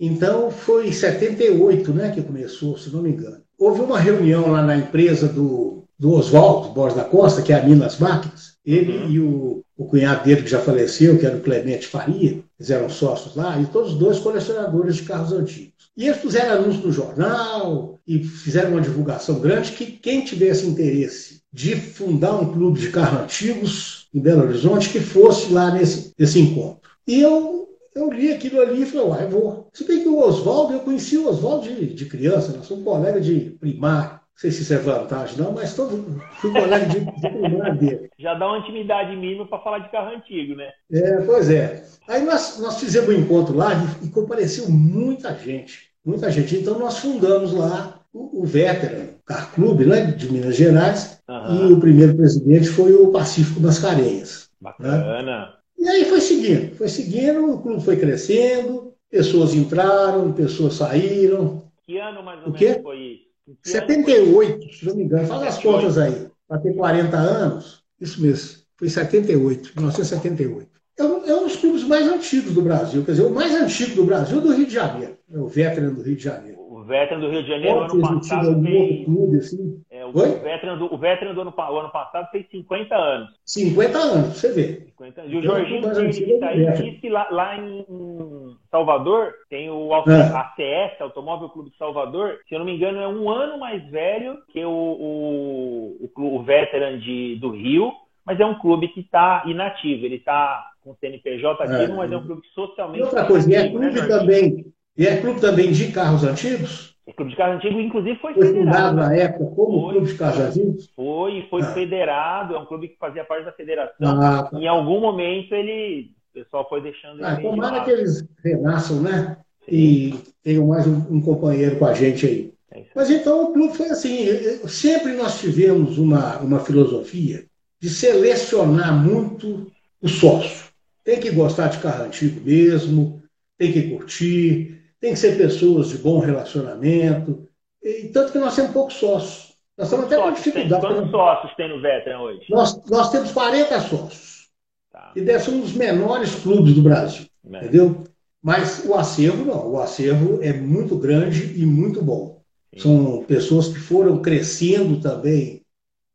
Então 0.00 0.50
foi 0.50 0.88
em 0.88 0.92
78 0.92 1.92
né, 1.92 2.10
que 2.10 2.22
começou, 2.22 2.78
se 2.78 2.90
não 2.90 3.02
me 3.02 3.10
engano. 3.10 3.42
Houve 3.58 3.80
uma 3.80 3.98
reunião 3.98 4.50
lá 4.52 4.62
na 4.62 4.76
empresa 4.76 5.26
do, 5.26 5.84
do 5.98 6.12
Oswaldo 6.12 6.70
Borges 6.70 6.96
da 6.96 7.04
Costa, 7.04 7.42
que 7.42 7.52
é 7.52 7.58
a 7.58 7.62
Minas 7.62 7.98
Máquinas. 7.98 8.56
Ele 8.64 8.96
uhum. 8.96 9.10
e 9.10 9.20
o, 9.20 9.64
o 9.76 9.84
cunhado 9.86 10.24
dele, 10.24 10.42
que 10.42 10.50
já 10.50 10.60
faleceu, 10.60 11.18
que 11.18 11.26
era 11.26 11.36
o 11.36 11.40
Clemente 11.40 11.86
Faria, 11.86 12.42
eles 12.58 12.70
eram 12.70 12.88
sócios 12.88 13.34
lá, 13.34 13.58
e 13.60 13.66
todos 13.66 13.92
os 13.92 13.98
dois 13.98 14.18
colecionadores 14.18 14.96
de 14.96 15.02
carros 15.02 15.32
antigos. 15.32 15.88
E 15.96 16.06
eles 16.06 16.20
fizeram 16.20 16.62
anúncio 16.62 16.86
no 16.86 16.92
jornal 16.92 17.98
e 18.06 18.22
fizeram 18.22 18.72
uma 18.72 18.80
divulgação 18.80 19.40
grande 19.40 19.72
que 19.72 19.86
quem 19.86 20.24
tivesse 20.24 20.66
interesse 20.66 21.40
de 21.52 21.74
fundar 21.74 22.40
um 22.40 22.52
clube 22.52 22.78
de 22.78 22.90
carros 22.90 23.22
antigos 23.22 24.08
em 24.14 24.20
Belo 24.20 24.42
Horizonte, 24.42 24.90
que 24.90 25.00
fosse 25.00 25.52
lá 25.52 25.72
nesse, 25.72 26.12
nesse 26.18 26.38
encontro. 26.38 26.88
E 27.06 27.20
eu 27.20 27.67
eu 27.94 28.10
li 28.10 28.32
aquilo 28.32 28.60
ali 28.60 28.82
e 28.82 28.86
falei, 28.86 29.06
uai, 29.06 29.26
vou. 29.26 29.68
Se 29.72 29.86
bem 29.86 30.02
que 30.02 30.08
o 30.08 30.20
Oswaldo, 30.20 30.72
eu 30.72 30.80
conheci 30.80 31.16
o 31.16 31.28
Oswaldo 31.28 31.68
de, 31.68 31.94
de 31.94 32.06
criança, 32.06 32.56
nós 32.56 32.66
somos 32.66 32.84
colega 32.84 33.20
de 33.20 33.56
primário. 33.58 34.10
Não 34.10 34.40
sei 34.40 34.52
se 34.52 34.62
isso 34.62 34.72
é 34.72 34.78
vantagem, 34.78 35.36
não, 35.36 35.52
mas 35.52 35.74
todo, 35.74 36.20
fui 36.34 36.52
colega 36.52 36.86
de, 36.86 37.00
de 37.00 37.28
primário 37.28 37.76
dele. 37.76 38.10
Já 38.18 38.34
dá 38.34 38.46
uma 38.46 38.58
intimidade 38.58 39.16
mínima 39.16 39.48
para 39.48 39.58
falar 39.58 39.80
de 39.80 39.90
carro 39.90 40.14
antigo, 40.14 40.54
né? 40.54 40.70
É, 40.92 41.20
pois 41.22 41.50
é. 41.50 41.84
Aí 42.06 42.24
nós, 42.24 42.58
nós 42.60 42.78
fizemos 42.78 43.08
um 43.08 43.18
encontro 43.18 43.56
lá 43.56 43.72
e, 43.74 44.06
e 44.06 44.10
compareceu 44.10 44.70
muita 44.70 45.34
gente. 45.34 45.88
Muita 46.04 46.30
gente. 46.30 46.56
Então 46.56 46.78
nós 46.78 46.98
fundamos 46.98 47.52
lá 47.52 48.00
o, 48.12 48.42
o 48.42 48.46
Veteran 48.46 49.08
Car 49.26 49.52
Clube, 49.52 49.84
né, 49.84 50.02
de 50.06 50.32
Minas 50.32 50.56
Gerais, 50.56 51.20
uhum. 51.28 51.70
e 51.70 51.72
o 51.72 51.80
primeiro 51.80 52.16
presidente 52.16 52.68
foi 52.68 52.94
o 52.94 53.10
Pacífico 53.10 53.60
Mascarenhas. 53.60 54.48
Né? 54.60 54.70
Bacana. 54.70 55.22
Né? 55.22 55.52
E 55.78 55.88
aí 55.88 56.04
foi 56.04 56.20
seguindo, 56.20 56.74
foi 56.74 56.88
seguindo, 56.88 57.54
o 57.54 57.62
clube 57.62 57.84
foi 57.84 57.96
crescendo, 57.96 58.92
pessoas 59.10 59.54
entraram, 59.54 60.32
pessoas 60.32 60.74
saíram. 60.74 61.62
Que 61.84 61.98
ano 61.98 62.22
mais 62.22 62.40
ou 62.40 62.48
o 62.48 62.52
menos 62.52 62.82
foi 62.82 62.98
isso? 62.98 63.28
78, 63.62 64.74
se 64.74 64.86
não 64.86 64.96
me 64.96 65.04
engano. 65.04 65.26
Faz 65.26 65.42
as 65.42 65.62
contas 65.62 65.96
aí. 65.96 66.28
Para 66.46 66.58
ter 66.58 66.74
40 66.74 67.16
anos, 67.16 67.82
isso 68.00 68.20
mesmo. 68.20 68.58
Foi 68.76 68.88
78, 68.88 69.72
1978. 69.74 70.68
É 70.98 71.04
um, 71.04 71.24
é 71.24 71.34
um 71.34 71.44
dos 71.44 71.56
clubes 71.56 71.84
mais 71.84 72.06
antigos 72.06 72.52
do 72.52 72.62
Brasil. 72.62 73.04
Quer 73.04 73.12
dizer, 73.12 73.24
o 73.24 73.30
mais 73.30 73.54
antigo 73.54 73.94
do 73.94 74.04
Brasil 74.04 74.38
é 74.38 74.40
do 74.40 74.52
Rio 74.52 74.66
de 74.66 74.74
Janeiro. 74.74 75.16
É 75.32 75.38
o 75.38 75.46
Veteran 75.46 75.92
do 75.94 76.02
Rio 76.02 76.16
de 76.16 76.24
Janeiro. 76.24 76.58
O 76.60 76.82
Veteran 76.82 77.20
do 77.20 77.30
Rio 77.30 77.42
de 77.42 77.48
Janeiro, 77.48 77.80
ano 77.80 78.00
passado, 78.00 78.62
fez... 78.62 79.04
clube, 79.04 79.38
assim. 79.38 79.80
É, 80.08 80.18
o, 80.18 80.22
Oi? 80.22 80.38
veteran 80.40 80.78
do, 80.78 80.94
o 80.94 80.98
veteran 80.98 81.34
do 81.34 81.40
ano, 81.40 81.54
ano 81.56 81.90
passado 81.90 82.28
fez 82.30 82.46
50 82.50 82.94
anos. 82.94 83.28
50 83.44 83.98
anos, 83.98 84.36
você 84.36 84.52
vê. 84.52 84.80
50 84.86 85.20
anos. 85.20 85.32
E 85.32 85.36
o 85.36 85.38
então, 85.40 85.56
Jorginho 85.56 86.10
disse, 86.10 86.44
aí, 86.44 86.72
disse 86.72 87.00
que 87.00 87.08
lá, 87.08 87.28
lá 87.30 87.56
em, 87.56 87.84
em, 87.88 88.56
Salvador 88.70 89.32
tem 89.48 89.70
o 89.70 89.92
ACS, 89.94 91.00
Automóvel 91.00 91.48
Clube 91.48 91.70
de 91.70 91.76
Salvador, 91.76 92.38
se 92.48 92.54
eu 92.54 92.58
não 92.58 92.66
me 92.66 92.76
engano, 92.76 93.00
é 93.00 93.08
um 93.08 93.30
ano 93.30 93.58
mais 93.58 93.84
velho 93.90 94.38
que 94.52 94.64
o, 94.64 94.70
o, 94.70 96.10
o, 96.16 96.36
o 96.36 96.42
veteran 96.42 96.98
de, 96.98 97.36
do 97.36 97.50
Rio, 97.50 97.92
mas 98.24 98.38
é 98.40 98.44
um 98.44 98.58
clube 98.58 98.88
que 98.88 99.00
está 99.00 99.42
inativo. 99.46 100.04
Ele 100.04 100.16
está 100.16 100.66
com 100.82 100.90
o 100.90 100.96
CNPJ 101.00 101.62
ativo, 101.62 101.92
é. 101.92 101.96
mas 101.96 102.12
é 102.12 102.16
um 102.16 102.26
clube 102.26 102.42
socialmente. 102.54 103.00
E 103.00 103.02
outra 103.02 103.24
coisa, 103.24 103.50
e 103.50 103.54
é 103.54 103.70
clube 103.70 104.00
né, 104.00 104.06
também. 104.06 104.66
E 104.96 105.06
é 105.06 105.20
clube 105.20 105.40
também 105.40 105.72
de 105.72 105.92
carros 105.92 106.24
antigos? 106.24 106.97
O 107.08 107.14
Clube 107.14 107.30
de 107.30 107.36
Carros 107.38 107.56
Antigo, 107.56 107.80
inclusive, 107.80 108.18
foi, 108.18 108.34
foi 108.34 108.48
federado. 108.48 108.96
na 108.98 109.14
época 109.14 109.46
como 109.56 109.80
foi, 109.80 109.92
Clube 109.92 110.06
de 110.08 110.18
Carros 110.18 110.40
Antigos? 110.40 110.92
Foi, 110.94 111.46
foi 111.48 111.62
ah. 111.62 111.72
federado, 111.72 112.54
é 112.54 112.58
um 112.58 112.66
clube 112.66 112.88
que 112.88 112.98
fazia 112.98 113.24
parte 113.24 113.46
da 113.46 113.52
federação. 113.52 114.20
Ah, 114.20 114.42
tá. 114.42 114.58
Em 114.58 114.68
algum 114.68 115.00
momento 115.00 115.54
ele, 115.54 116.10
o 116.30 116.34
pessoal 116.34 116.68
foi 116.68 116.82
deixando 116.82 117.24
ah, 117.24 117.36
Tomara 117.40 117.82
que 117.82 117.90
eles 117.92 118.28
renasçam, 118.44 119.00
né? 119.00 119.38
Sim. 119.64 119.74
E 119.74 120.14
tenham 120.42 120.66
mais 120.66 120.86
um, 120.86 121.16
um, 121.16 121.20
companheiro 121.22 121.78
com 121.78 121.86
a 121.86 121.94
gente 121.94 122.26
aí. 122.26 122.52
É 122.72 122.82
Mas 122.94 123.08
então 123.08 123.44
o 123.44 123.52
clube 123.54 123.74
foi 123.74 123.86
assim, 123.86 124.26
sempre 124.68 125.14
nós 125.14 125.40
tivemos 125.40 125.96
uma, 125.96 126.36
uma 126.40 126.60
filosofia 126.60 127.46
de 127.80 127.88
selecionar 127.88 128.92
muito 128.94 129.72
o 130.02 130.08
sócio. 130.08 130.68
Tem 131.02 131.18
que 131.18 131.30
gostar 131.30 131.68
de 131.68 131.78
carro 131.78 132.04
antigo 132.04 132.38
mesmo, 132.44 133.22
tem 133.56 133.72
que 133.72 133.88
curtir, 133.88 134.77
tem 135.00 135.12
que 135.12 135.18
ser 135.18 135.36
pessoas 135.36 135.88
de 135.88 135.98
bom 135.98 136.18
relacionamento. 136.18 137.46
E, 137.82 138.08
tanto 138.08 138.32
que 138.32 138.38
nós 138.38 138.54
temos 138.54 138.72
poucos 138.72 138.94
sócios. 138.94 139.54
Nós 139.76 139.86
estamos 139.86 140.06
até 140.06 140.20
com 140.20 140.32
dificuldade. 140.32 140.82
Tem, 140.82 140.94
quantos 140.94 141.10
sócios 141.10 141.54
tem 141.56 141.68
no 141.68 141.80
Veteran 141.80 142.20
hoje? 142.20 142.44
Nós, 142.50 142.84
nós 142.86 143.10
temos 143.10 143.30
40 143.30 143.80
sócios. 143.80 144.48
Tá. 144.90 145.12
E 145.14 145.20
deve 145.20 145.44
ser 145.44 145.50
um 145.52 145.60
dos 145.60 145.72
menores 145.72 146.34
clubes 146.34 146.74
do 146.74 146.82
Brasil. 146.82 147.26
É. 147.52 147.58
Entendeu? 147.58 148.04
Mas 148.42 148.84
o 148.84 148.94
acervo 148.94 149.44
não. 149.44 149.72
O 149.72 149.78
acervo 149.78 150.42
é 150.42 150.52
muito 150.52 150.96
grande 150.96 151.60
e 151.60 151.64
muito 151.64 152.02
bom. 152.02 152.40
Sim. 152.74 152.80
São 152.80 153.24
pessoas 153.24 153.68
que 153.68 153.78
foram 153.78 154.20
crescendo 154.20 155.00
também 155.00 155.62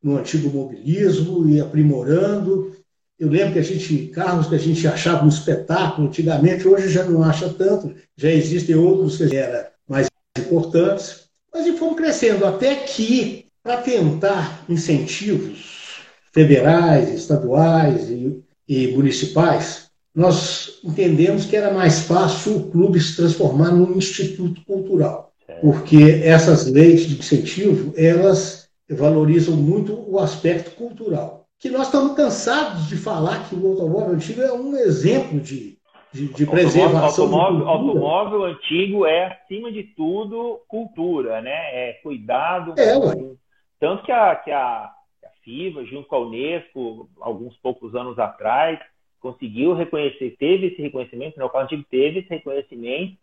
no 0.01 0.17
antigo 0.17 0.49
mobilismo 0.49 1.47
e 1.47 1.61
aprimorando 1.61 2.75
eu 3.19 3.29
lembro 3.29 3.53
que 3.53 3.59
a 3.59 3.63
gente, 3.63 4.07
carros 4.07 4.47
que 4.47 4.55
a 4.55 4.59
gente 4.59 4.87
achava 4.87 5.25
um 5.25 5.29
espetáculo 5.29 6.07
antigamente, 6.07 6.67
hoje 6.67 6.89
já 6.89 7.05
não 7.05 7.23
acha 7.23 7.49
tanto, 7.49 7.93
já 8.17 8.29
existem 8.29 8.75
outros 8.75 9.17
que 9.17 9.35
eram 9.35 9.67
mais 9.87 10.07
importantes, 10.37 11.27
mas 11.53 11.67
e 11.67 11.77
fomos 11.77 11.95
crescendo 11.95 12.45
até 12.45 12.75
que, 12.75 13.45
para 13.61 13.77
tentar 13.77 14.65
incentivos 14.67 16.01
federais, 16.33 17.13
estaduais 17.13 18.09
e, 18.09 18.43
e 18.67 18.87
municipais, 18.87 19.87
nós 20.13 20.79
entendemos 20.83 21.45
que 21.45 21.55
era 21.55 21.73
mais 21.73 22.01
fácil 22.01 22.57
o 22.57 22.71
clube 22.71 22.99
se 22.99 23.15
transformar 23.15 23.71
num 23.71 23.97
instituto 23.97 24.63
cultural, 24.65 25.31
porque 25.61 26.21
essas 26.23 26.67
leis 26.67 27.05
de 27.05 27.17
incentivo, 27.17 27.93
elas 27.95 28.67
valorizam 28.89 29.55
muito 29.55 29.93
o 30.07 30.19
aspecto 30.19 30.71
cultural. 30.71 31.42
Que 31.63 31.69
nós 31.69 31.87
estamos 31.87 32.13
cansados 32.13 32.89
de 32.89 32.97
falar 32.97 33.47
que 33.47 33.55
o 33.55 33.65
automóvel 33.69 34.15
antigo 34.15 34.41
é 34.41 34.51
um 34.51 34.75
exemplo 34.75 35.39
de, 35.39 35.77
de, 36.11 36.27
de 36.27 36.45
preservação. 36.45 37.23
Automóvel, 37.23 37.69
automóvel, 37.69 38.43
antigo 38.43 39.05
é, 39.05 39.27
acima 39.27 39.71
de 39.71 39.83
tudo, 39.83 40.59
cultura, 40.67 41.41
né? 41.41 41.53
É 41.53 41.93
cuidado. 42.03 42.73
É, 42.77 42.99
com... 42.99 43.37
Tanto 43.79 44.03
que 44.03 44.11
a, 44.11 44.35
que, 44.35 44.51
a, 44.51 44.59
a 44.59 45.29
FIVA, 45.45 45.85
junto 45.85 46.05
com 46.09 46.15
a 46.17 46.19
Unesco, 46.19 47.09
alguns 47.21 47.55
poucos 47.59 47.95
anos 47.95 48.19
atrás, 48.19 48.77
conseguiu 49.21 49.73
reconhecer, 49.73 50.35
teve 50.37 50.67
esse 50.67 50.81
reconhecimento, 50.81 51.39
né? 51.39 51.45
o 51.45 51.49
carro 51.49 51.63
antigo 51.63 51.85
teve 51.89 52.19
esse 52.19 52.29
reconhecimento 52.29 53.17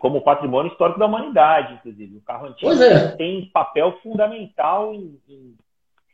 como 0.00 0.22
patrimônio 0.22 0.72
histórico 0.72 0.98
da 0.98 1.06
humanidade, 1.06 1.74
inclusive. 1.74 2.16
O 2.16 2.22
carro 2.22 2.48
antigo 2.48 2.72
é. 2.82 3.12
tem 3.12 3.48
papel 3.52 3.96
fundamental 4.02 4.92
em, 4.92 5.20
em, 5.28 5.54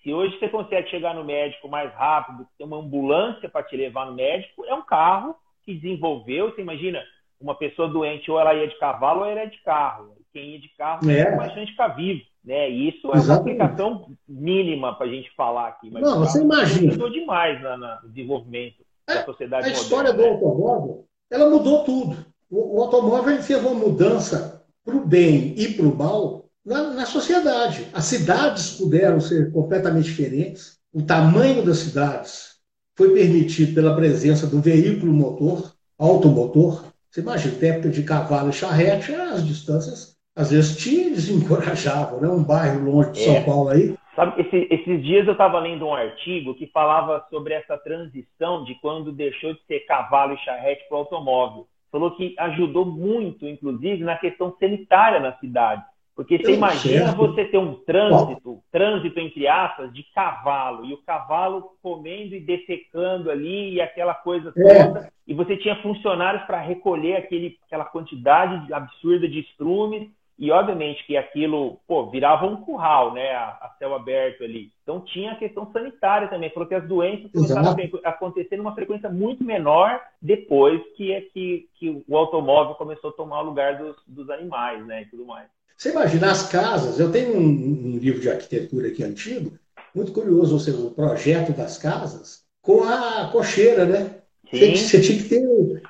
se 0.07 0.15
hoje 0.15 0.39
você 0.39 0.49
consegue 0.49 0.89
chegar 0.89 1.17
no 1.17 1.25
médico 1.25 1.69
mais 1.69 1.93
rápido, 1.93 2.47
ter 2.57 2.63
uma 2.63 2.79
ambulância 2.79 3.49
para 3.49 3.65
te 3.65 3.77
levar 3.77 4.07
no 4.07 4.15
médico, 4.15 4.65
é 4.65 4.73
um 4.73 4.83
carro 4.83 5.35
que 5.65 5.75
desenvolveu, 5.75 6.49
você 6.49 6.63
imagina, 6.63 7.03
uma 7.41 7.57
pessoa 7.57 7.89
doente, 7.89 8.31
ou 8.31 8.39
ela 8.39 8.55
ia 8.55 8.69
de 8.69 8.79
cavalo 8.79 9.23
ou 9.23 9.27
ela 9.27 9.43
ia 9.43 9.51
de 9.51 9.61
carro. 9.65 10.15
Quem 10.33 10.51
ia 10.51 10.61
de 10.61 10.69
carro 10.79 11.11
é. 11.11 11.25
tem 11.25 11.37
mais 11.37 11.53
chance 11.53 11.67
de 11.67 11.73
ficar 11.73 11.89
vivo. 11.89 12.21
Né? 12.45 12.71
E 12.71 12.91
isso 12.91 13.13
é 13.13 13.17
Exatamente. 13.17 13.57
uma 13.57 13.65
aplicação 13.65 14.11
mínima 14.29 14.95
para 14.95 15.07
a 15.07 15.11
gente 15.11 15.29
falar 15.35 15.67
aqui. 15.67 15.91
Mas 15.91 16.05
Não, 16.05 16.21
você 16.21 16.41
imagina. 16.41 16.93
Mudou 16.93 17.11
demais 17.11 17.61
no 17.61 18.09
desenvolvimento 18.09 18.77
da 19.09 19.25
sociedade 19.25 19.67
A 19.67 19.73
história 19.73 20.13
moderna, 20.13 20.37
do 20.37 20.41
né? 20.41 20.47
automóvel, 20.47 21.05
ela 21.33 21.51
mudou 21.51 21.83
tudo. 21.83 22.17
O, 22.49 22.79
o 22.79 22.83
automóvel 22.85 23.43
fez 23.43 23.61
uma 23.61 23.75
mudança 23.75 24.65
para 24.85 24.95
o 24.95 25.05
bem 25.05 25.53
e 25.59 25.75
para 25.75 25.85
o 25.85 25.97
mal 25.97 26.46
na, 26.67 26.91
na 26.91 27.07
sociedade. 27.07 27.87
As 27.95 28.05
cidades 28.05 28.73
puderam 28.73 29.21
ser 29.21 29.53
completamente 29.53 30.07
diferentes. 30.07 30.79
O 30.93 31.03
tamanho 31.03 31.65
das 31.65 31.79
cidades 31.79 32.57
foi 32.97 33.13
permitido 33.15 33.75
pela 33.75 33.95
presença 33.95 34.47
do 34.47 34.61
veículo 34.61 35.13
motor, 35.13 35.73
automotor. 35.99 36.85
Você 37.09 37.21
imagina, 37.21 37.59
tempo 37.59 37.89
de 37.89 38.03
cavalo 38.03 38.51
e 38.51 38.53
charrete, 38.53 39.15
as 39.15 39.47
distâncias 39.47 40.17
às 40.35 40.51
vezes 40.51 40.77
te 40.77 41.11
desencorajavam, 41.11 42.21
né? 42.21 42.29
Um 42.29 42.43
bairro 42.43 42.85
longe 42.85 43.13
de 43.13 43.25
São 43.25 43.37
é. 43.37 43.41
Paulo 43.43 43.69
aí. 43.71 43.97
Sabe, 44.15 44.41
esse, 44.41 44.69
esses 44.71 45.03
dias 45.03 45.27
eu 45.27 45.33
estava 45.33 45.59
lendo 45.61 45.87
um 45.87 45.95
artigo 45.95 46.55
que 46.55 46.67
falava 46.67 47.25
sobre 47.31 47.55
essa 47.55 47.77
transição 47.79 48.65
de 48.65 48.75
quando 48.81 49.13
deixou 49.13 49.55
de 49.55 49.61
ser 49.67 49.81
cavalo 49.81 50.35
e 50.35 50.39
charrete 50.39 50.87
para 50.89 50.97
o 50.97 51.01
automóvel 51.01 51.67
falou 51.97 52.15
que 52.15 52.35
ajudou 52.39 52.85
muito, 52.85 53.47
inclusive, 53.47 54.05
na 54.05 54.17
questão 54.19 54.55
sanitária 54.61 55.19
na 55.19 55.33
cidade. 55.39 55.83
Porque 56.17 56.39
você 56.39 56.55
imagina 56.55 57.13
você 57.13 57.45
ter 57.45 57.59
um 57.59 57.75
trânsito, 57.75 58.63
trânsito 58.73 59.21
entre 59.21 59.47
aspas, 59.47 59.93
de 59.93 60.03
cavalo, 60.15 60.87
e 60.87 60.95
o 60.95 61.03
cavalo 61.03 61.73
comendo 61.83 62.35
e 62.35 62.41
defecando 62.41 63.31
ali, 63.31 63.75
e 63.75 63.81
aquela 63.83 64.15
coisa 64.15 64.51
é. 64.57 64.85
toda, 64.85 65.01
é. 65.01 65.09
e 65.27 65.35
você 65.35 65.59
tinha 65.59 65.77
funcionários 65.83 66.43
para 66.45 66.59
recolher 66.59 67.17
aquele, 67.17 67.59
aquela 67.67 67.85
quantidade 67.85 68.73
absurda 68.73 69.29
de 69.29 69.41
estrumes, 69.41 70.09
e 70.39 70.51
obviamente 70.51 71.05
que 71.07 71.19
aquilo, 71.19 71.79
pô, 71.87 72.11
virava 72.11 72.47
um 72.47 72.57
curral, 72.63 73.13
né, 73.13 73.33
a, 73.33 73.49
a 73.61 73.75
céu 73.79 73.95
aberto 73.95 74.43
ali. 74.43 74.71
Então 74.83 75.01
tinha 75.01 75.33
a 75.33 75.37
questão 75.37 75.71
sanitária 75.71 76.29
também, 76.29 76.51
falou 76.51 76.69
que 76.69 76.75
as 76.75 76.87
doenças 76.87 77.31
começaram 77.31 77.75
a 78.05 78.09
acontecer 78.09 78.57
numa 78.57 78.75
frequência 78.75 79.11
muito 79.11 79.45
menor 79.45 80.01
depois 80.21 80.81
que, 80.95 81.13
é 81.13 81.21
que, 81.21 81.69
que 81.79 82.03
o 82.07 82.17
automóvel 82.17 82.75
começou 82.75 83.11
a 83.11 83.15
tomar 83.15 83.43
o 83.43 83.47
lugar 83.47 83.79
dos, 83.79 83.97
dos 84.07 84.31
animais, 84.31 84.85
né, 84.87 85.03
e 85.03 85.07
tudo 85.07 85.27
mais. 85.27 85.56
Você 85.77 85.91
imagina 85.91 86.31
as 86.31 86.49
casas, 86.49 86.99
eu 86.99 87.13
tenho 87.13 87.37
um, 87.37 87.95
um 87.95 87.99
livro 87.99 88.21
de 88.21 88.31
arquitetura 88.31 88.89
aqui 88.89 89.05
antigo, 89.05 89.59
muito 89.95 90.13
curioso, 90.13 90.55
ou 90.55 90.61
seja, 90.61 90.79
o 90.79 90.91
projeto 90.91 91.53
das 91.53 91.77
casas 91.77 92.45
com 92.63 92.83
a 92.83 93.29
cocheira, 93.31 93.85
né? 93.85 94.23
Você, 94.51 94.77
você, 94.77 95.01
tinha 95.01 95.23
que 95.23 95.29
ter, 95.29 95.41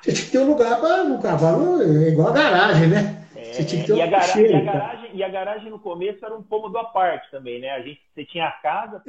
você 0.01 0.11
tinha 0.11 0.25
que 0.25 0.31
ter 0.31 0.39
um 0.39 0.47
lugar 0.47 0.79
para 0.79 1.03
o 1.03 1.21
cavalo, 1.21 1.81
é 1.81 2.09
igual 2.09 2.29
a 2.29 2.33
garagem, 2.33 2.87
né? 2.87 3.27
Você 3.33 3.63
tinha 3.63 3.81
que 3.81 3.87
ter 3.87 3.97
e, 3.97 4.01
a 4.01 4.07
garagem, 4.07 4.45
e, 4.45 4.55
a 4.55 4.61
garagem, 4.61 5.09
e 5.13 5.23
a 5.23 5.29
garagem 5.29 5.69
no 5.71 5.79
começo 5.79 6.25
era 6.25 6.35
um 6.35 6.43
cômodo 6.43 6.77
à 6.77 6.83
parte 6.85 7.31
também, 7.31 7.59
né? 7.59 7.71
A 7.71 7.81
gente, 7.81 8.01
você 8.13 8.25
tinha 8.25 8.45
a 8.45 8.51
casa 8.51 9.01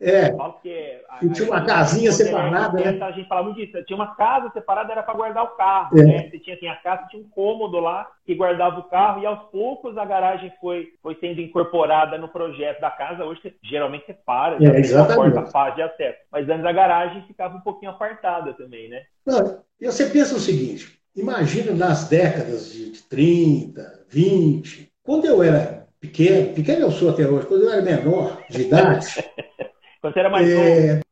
é. 0.00 0.30
Porque 0.30 1.00
e 1.22 1.30
tinha 1.30 1.48
uma 1.48 1.64
casinha 1.64 2.12
separada, 2.12 2.78
né? 2.78 3.02
A 3.02 3.12
gente 3.12 3.28
falava 3.28 3.52
disso. 3.54 3.82
Tinha 3.84 3.96
uma 3.96 4.14
casa 4.14 4.50
separada, 4.50 4.92
era 4.92 5.02
para 5.02 5.14
guardar 5.14 5.44
o 5.44 5.56
carro. 5.56 5.98
É. 5.98 6.04
Né? 6.04 6.28
Você 6.30 6.38
tinha 6.38 6.56
assim, 6.56 6.68
a 6.68 6.76
casa, 6.76 7.06
tinha 7.08 7.22
um 7.22 7.28
cômodo 7.28 7.78
lá 7.80 8.06
que 8.24 8.34
guardava 8.34 8.78
o 8.80 8.84
carro, 8.84 9.22
e 9.22 9.26
aos 9.26 9.42
poucos 9.50 9.96
a 9.96 10.04
garagem 10.04 10.52
foi, 10.60 10.88
foi 11.02 11.16
sendo 11.20 11.40
incorporada 11.40 12.18
no 12.18 12.28
projeto 12.28 12.80
da 12.80 12.90
casa. 12.90 13.24
Hoje, 13.24 13.40
você, 13.40 13.54
geralmente, 13.62 14.04
você 14.06 14.14
para, 14.14 14.56
é, 14.62 14.80
exatamente. 14.80 15.34
porta 15.34 15.50
fácil 15.50 15.76
de 15.76 15.82
acesso. 15.82 16.18
Mas 16.30 16.48
antes 16.48 16.64
a 16.64 16.72
garagem 16.72 17.22
ficava 17.26 17.56
um 17.56 17.60
pouquinho 17.60 17.92
apartada 17.92 18.52
também, 18.52 18.88
né? 18.88 19.02
Não, 19.24 19.60
e 19.80 19.86
você 19.86 20.06
pensa 20.10 20.34
o 20.34 20.40
seguinte: 20.40 20.96
Imagina 21.16 21.72
nas 21.72 22.08
décadas 22.08 22.70
de 22.70 23.02
30, 23.08 24.04
20, 24.10 24.92
quando 25.02 25.24
eu 25.24 25.42
era 25.42 25.86
pequeno, 25.98 26.52
pequeno 26.52 26.82
eu 26.82 26.90
sou 26.90 27.08
até 27.08 27.26
hoje, 27.26 27.46
quando 27.46 27.62
eu 27.62 27.70
era 27.70 27.80
menor 27.80 28.42
de 28.50 28.62
idade. 28.62 29.06
quando 30.00 30.14
você 30.14 30.20
era 30.20 30.30
mais 30.30 30.48
é, 30.48 30.54
novo. 30.54 31.02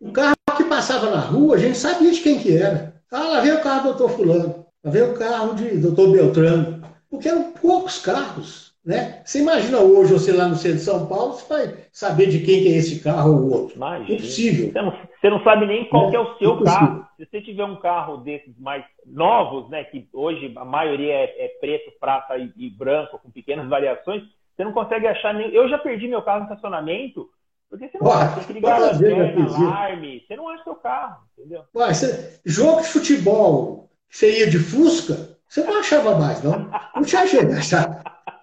O 0.00 0.12
carro 0.12 0.36
que 0.56 0.64
passava 0.64 1.10
na 1.10 1.20
rua, 1.20 1.56
a 1.56 1.58
gente 1.58 1.76
sabia 1.76 2.10
de 2.10 2.20
quem 2.20 2.38
que 2.38 2.56
era. 2.56 2.94
Ah, 3.10 3.24
lá 3.24 3.40
veio 3.40 3.56
o 3.56 3.62
carro 3.62 3.82
do 3.82 3.98
doutor 3.98 4.10
Fulano, 4.10 4.66
lá 4.84 4.90
veio 4.90 5.12
o 5.12 5.18
carro 5.18 5.54
de 5.54 5.78
doutor 5.78 6.12
Beltrano. 6.12 6.82
Porque 7.10 7.28
eram 7.28 7.52
poucos 7.52 7.98
carros. 7.98 8.68
Né? 8.84 9.20
Você 9.22 9.40
imagina 9.40 9.80
hoje 9.80 10.14
você 10.14 10.32
lá 10.32 10.48
no 10.48 10.54
centro 10.54 10.78
de 10.78 10.84
São 10.84 11.06
Paulo, 11.06 11.32
você 11.32 11.46
vai 11.46 11.76
saber 11.92 12.28
de 12.28 12.38
quem 12.38 12.62
que 12.62 12.68
é 12.68 12.76
esse 12.78 13.02
carro 13.02 13.34
ou 13.34 13.52
outro. 13.52 13.76
Imagina. 13.76 14.18
Impossível. 14.18 14.72
Você 14.72 14.80
não, 14.80 14.90
você 14.90 15.30
não 15.30 15.42
sabe 15.42 15.66
nem 15.66 15.84
qual 15.90 16.10
é, 16.10 16.16
é 16.16 16.20
o 16.20 16.38
seu 16.38 16.54
Impossível. 16.54 16.64
carro. 16.64 17.08
Se 17.18 17.26
você 17.26 17.42
tiver 17.42 17.64
um 17.64 17.76
carro 17.76 18.18
desses 18.18 18.58
mais 18.58 18.84
novos, 19.04 19.68
né, 19.68 19.84
que 19.84 20.08
hoje 20.12 20.52
a 20.56 20.64
maioria 20.64 21.12
é, 21.12 21.44
é 21.44 21.48
preto, 21.60 21.92
prata 22.00 22.38
e, 22.38 22.50
e, 22.56 22.70
branco, 22.70 23.18
com 23.18 23.30
pequenas 23.30 23.68
variações, 23.68 24.22
você 24.56 24.64
não 24.64 24.72
consegue 24.72 25.06
achar 25.06 25.34
nem. 25.34 25.50
Eu 25.50 25.68
já 25.68 25.76
perdi 25.76 26.08
meu 26.08 26.22
carro 26.22 26.40
no 26.40 26.44
estacionamento, 26.44 27.28
porque 27.68 27.88
você 27.88 27.98
não 27.98 28.08
Ué, 28.08 28.34
tem 28.34 28.44
que 28.44 28.52
ligar 28.54 28.74
a 28.76 28.78
lanterna, 28.78 29.56
alarme, 29.56 30.24
você 30.26 30.36
não 30.36 30.48
acha 30.48 30.64
seu 30.64 30.74
carro, 30.76 31.22
entendeu? 31.36 31.62
Ué, 31.74 31.92
você, 31.94 32.40
jogo 32.44 32.80
de 32.80 32.88
futebol, 32.88 33.90
você 34.08 34.40
ia 34.40 34.50
de 34.50 34.58
Fusca, 34.58 35.36
você 35.48 35.62
não 35.62 35.78
achava 35.78 36.18
mais, 36.18 36.42
não. 36.42 36.70
Não 36.94 37.02
tinha 37.02 37.26
jeito 37.26 37.48
de 37.48 37.54
achar. 37.54 38.02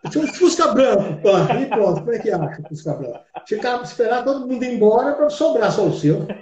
Tinha 0.09 0.23
um 0.23 0.27
Fusca 0.27 0.71
branco, 0.73 1.21
pronto, 1.21 1.53
e 1.53 1.65
pronto. 1.65 1.99
Como 2.01 2.13
é 2.13 2.19
que 2.19 2.31
acha 2.31 2.61
o 2.61 2.67
Fusca 2.69 2.93
branco? 2.93 3.19
Tinha 3.45 3.59
que 3.59 3.83
esperar 3.85 4.23
todo 4.23 4.47
mundo 4.47 4.63
ir 4.63 4.73
embora 4.73 5.13
para 5.13 5.29
sobrar 5.29 5.71
só 5.71 5.85
o 5.85 5.93
seu. 5.93 6.27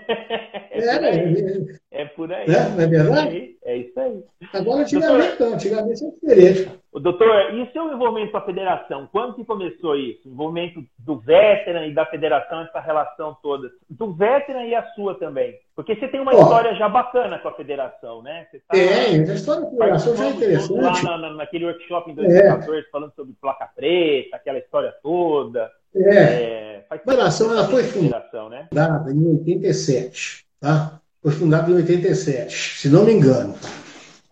É, 0.75 0.95
é, 0.95 1.79
é, 1.93 2.01
é 2.01 2.05
por 2.05 2.33
aí. 2.33 2.45
É, 2.45 2.69
não 2.69 2.81
é 2.81 2.87
verdade? 2.87 3.55
É 3.63 3.77
isso 3.77 3.99
aí. 3.99 4.23
Agora, 4.53 4.81
antigamente, 4.81 5.39
não. 5.39 5.53
Antigamente 5.53 6.03
é 6.03 6.09
diferente. 6.09 6.71
O 6.91 6.99
doutor, 6.99 7.53
e 7.53 7.61
o 7.61 7.71
seu 7.71 7.91
envolvimento 7.91 8.31
com 8.31 8.37
a 8.37 8.45
federação? 8.45 9.09
Quando 9.11 9.35
que 9.35 9.45
começou 9.45 9.95
isso? 9.95 10.27
O 10.27 10.31
envolvimento 10.31 10.83
do 10.99 11.17
veteran 11.19 11.87
e 11.87 11.93
da 11.93 12.05
federação, 12.05 12.61
essa 12.61 12.79
relação 12.79 13.37
toda. 13.41 13.69
Do 13.89 14.13
veteran 14.13 14.63
e 14.65 14.75
a 14.75 14.83
sua 14.93 15.15
também. 15.15 15.57
Porque 15.75 15.95
você 15.95 16.07
tem 16.07 16.19
uma 16.19 16.33
história 16.33 16.75
já 16.75 16.89
bacana 16.89 17.39
com 17.39 17.47
a 17.47 17.53
federação, 17.55 18.21
né? 18.21 18.47
Você 18.49 18.59
tá 18.59 18.73
tem, 18.73 19.29
a 19.29 19.33
história 19.33 19.61
da 19.61 19.69
federação 19.69 20.15
já 20.15 20.25
é 20.25 20.29
interessante. 20.29 21.05
Lá 21.05 21.17
na, 21.17 21.33
naquele 21.33 21.65
workshop 21.65 22.11
em 22.11 22.15
2014, 22.15 22.79
é. 22.79 22.83
falando 22.91 23.13
sobre 23.15 23.33
placa 23.39 23.69
preta, 23.75 24.35
aquela 24.35 24.59
história 24.59 24.93
toda. 25.01 25.71
É. 25.95 26.15
é 26.15 26.85
a 26.89 26.97
federação 26.97 27.51
ela 27.51 27.67
foi 27.67 27.83
fundada 27.83 28.49
né? 28.49 28.67
em 29.11 29.27
87, 29.37 30.45
tá? 30.59 30.99
Foi 31.24 31.32
fundada 31.32 31.71
em 31.71 31.76
87, 31.76 32.82
se 32.82 32.89
não 32.89 33.05
me 33.05 33.13
engano. 33.13 33.55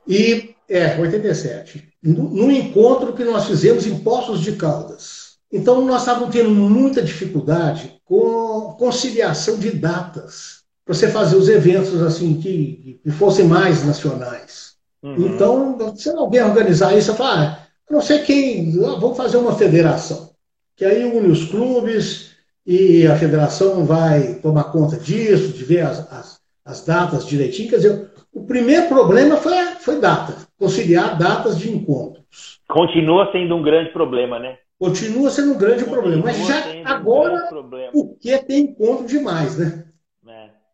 E, 0.06 0.54
é, 0.70 0.98
87. 0.98 1.88
Num 2.04 2.52
encontro 2.52 3.14
que 3.14 3.24
nós 3.24 3.46
fizemos 3.46 3.88
em 3.88 3.98
Poços 4.00 4.42
de 4.42 4.52
Caldas. 4.54 5.38
Então, 5.52 5.86
nós 5.86 6.02
estávamos 6.02 6.34
tendo 6.34 6.50
muita 6.50 7.02
dificuldade 7.02 8.00
com 8.04 8.76
conciliação 8.78 9.58
de 9.58 9.72
datas 9.72 10.62
para 10.86 10.94
você 10.94 11.08
fazer 11.08 11.38
os 11.38 11.48
eventos 11.48 12.02
assim 12.02 12.36
que, 12.42 13.00
que 13.02 13.12
fossem 13.12 13.46
mais 13.46 13.86
nacionais. 13.86 14.74
Uhum. 15.02 15.28
Então, 15.28 15.96
se 15.96 16.10
alguém 16.10 16.44
organizar 16.44 16.98
isso, 16.98 17.12
eu 17.12 17.16
falo, 17.16 17.40
ah, 17.40 17.68
não 17.90 18.02
sei 18.02 18.20
quem, 18.20 18.72
vamos 18.72 19.16
fazer 19.16 19.38
uma 19.38 19.56
federação. 19.56 20.32
Que 20.76 20.86
aí 20.86 21.04
une 21.04 21.32
os 21.32 21.46
clubes 21.46 22.32
e 22.66 23.06
a 23.08 23.18
federação 23.18 23.86
vai 23.86 24.36
tomar 24.36 24.66
conta 24.66 24.98
disso, 24.98 25.50
de 25.50 25.64
ver 25.64 25.82
as, 25.82 26.00
as, 26.12 26.41
as 26.66 26.86
datas 26.86 27.26
direitinho. 27.26 27.70
Quer 27.70 27.78
dizer, 27.78 28.12
o 28.34 28.44
primeiro 28.46 28.88
problema 28.88 29.38
foi, 29.38 29.56
foi 29.80 30.00
data, 30.00 30.48
conciliar 30.58 31.18
datas 31.18 31.58
de 31.58 31.72
encontros. 31.72 32.60
Continua 32.68 33.32
sendo 33.32 33.56
um 33.56 33.62
grande 33.62 33.92
problema, 33.92 34.40
né? 34.40 34.58
Continua 34.80 35.30
sendo 35.30 35.54
um 35.54 35.58
grande 35.58 35.84
Continua 35.84 36.02
problema. 36.02 36.24
Mas 36.26 36.48
já 36.48 36.64
agora, 36.86 37.50
um 37.94 38.08
porque 38.08 38.38
tem 38.40 38.64
encontro 38.66 39.06
demais, 39.06 39.58
né? 39.58 39.86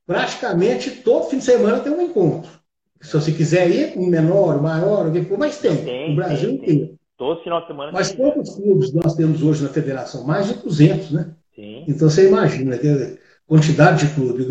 praticamente 0.07 0.89
todo 1.01 1.25
fim 1.25 1.39
de 1.39 1.43
semana 1.43 1.81
tem 1.81 1.91
um 1.91 2.01
encontro. 2.01 2.49
Se 3.01 3.13
você 3.13 3.31
quiser 3.31 3.69
ir, 3.69 3.97
um 3.97 4.07
menor, 4.07 4.55
um 4.57 4.61
maior, 4.61 5.11
que 5.11 5.23
for, 5.25 5.37
mas 5.37 5.59
tem, 5.59 5.75
tem 5.83 6.09
no 6.09 6.15
Brasil 6.15 6.49
tem, 6.49 6.55
inteiro. 6.55 6.97
Todo 7.17 7.43
final 7.43 7.61
de 7.61 7.67
semana. 7.67 7.91
Mas 7.91 8.11
quantos 8.11 8.55
clubes 8.55 8.93
nós 8.93 9.15
temos 9.15 9.43
hoje 9.43 9.63
na 9.63 9.69
federação? 9.69 10.25
Mais 10.25 10.47
de 10.47 10.53
200, 10.55 11.11
né? 11.11 11.35
Sim. 11.53 11.83
Então 11.87 12.09
você 12.09 12.27
imagina 12.27 12.75
a 12.75 13.17
quantidade 13.45 14.07
de 14.07 14.13
clubes. 14.15 14.47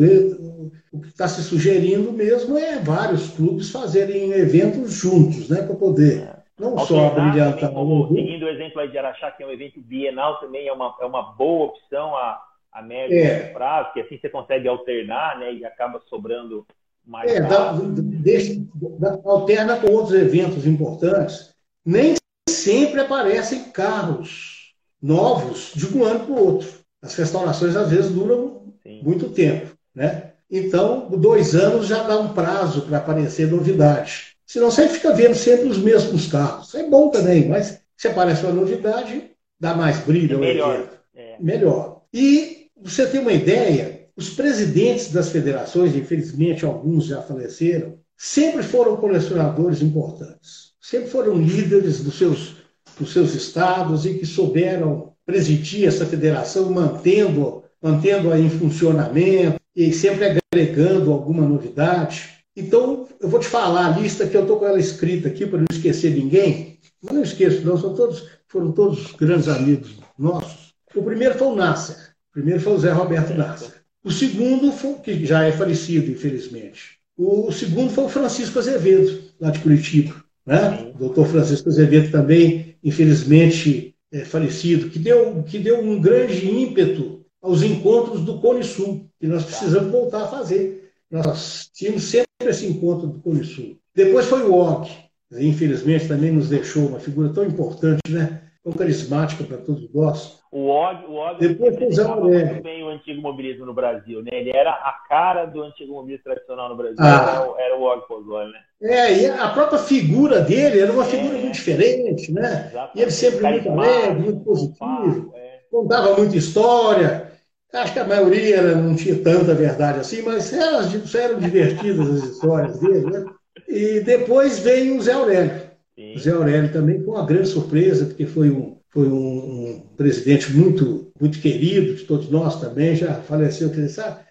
O 0.97 1.01
que 1.03 1.09
está 1.09 1.29
se 1.29 1.43
sugerindo 1.43 2.11
mesmo 2.11 2.57
é 2.57 2.79
vários 2.79 3.29
clubes 3.31 3.71
fazerem 3.71 4.33
eventos 4.33 4.93
juntos, 4.93 5.49
né? 5.49 5.63
Para 5.63 5.77
poder 5.77 6.23
é. 6.23 6.37
não 6.59 6.79
só 6.79 7.11
brilhantar. 7.11 7.71
Como, 7.71 8.09
seguindo 8.09 8.45
o 8.45 8.49
exemplo 8.49 8.81
aí 8.81 8.91
de 8.91 8.97
Araxá, 8.97 9.31
que 9.31 9.43
é 9.43 9.47
um 9.47 9.51
evento 9.51 9.81
bienal, 9.81 10.41
também 10.41 10.67
é 10.67 10.73
uma, 10.73 10.97
é 11.01 11.05
uma 11.05 11.23
boa 11.35 11.67
opção 11.67 12.17
a, 12.17 12.41
a 12.73 12.81
médio 12.81 13.19
é. 13.19 13.49
prazo, 13.53 13.93
que 13.93 14.01
assim 14.01 14.19
você 14.19 14.31
consegue 14.31 14.67
alternar, 14.67 15.39
né? 15.39 15.53
E 15.53 15.65
acaba 15.67 16.01
sobrando 16.09 16.67
mais. 17.07 17.31
É, 17.31 17.41
dá, 17.41 17.73
deixa, 17.73 18.55
dá, 18.99 19.19
alterna 19.25 19.79
com 19.79 19.93
outros 19.93 20.15
eventos 20.15 20.67
importantes. 20.67 21.55
Nem 21.85 22.15
sempre 22.49 23.01
aparecem 23.01 23.71
carros 23.71 24.75
novos 25.01 25.73
de 25.75 25.87
um 25.95 26.03
ano 26.05 26.21
para 26.21 26.35
o 26.35 26.45
outro. 26.45 26.69
As 27.03 27.15
restaurações 27.15 27.77
às 27.77 27.91
vezes 27.91 28.11
duram 28.11 28.75
Sim. 28.83 29.03
muito 29.03 29.31
tempo, 29.31 29.77
né? 29.95 30.26
Então, 30.51 31.09
dois 31.11 31.55
anos 31.55 31.87
já 31.87 32.03
dá 32.05 32.19
um 32.19 32.33
prazo 32.33 32.83
para 32.83 32.99
aparecer 32.99 33.51
novidade. 33.51 34.37
Senão 34.47 34.71
você 34.71 34.89
fica 34.89 35.13
vendo 35.13 35.35
sempre 35.35 35.69
os 35.69 35.79
mesmos 35.79 36.29
carros. 36.29 36.75
É 36.75 36.89
bom 36.89 37.11
também, 37.11 37.49
mas 37.49 37.81
se 37.97 38.07
aparece 38.07 38.45
uma 38.45 38.53
novidade, 38.53 39.31
dá 39.59 39.75
mais 39.75 39.99
brilho 39.99 40.37
é 40.37 40.41
melhor. 40.41 40.89
É. 41.15 41.37
Melhor. 41.41 42.03
E 42.15 42.69
você 42.81 43.07
tem 43.07 43.21
uma 43.21 43.33
ideia, 43.33 44.09
os 44.17 44.31
presidentes 44.31 45.11
das 45.11 45.31
federações, 45.31 45.97
infelizmente 45.97 46.65
alguns 46.65 47.07
já 47.07 47.21
faleceram, 47.23 47.99
sempre 48.17 48.63
foram 48.63 48.97
colecionadores 48.97 49.83
importantes. 49.83 50.75
Sempre 50.81 51.11
foram 51.11 51.37
líderes 51.37 52.05
dos 52.05 52.17
seus, 52.17 52.57
dos 52.99 53.13
seus 53.13 53.35
estados 53.35 54.07
e 54.07 54.15
que 54.15 54.25
souberam 54.25 55.13
presidir 55.27 55.89
essa 55.89 56.07
federação, 56.07 56.71
mantendo, 56.71 57.65
mantendo-a 57.83 58.39
em 58.39 58.49
funcionamento 58.49 59.61
e 59.77 59.93
sempre 59.93 60.41
agregando 60.51 61.13
alguma 61.13 61.47
novidade. 61.47 62.31
Então, 62.57 63.07
eu 63.21 63.29
vou 63.29 63.39
te 63.39 63.47
falar 63.47 63.87
a 63.87 63.99
lista 63.99 64.27
que 64.27 64.35
eu 64.35 64.41
estou 64.41 64.59
com 64.59 64.67
ela 64.67 64.81
escrita 64.81 65.29
aqui 65.29 65.47
para 65.47 65.59
não 65.59 65.67
esquecer 65.71 66.15
ninguém. 66.15 66.79
Mas 67.03 67.15
não 67.15 67.23
esqueço, 67.23 67.65
não, 67.65 67.77
são 67.77 67.95
todos, 67.95 68.27
foram 68.49 68.73
todos 68.73 69.13
grandes 69.13 69.49
amigos 69.49 69.99
nossos. 70.19 70.75
O 70.95 71.03
primeiro 71.03 71.35
foi 71.35 71.49
o 71.49 71.55
Nasser, 71.55 71.97
o 72.31 72.33
primeiro 72.33 72.61
foi 72.61 72.73
o 72.73 72.79
Zé 72.79 72.91
Roberto 72.91 73.35
Nasser. 73.35 73.83
O 74.03 74.11
segundo, 74.11 74.73
foi, 74.73 74.95
que 74.95 75.27
já 75.27 75.45
é 75.45 75.53
falecido, 75.53 76.11
infelizmente. 76.11 76.99
O 77.19 77.53
segundo 77.53 77.91
foi 77.91 78.05
o 78.05 78.09
Francisco 78.09 78.59
Azevedo, 78.59 79.25
lá 79.39 79.51
de 79.51 79.59
Curitiba. 79.59 80.15
Né? 80.47 80.93
O 80.95 80.99
doutor 80.99 81.27
Francisco 81.27 81.69
Azevedo 81.69 82.11
também, 82.11 82.77
infelizmente, 82.83 83.95
é, 84.13 84.25
falecido, 84.25 84.89
que 84.89 84.99
deu, 84.99 85.43
que 85.43 85.59
deu 85.59 85.81
um 85.81 86.01
grande 86.01 86.49
ímpeto 86.49 87.26
aos 87.47 87.63
encontros 87.63 88.23
do 88.23 88.41
Cone 88.41 88.65
Sul, 88.65 89.09
que 89.21 89.27
nós 89.27 89.45
precisamos 89.45 89.91
voltar 89.91 90.25
a 90.25 90.29
fazer. 90.29 90.93
Nós 91.11 91.71
tínhamos 91.73 92.03
sempre 92.03 92.27
esse 92.43 92.67
encontro 92.67 93.07
do 93.07 93.21
Cone 93.21 93.45
Sul. 93.45 93.79
Depois 93.95 94.27
foi 94.27 94.43
o 94.43 94.55
Og, 94.55 94.89
infelizmente 95.33 96.09
também 96.09 96.33
nos 96.33 96.49
deixou 96.49 96.89
uma 96.89 96.99
figura 96.99 97.33
tão 97.33 97.45
importante, 97.45 98.11
né? 98.11 98.43
tão 98.65 98.73
carismática 98.73 99.45
para 99.45 99.59
todos 99.59 99.89
nós. 99.95 100.41
O 100.51 100.67
Og, 100.67 101.07
o 101.09 101.15
Og 101.15 101.39
Depois 101.39 101.75
representava 101.75 102.21
muito 102.21 102.63
bem 102.63 102.83
o 102.83 102.89
antigo 102.89 103.23
mobilismo 103.23 103.65
no 103.65 103.73
Brasil, 103.73 104.23
né? 104.23 104.31
Ele 104.33 104.51
era 104.51 104.71
a 104.71 104.93
cara 105.09 105.45
do 105.47 105.63
antigo 105.63 105.93
mobilismo 105.93 106.25
tradicional 106.25 106.69
no 106.71 106.77
Brasil, 106.77 106.97
ah. 106.99 107.55
era, 107.59 107.77
o 107.77 107.83
Og 107.83 108.09
Pozzoli, 108.09 108.51
né? 108.51 108.59
É, 108.83 109.23
e 109.23 109.27
a 109.27 109.49
própria 109.51 109.79
figura 109.79 110.41
dele 110.41 110.81
era 110.81 110.93
uma 110.93 111.05
é. 111.05 111.07
figura 111.07 111.39
muito 111.39 111.55
diferente, 111.55 112.33
né? 112.33 112.69
Exatamente. 112.71 112.99
E 112.99 113.03
ele 113.03 113.11
sempre 113.11 113.49
muito 113.49 113.71
alegre, 113.71 114.21
muito 114.21 114.41
positivo, 114.41 115.33
é. 115.35 115.61
contava 115.71 116.17
muita 116.17 116.37
história. 116.37 117.36
Acho 117.73 117.93
que 117.93 117.99
a 117.99 118.07
maioria 118.07 118.75
não 118.75 118.95
tinha 118.95 119.17
tanta 119.17 119.55
verdade 119.55 120.01
assim, 120.01 120.23
mas 120.23 120.53
eram, 120.53 120.81
eram 121.15 121.41
divertidas 121.41 122.09
as 122.09 122.31
histórias 122.31 122.79
dele, 122.79 123.11
né? 123.11 123.25
E 123.69 124.01
depois 124.01 124.59
veio 124.61 124.97
o 124.97 125.03
Zé 125.03 125.13
Aurélio. 125.13 125.63
Sim. 125.95 126.15
O 126.15 126.19
Zé 126.19 126.31
Aurélio 126.31 126.73
também 126.73 127.03
foi 127.03 127.15
uma 127.15 127.27
grande 127.27 127.49
surpresa, 127.49 128.07
porque 128.07 128.27
foi 128.27 128.51
um 128.51 128.77
foi 128.97 129.09
um, 129.09 129.19
um, 129.19 129.81
presidente 129.95 130.51
muito, 130.55 131.13
muito 131.21 131.39
querido 131.39 131.97
de 131.97 132.05
todos 132.05 132.31
nós 132.31 132.59
também, 132.59 132.97
já 132.97 133.17
faleceu, 133.17 133.69
está 133.69 134.25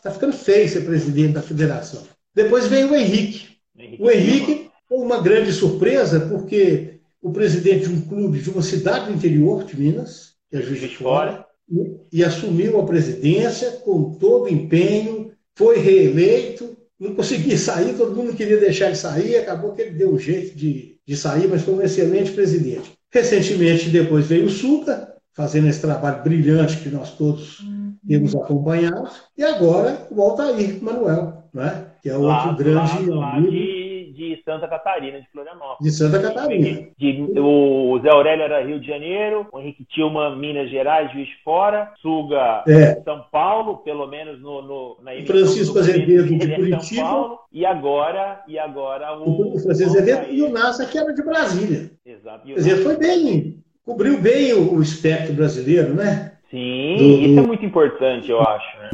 tá 0.00 0.10
ficando 0.12 0.32
feio 0.32 0.68
ser 0.68 0.82
presidente 0.82 1.32
da 1.32 1.42
federação. 1.42 2.04
Depois 2.32 2.68
veio 2.68 2.92
o 2.92 2.94
Henrique. 2.94 3.56
Henrique 3.76 4.00
o 4.00 4.08
Henrique 4.08 4.70
foi 4.88 4.98
uma 4.98 5.20
grande 5.20 5.52
surpresa, 5.52 6.20
porque 6.20 7.00
o 7.20 7.32
presidente 7.32 7.88
de 7.88 7.94
um 7.94 8.00
clube 8.00 8.38
de 8.38 8.48
uma 8.48 8.62
cidade 8.62 9.06
do 9.06 9.12
interior 9.12 9.64
de 9.64 9.76
Minas, 9.76 10.34
que 10.48 10.56
é 10.56 10.62
Juiz 10.62 10.80
de 10.80 10.96
Fora, 10.96 11.44
e, 12.12 12.24
assumiu 12.24 12.80
a 12.80 12.84
presidência 12.84 13.70
com 13.84 14.14
todo 14.14 14.48
empenho, 14.48 15.32
foi 15.54 15.78
reeleito, 15.78 16.76
não 16.98 17.14
conseguia 17.14 17.56
sair, 17.56 17.96
todo 17.96 18.14
mundo 18.14 18.34
queria 18.34 18.58
deixar 18.58 18.86
ele 18.86 18.96
sair, 18.96 19.36
acabou 19.36 19.72
que 19.72 19.82
ele 19.82 19.92
deu 19.92 20.12
um 20.12 20.18
jeito 20.18 20.56
de, 20.56 20.98
de 21.06 21.16
sair, 21.16 21.48
mas 21.48 21.62
foi 21.62 21.74
um 21.74 21.82
excelente 21.82 22.32
presidente. 22.32 22.92
Recentemente, 23.10 23.90
depois 23.90 24.26
veio 24.26 24.46
o 24.46 24.50
Suca, 24.50 25.12
fazendo 25.32 25.68
esse 25.68 25.80
trabalho 25.80 26.22
brilhante 26.22 26.78
que 26.78 26.88
nós 26.88 27.16
todos 27.16 27.60
uhum. 27.60 27.94
temos 28.06 28.34
acompanhado, 28.34 29.08
e 29.36 29.42
agora 29.42 30.06
o 30.10 30.20
Altair 30.22 30.82
Manuel, 30.82 31.44
né? 31.52 31.86
que 32.02 32.08
é 32.08 32.16
outro 32.16 32.56
grande 32.56 33.10
amigo. 33.10 33.81
De, 34.22 34.42
Santa 34.44 34.68
Catarina, 34.68 35.20
de 35.20 35.28
Florianópolis. 35.30 35.78
De 35.80 35.90
Santa 35.90 36.20
Catarina. 36.20 36.88
De, 36.96 37.26
de, 37.26 37.40
o 37.40 37.98
Zé 38.02 38.10
Aurélio 38.10 38.44
era 38.44 38.64
Rio 38.64 38.78
de 38.78 38.86
Janeiro, 38.86 39.46
o 39.52 39.58
Henrique 39.58 39.84
Tilman, 39.84 40.36
Minas 40.36 40.70
Gerais, 40.70 41.12
Juiz 41.12 41.28
Fora, 41.44 41.92
Suga, 42.00 42.62
é. 42.66 43.00
São 43.02 43.24
Paulo, 43.32 43.78
pelo 43.78 44.06
menos 44.06 44.40
no, 44.40 44.62
no, 44.62 44.96
na 45.02 45.12
Francisco 45.26 45.78
Azevedo 45.78 46.38
de 46.38 46.52
é 46.52 46.56
Curitiba. 46.56 47.02
Paulo, 47.02 47.38
e 47.52 47.66
agora, 47.66 48.42
e 48.46 48.58
agora 48.58 49.18
o. 49.18 49.56
O 49.56 49.58
Francisco 49.58 49.96
Azevedo 49.98 50.30
e 50.30 50.42
o 50.42 50.50
Nassa, 50.50 50.86
que 50.86 50.98
era 50.98 51.12
de 51.12 51.22
Brasília. 51.22 51.90
Exato. 52.04 52.46
Quer 52.46 52.54
dizer, 52.54 52.76
foi 52.82 52.96
bem. 52.96 53.62
Cobriu 53.84 54.20
bem 54.20 54.52
o, 54.52 54.74
o 54.74 54.82
espectro 54.82 55.34
brasileiro, 55.34 55.92
né? 55.94 56.32
Sim, 56.50 56.96
do, 56.98 57.04
isso 57.04 57.38
é 57.40 57.46
muito 57.46 57.64
importante, 57.64 58.30
eu 58.30 58.40
acho. 58.40 58.78
Né? 58.78 58.90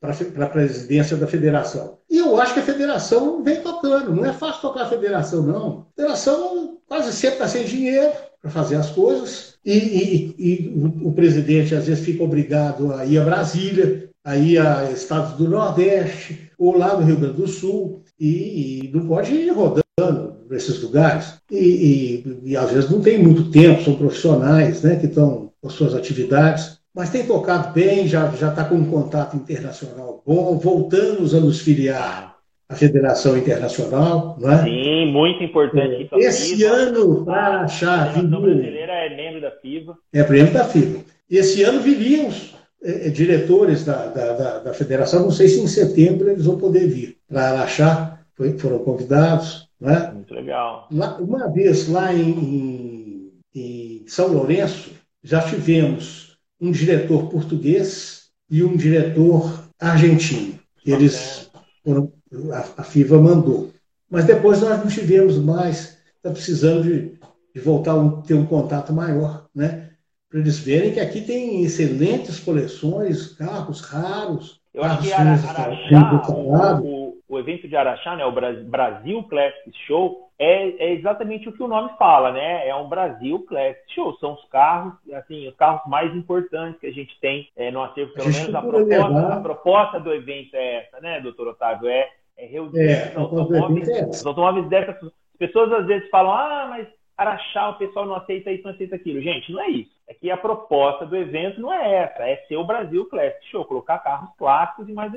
Para 0.00 0.44
a 0.44 0.48
presidência 0.48 1.16
da 1.16 1.26
federação. 1.26 1.98
Eu 2.30 2.40
acho 2.40 2.54
que 2.54 2.60
a 2.60 2.64
federação 2.64 3.42
vem 3.42 3.60
tocando. 3.60 4.14
Não 4.14 4.24
é 4.24 4.32
fácil 4.32 4.62
tocar 4.62 4.82
a 4.82 4.88
federação, 4.88 5.42
não. 5.42 5.86
A 5.92 5.96
federação 5.96 6.78
quase 6.86 7.12
sempre 7.12 7.36
está 7.36 7.48
sem 7.48 7.64
dinheiro 7.64 8.12
para 8.40 8.50
fazer 8.50 8.76
as 8.76 8.90
coisas. 8.90 9.54
E, 9.64 9.72
e, 9.72 10.34
e 10.38 10.68
o, 10.68 11.08
o, 11.08 11.12
presidente, 11.12 11.74
às 11.74 11.86
vezes, 11.86 12.04
fica 12.04 12.22
obrigado 12.22 12.92
a 12.92 13.04
ir 13.04 13.18
a 13.18 13.24
Brasília, 13.24 14.08
a 14.24 14.36
ir 14.36 14.58
a 14.58 14.90
estados 14.90 15.32
do 15.32 15.48
Nordeste, 15.48 16.50
ou 16.58 16.76
lá 16.76 16.96
no 16.96 17.04
Rio 17.04 17.16
Grande 17.16 17.36
do 17.36 17.48
Sul, 17.48 18.02
e, 18.18 18.86
e 18.86 18.90
não 18.92 19.06
pode 19.06 19.32
ir 19.32 19.50
rodando 19.50 20.36
nesses 20.48 20.80
lugares. 20.82 21.34
E, 21.50 22.24
e, 22.44 22.56
às 22.56 22.70
vezes 22.70 22.90
não 22.90 23.00
tem 23.00 23.22
muito 23.22 23.50
tempo, 23.50 23.82
são 23.82 23.94
profissionais 23.94 24.82
né, 24.82 24.96
que 24.96 25.06
estão 25.06 25.50
com 25.60 25.68
suas 25.68 25.94
atividades, 25.94 26.77
mas 26.98 27.10
tem 27.10 27.24
tocado 27.24 27.72
bem, 27.72 28.08
já 28.08 28.28
está 28.28 28.64
com 28.64 28.74
um 28.74 28.90
contato 28.90 29.36
internacional 29.36 30.20
bom, 30.26 30.58
voltamos 30.58 31.32
a 31.32 31.38
nos 31.38 31.60
filiar 31.60 32.36
à 32.68 32.74
Federação 32.74 33.38
Internacional. 33.38 34.36
Não 34.38 34.52
é? 34.52 34.64
Sim, 34.64 35.12
muito 35.12 35.42
importante. 35.42 36.08
É, 36.12 36.18
esse 36.18 36.56
FIBA, 36.56 36.70
ano, 36.70 37.24
para 37.24 37.60
achar. 37.62 38.08
A 38.08 38.12
Federação 38.12 38.42
Brasileira 38.42 38.92
é 38.92 39.16
membro 39.16 39.40
da 39.40 39.50
FIBA. 39.52 39.96
É 40.12 40.28
membro 40.28 40.52
da 40.52 40.64
FIBA. 40.64 41.04
Esse 41.30 41.62
ano 41.62 41.80
viriam 41.80 42.26
os 42.26 42.54
é, 42.82 43.06
é, 43.06 43.10
diretores 43.10 43.84
da, 43.84 44.06
da, 44.08 44.32
da, 44.32 44.58
da, 44.58 44.74
federação, 44.74 45.22
não 45.22 45.30
sei 45.30 45.48
se 45.48 45.60
em 45.60 45.66
setembro 45.66 46.28
eles 46.28 46.44
vão 46.44 46.58
poder 46.58 46.88
vir 46.88 47.16
para 47.28 47.50
Araxá, 47.50 48.18
foi, 48.34 48.58
foram 48.58 48.80
convidados. 48.80 49.68
Né? 49.80 50.10
Muito 50.12 50.34
legal. 50.34 50.88
Lá, 50.90 51.16
uma 51.18 51.48
vez 51.48 51.88
lá 51.88 52.12
em, 52.12 52.30
em, 52.30 53.32
em 53.54 54.04
São 54.08 54.32
Lourenço, 54.32 54.90
já 55.22 55.40
tivemos 55.40 56.27
um 56.60 56.70
diretor 56.70 57.28
português 57.28 58.30
e 58.50 58.62
um 58.62 58.76
diretor 58.76 59.64
argentino. 59.80 60.58
Eles 60.84 61.50
foram, 61.84 62.12
a, 62.52 62.80
a 62.80 62.84
FIVA 62.84 63.20
mandou. 63.20 63.70
Mas 64.10 64.24
depois 64.24 64.60
nós 64.60 64.78
não 64.78 64.88
tivemos 64.88 65.36
mais, 65.36 65.98
está 66.16 66.30
precisando 66.30 66.82
de, 66.82 67.18
de 67.54 67.60
voltar 67.60 67.94
a 67.94 68.22
ter 68.22 68.34
um 68.34 68.46
contato 68.46 68.92
maior, 68.92 69.46
né? 69.54 69.90
Para 70.30 70.40
eles 70.40 70.58
verem 70.58 70.92
que 70.92 71.00
aqui 71.00 71.22
tem 71.22 71.62
excelentes 71.62 72.38
coleções, 72.40 73.34
carros 73.34 73.80
raros. 73.80 74.60
Eu 74.74 74.82
acho 74.84 75.02
que 75.02 75.12
Araxá, 75.12 76.80
o, 76.82 77.18
o 77.26 77.38
evento 77.38 77.66
de 77.66 77.74
Araxá, 77.74 78.16
né, 78.16 78.24
o 78.24 78.32
Brasil 78.32 79.22
Classic 79.24 79.72
Show, 79.86 80.27
é, 80.38 80.68
é, 80.84 80.92
exatamente 80.92 81.48
o 81.48 81.52
que 81.52 81.62
o 81.62 81.68
nome 81.68 81.90
fala, 81.98 82.30
né? 82.30 82.68
É 82.68 82.74
um 82.74 82.88
Brasil 82.88 83.44
Classic 83.48 83.82
Show. 83.92 84.16
São 84.18 84.34
os 84.34 84.44
carros, 84.44 84.94
assim, 85.12 85.48
os 85.48 85.56
carros 85.56 85.82
mais 85.88 86.14
importantes 86.14 86.80
que 86.80 86.86
a 86.86 86.92
gente 86.92 87.18
tem 87.20 87.48
é, 87.56 87.72
no 87.72 87.82
acervo. 87.82 88.14
Pelo 88.14 88.28
a 88.28 88.30
menos 88.30 88.54
a 88.54 88.62
proposta, 88.62 89.34
a 89.34 89.40
proposta 89.40 90.00
do 90.00 90.14
evento 90.14 90.54
é 90.54 90.76
essa, 90.76 91.00
né, 91.00 91.20
doutor 91.20 91.48
Otávio? 91.48 91.88
É, 91.88 92.08
é 92.36 92.46
reunir 92.46 92.78
é, 92.78 93.12
automóveis, 93.16 93.88
é 93.88 94.04
os 94.06 94.24
automóveis 94.24 94.68
dessas. 94.68 94.94
As 95.02 95.38
pessoas 95.38 95.72
às 95.72 95.86
vezes 95.86 96.08
falam, 96.08 96.32
ah, 96.32 96.66
mas 96.70 96.86
Araxá, 97.16 97.70
o 97.70 97.74
pessoal 97.74 98.06
não 98.06 98.14
aceita 98.14 98.52
isso, 98.52 98.62
não 98.62 98.70
aceita 98.70 98.94
aquilo. 98.94 99.20
Gente, 99.20 99.50
não 99.50 99.60
é 99.60 99.68
isso. 99.68 99.90
É 100.06 100.14
que 100.14 100.30
a 100.30 100.36
proposta 100.36 101.04
do 101.04 101.16
evento 101.16 101.60
não 101.60 101.72
é 101.72 102.04
essa, 102.04 102.22
é 102.22 102.36
ser 102.46 102.56
o 102.56 102.64
Brasil 102.64 103.04
Classic 103.06 103.44
Show, 103.50 103.64
colocar 103.64 103.98
carros 103.98 104.30
clássicos 104.38 104.88
e 104.88 104.92
mais 104.92 105.12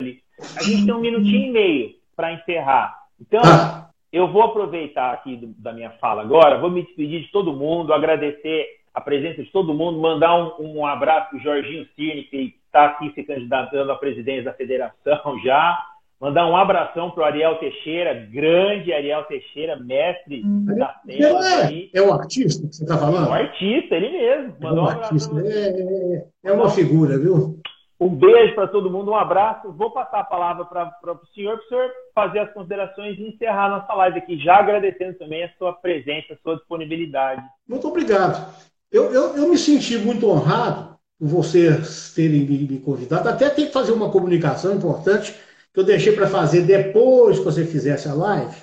ali. 0.00 0.22
A 0.56 0.62
gente 0.62 0.86
tem 0.86 0.94
um 0.94 1.00
minutinho 1.00 1.48
e 1.48 1.50
meio 1.50 1.94
para 2.16 2.32
encerrar. 2.32 3.02
Então, 3.20 3.42
ah. 3.44 3.91
Eu 4.12 4.30
vou 4.30 4.42
aproveitar 4.42 5.12
aqui 5.12 5.36
do, 5.36 5.48
da 5.58 5.72
minha 5.72 5.90
fala 5.92 6.22
agora, 6.22 6.58
vou 6.58 6.70
me 6.70 6.82
despedir 6.82 7.22
de 7.22 7.32
todo 7.32 7.52
mundo, 7.52 7.94
agradecer 7.94 8.66
a 8.92 9.00
presença 9.00 9.42
de 9.42 9.50
todo 9.50 9.72
mundo, 9.72 9.98
mandar 9.98 10.36
um, 10.36 10.78
um 10.78 10.86
abraço 10.86 11.30
para 11.30 11.38
o 11.38 11.42
Jorginho 11.42 11.86
Cirne, 11.96 12.24
que 12.24 12.54
está 12.66 12.86
aqui 12.86 13.10
se 13.14 13.22
candidatando 13.22 13.90
à 13.90 13.96
presidência 13.96 14.44
da 14.44 14.52
federação 14.52 15.38
já. 15.44 15.86
Mandar 16.20 16.46
um 16.46 16.56
abração 16.56 17.10
para 17.10 17.22
o 17.22 17.26
Ariel 17.26 17.56
Teixeira, 17.56 18.14
grande 18.14 18.92
Ariel 18.92 19.24
Teixeira, 19.24 19.76
mestre 19.76 20.40
hum. 20.44 20.66
da 20.66 20.94
tela. 21.04 21.72
É, 21.72 21.88
é 21.92 22.00
o 22.00 22.12
artista 22.12 22.68
que 22.68 22.76
você 22.76 22.84
está 22.84 22.96
falando? 22.96 23.26
É 23.26 23.30
o 23.30 23.32
artista, 23.32 23.96
ele 23.96 24.10
mesmo. 24.10 24.54
Mandou 24.60 24.78
é 24.78 24.82
um 24.82 24.88
artista. 24.88 25.40
É, 25.40 25.68
é, 25.68 26.24
é, 26.44 26.52
uma 26.52 26.70
figura, 26.70 27.18
viu? 27.18 27.58
Um 28.02 28.16
beijo 28.16 28.56
para 28.56 28.66
todo 28.66 28.90
mundo, 28.90 29.12
um 29.12 29.16
abraço. 29.16 29.70
Vou 29.70 29.92
passar 29.92 30.18
a 30.18 30.24
palavra 30.24 30.64
para 30.64 31.12
o 31.12 31.26
senhor, 31.32 31.56
para 31.56 31.64
o 31.64 31.68
senhor 31.68 31.90
fazer 32.12 32.40
as 32.40 32.52
considerações 32.52 33.16
e 33.16 33.28
encerrar 33.28 33.68
nossa 33.68 33.94
live 33.94 34.18
aqui, 34.18 34.36
já 34.38 34.56
agradecendo 34.56 35.16
também 35.18 35.44
a 35.44 35.50
sua 35.56 35.72
presença, 35.72 36.34
a 36.34 36.36
sua 36.42 36.56
disponibilidade. 36.56 37.40
Muito 37.68 37.86
obrigado. 37.86 38.52
Eu, 38.90 39.12
eu, 39.12 39.36
eu 39.36 39.48
me 39.48 39.56
senti 39.56 39.96
muito 39.98 40.28
honrado 40.28 40.96
por 41.16 41.28
vocês 41.28 42.12
terem 42.12 42.40
me 42.40 42.80
convidado. 42.80 43.28
Até 43.28 43.48
tem 43.48 43.66
que 43.66 43.72
fazer 43.72 43.92
uma 43.92 44.10
comunicação 44.10 44.74
importante 44.74 45.32
que 45.72 45.78
eu 45.78 45.84
deixei 45.84 46.12
para 46.12 46.26
fazer 46.26 46.62
depois 46.62 47.38
que 47.38 47.44
você 47.44 47.64
fizesse 47.64 48.08
a 48.08 48.14
live, 48.14 48.56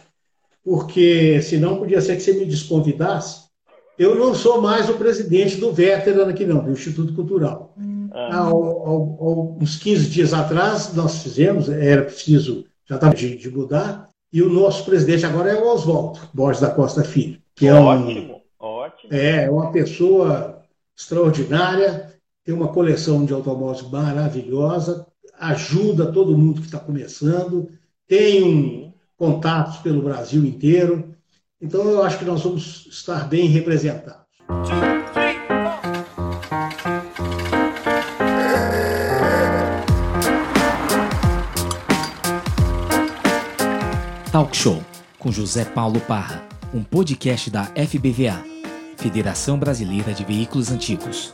porque 0.61 1.41
senão 1.41 1.77
podia 1.77 2.01
ser 2.01 2.17
que 2.17 2.23
você 2.23 2.33
me 2.33 2.45
desconvidasse. 2.45 3.47
Eu 3.97 4.15
não 4.15 4.35
sou 4.35 4.61
mais 4.61 4.89
o 4.89 4.97
presidente 4.97 5.55
do 5.55 5.71
Veteran 5.71 6.29
aqui, 6.29 6.45
não, 6.45 6.61
do 6.61 6.71
Instituto 6.71 7.13
Cultural. 7.13 7.73
Ah. 8.11 8.45
Há, 8.45 8.53
uns 8.53 9.77
15 9.77 10.09
dias 10.09 10.33
atrás, 10.33 10.93
nós 10.93 11.21
fizemos, 11.21 11.69
era 11.69 12.03
preciso, 12.03 12.65
já 12.85 12.95
estava 12.95 13.13
de, 13.13 13.35
de, 13.35 13.49
mudar, 13.49 14.09
e 14.31 14.41
o 14.41 14.49
nosso 14.49 14.85
presidente 14.85 15.25
agora 15.25 15.51
é 15.51 15.55
o 15.55 15.67
Oswaldo 15.67 16.19
Borges 16.33 16.61
da 16.61 16.69
Costa 16.69 17.03
Filho, 17.03 17.39
que 17.55 17.67
é 17.67 17.73
ótimo, 17.73 18.41
um, 18.59 18.65
ótimo. 18.65 19.13
É 19.13 19.49
uma 19.49 19.71
pessoa 19.71 20.61
extraordinária, 20.97 22.13
tem 22.43 22.53
uma 22.53 22.69
coleção 22.69 23.25
de 23.25 23.33
automóveis 23.33 23.87
maravilhosa, 23.89 25.05
ajuda 25.39 26.11
todo 26.11 26.37
mundo 26.37 26.61
que 26.61 26.67
está 26.67 26.79
começando, 26.79 27.69
tem 28.07 28.43
um, 28.43 28.93
contatos 29.17 29.77
pelo 29.77 30.01
Brasil 30.01 30.43
inteiro. 30.45 31.15
Então, 31.61 31.87
eu 31.89 32.03
acho 32.03 32.17
que 32.17 32.25
nós 32.25 32.41
vamos 32.41 32.87
estar 32.89 33.27
bem 33.27 33.47
representados. 33.47 34.25
Show 44.61 44.83
com 45.17 45.31
José 45.31 45.63
Paulo 45.63 46.01
Parra, 46.01 46.43
um 46.73 46.83
podcast 46.83 47.49
da 47.49 47.63
FBVA, 47.67 48.43
Federação 48.97 49.57
Brasileira 49.57 50.11
de 50.11 50.25
Veículos 50.25 50.69
Antigos. 50.69 51.31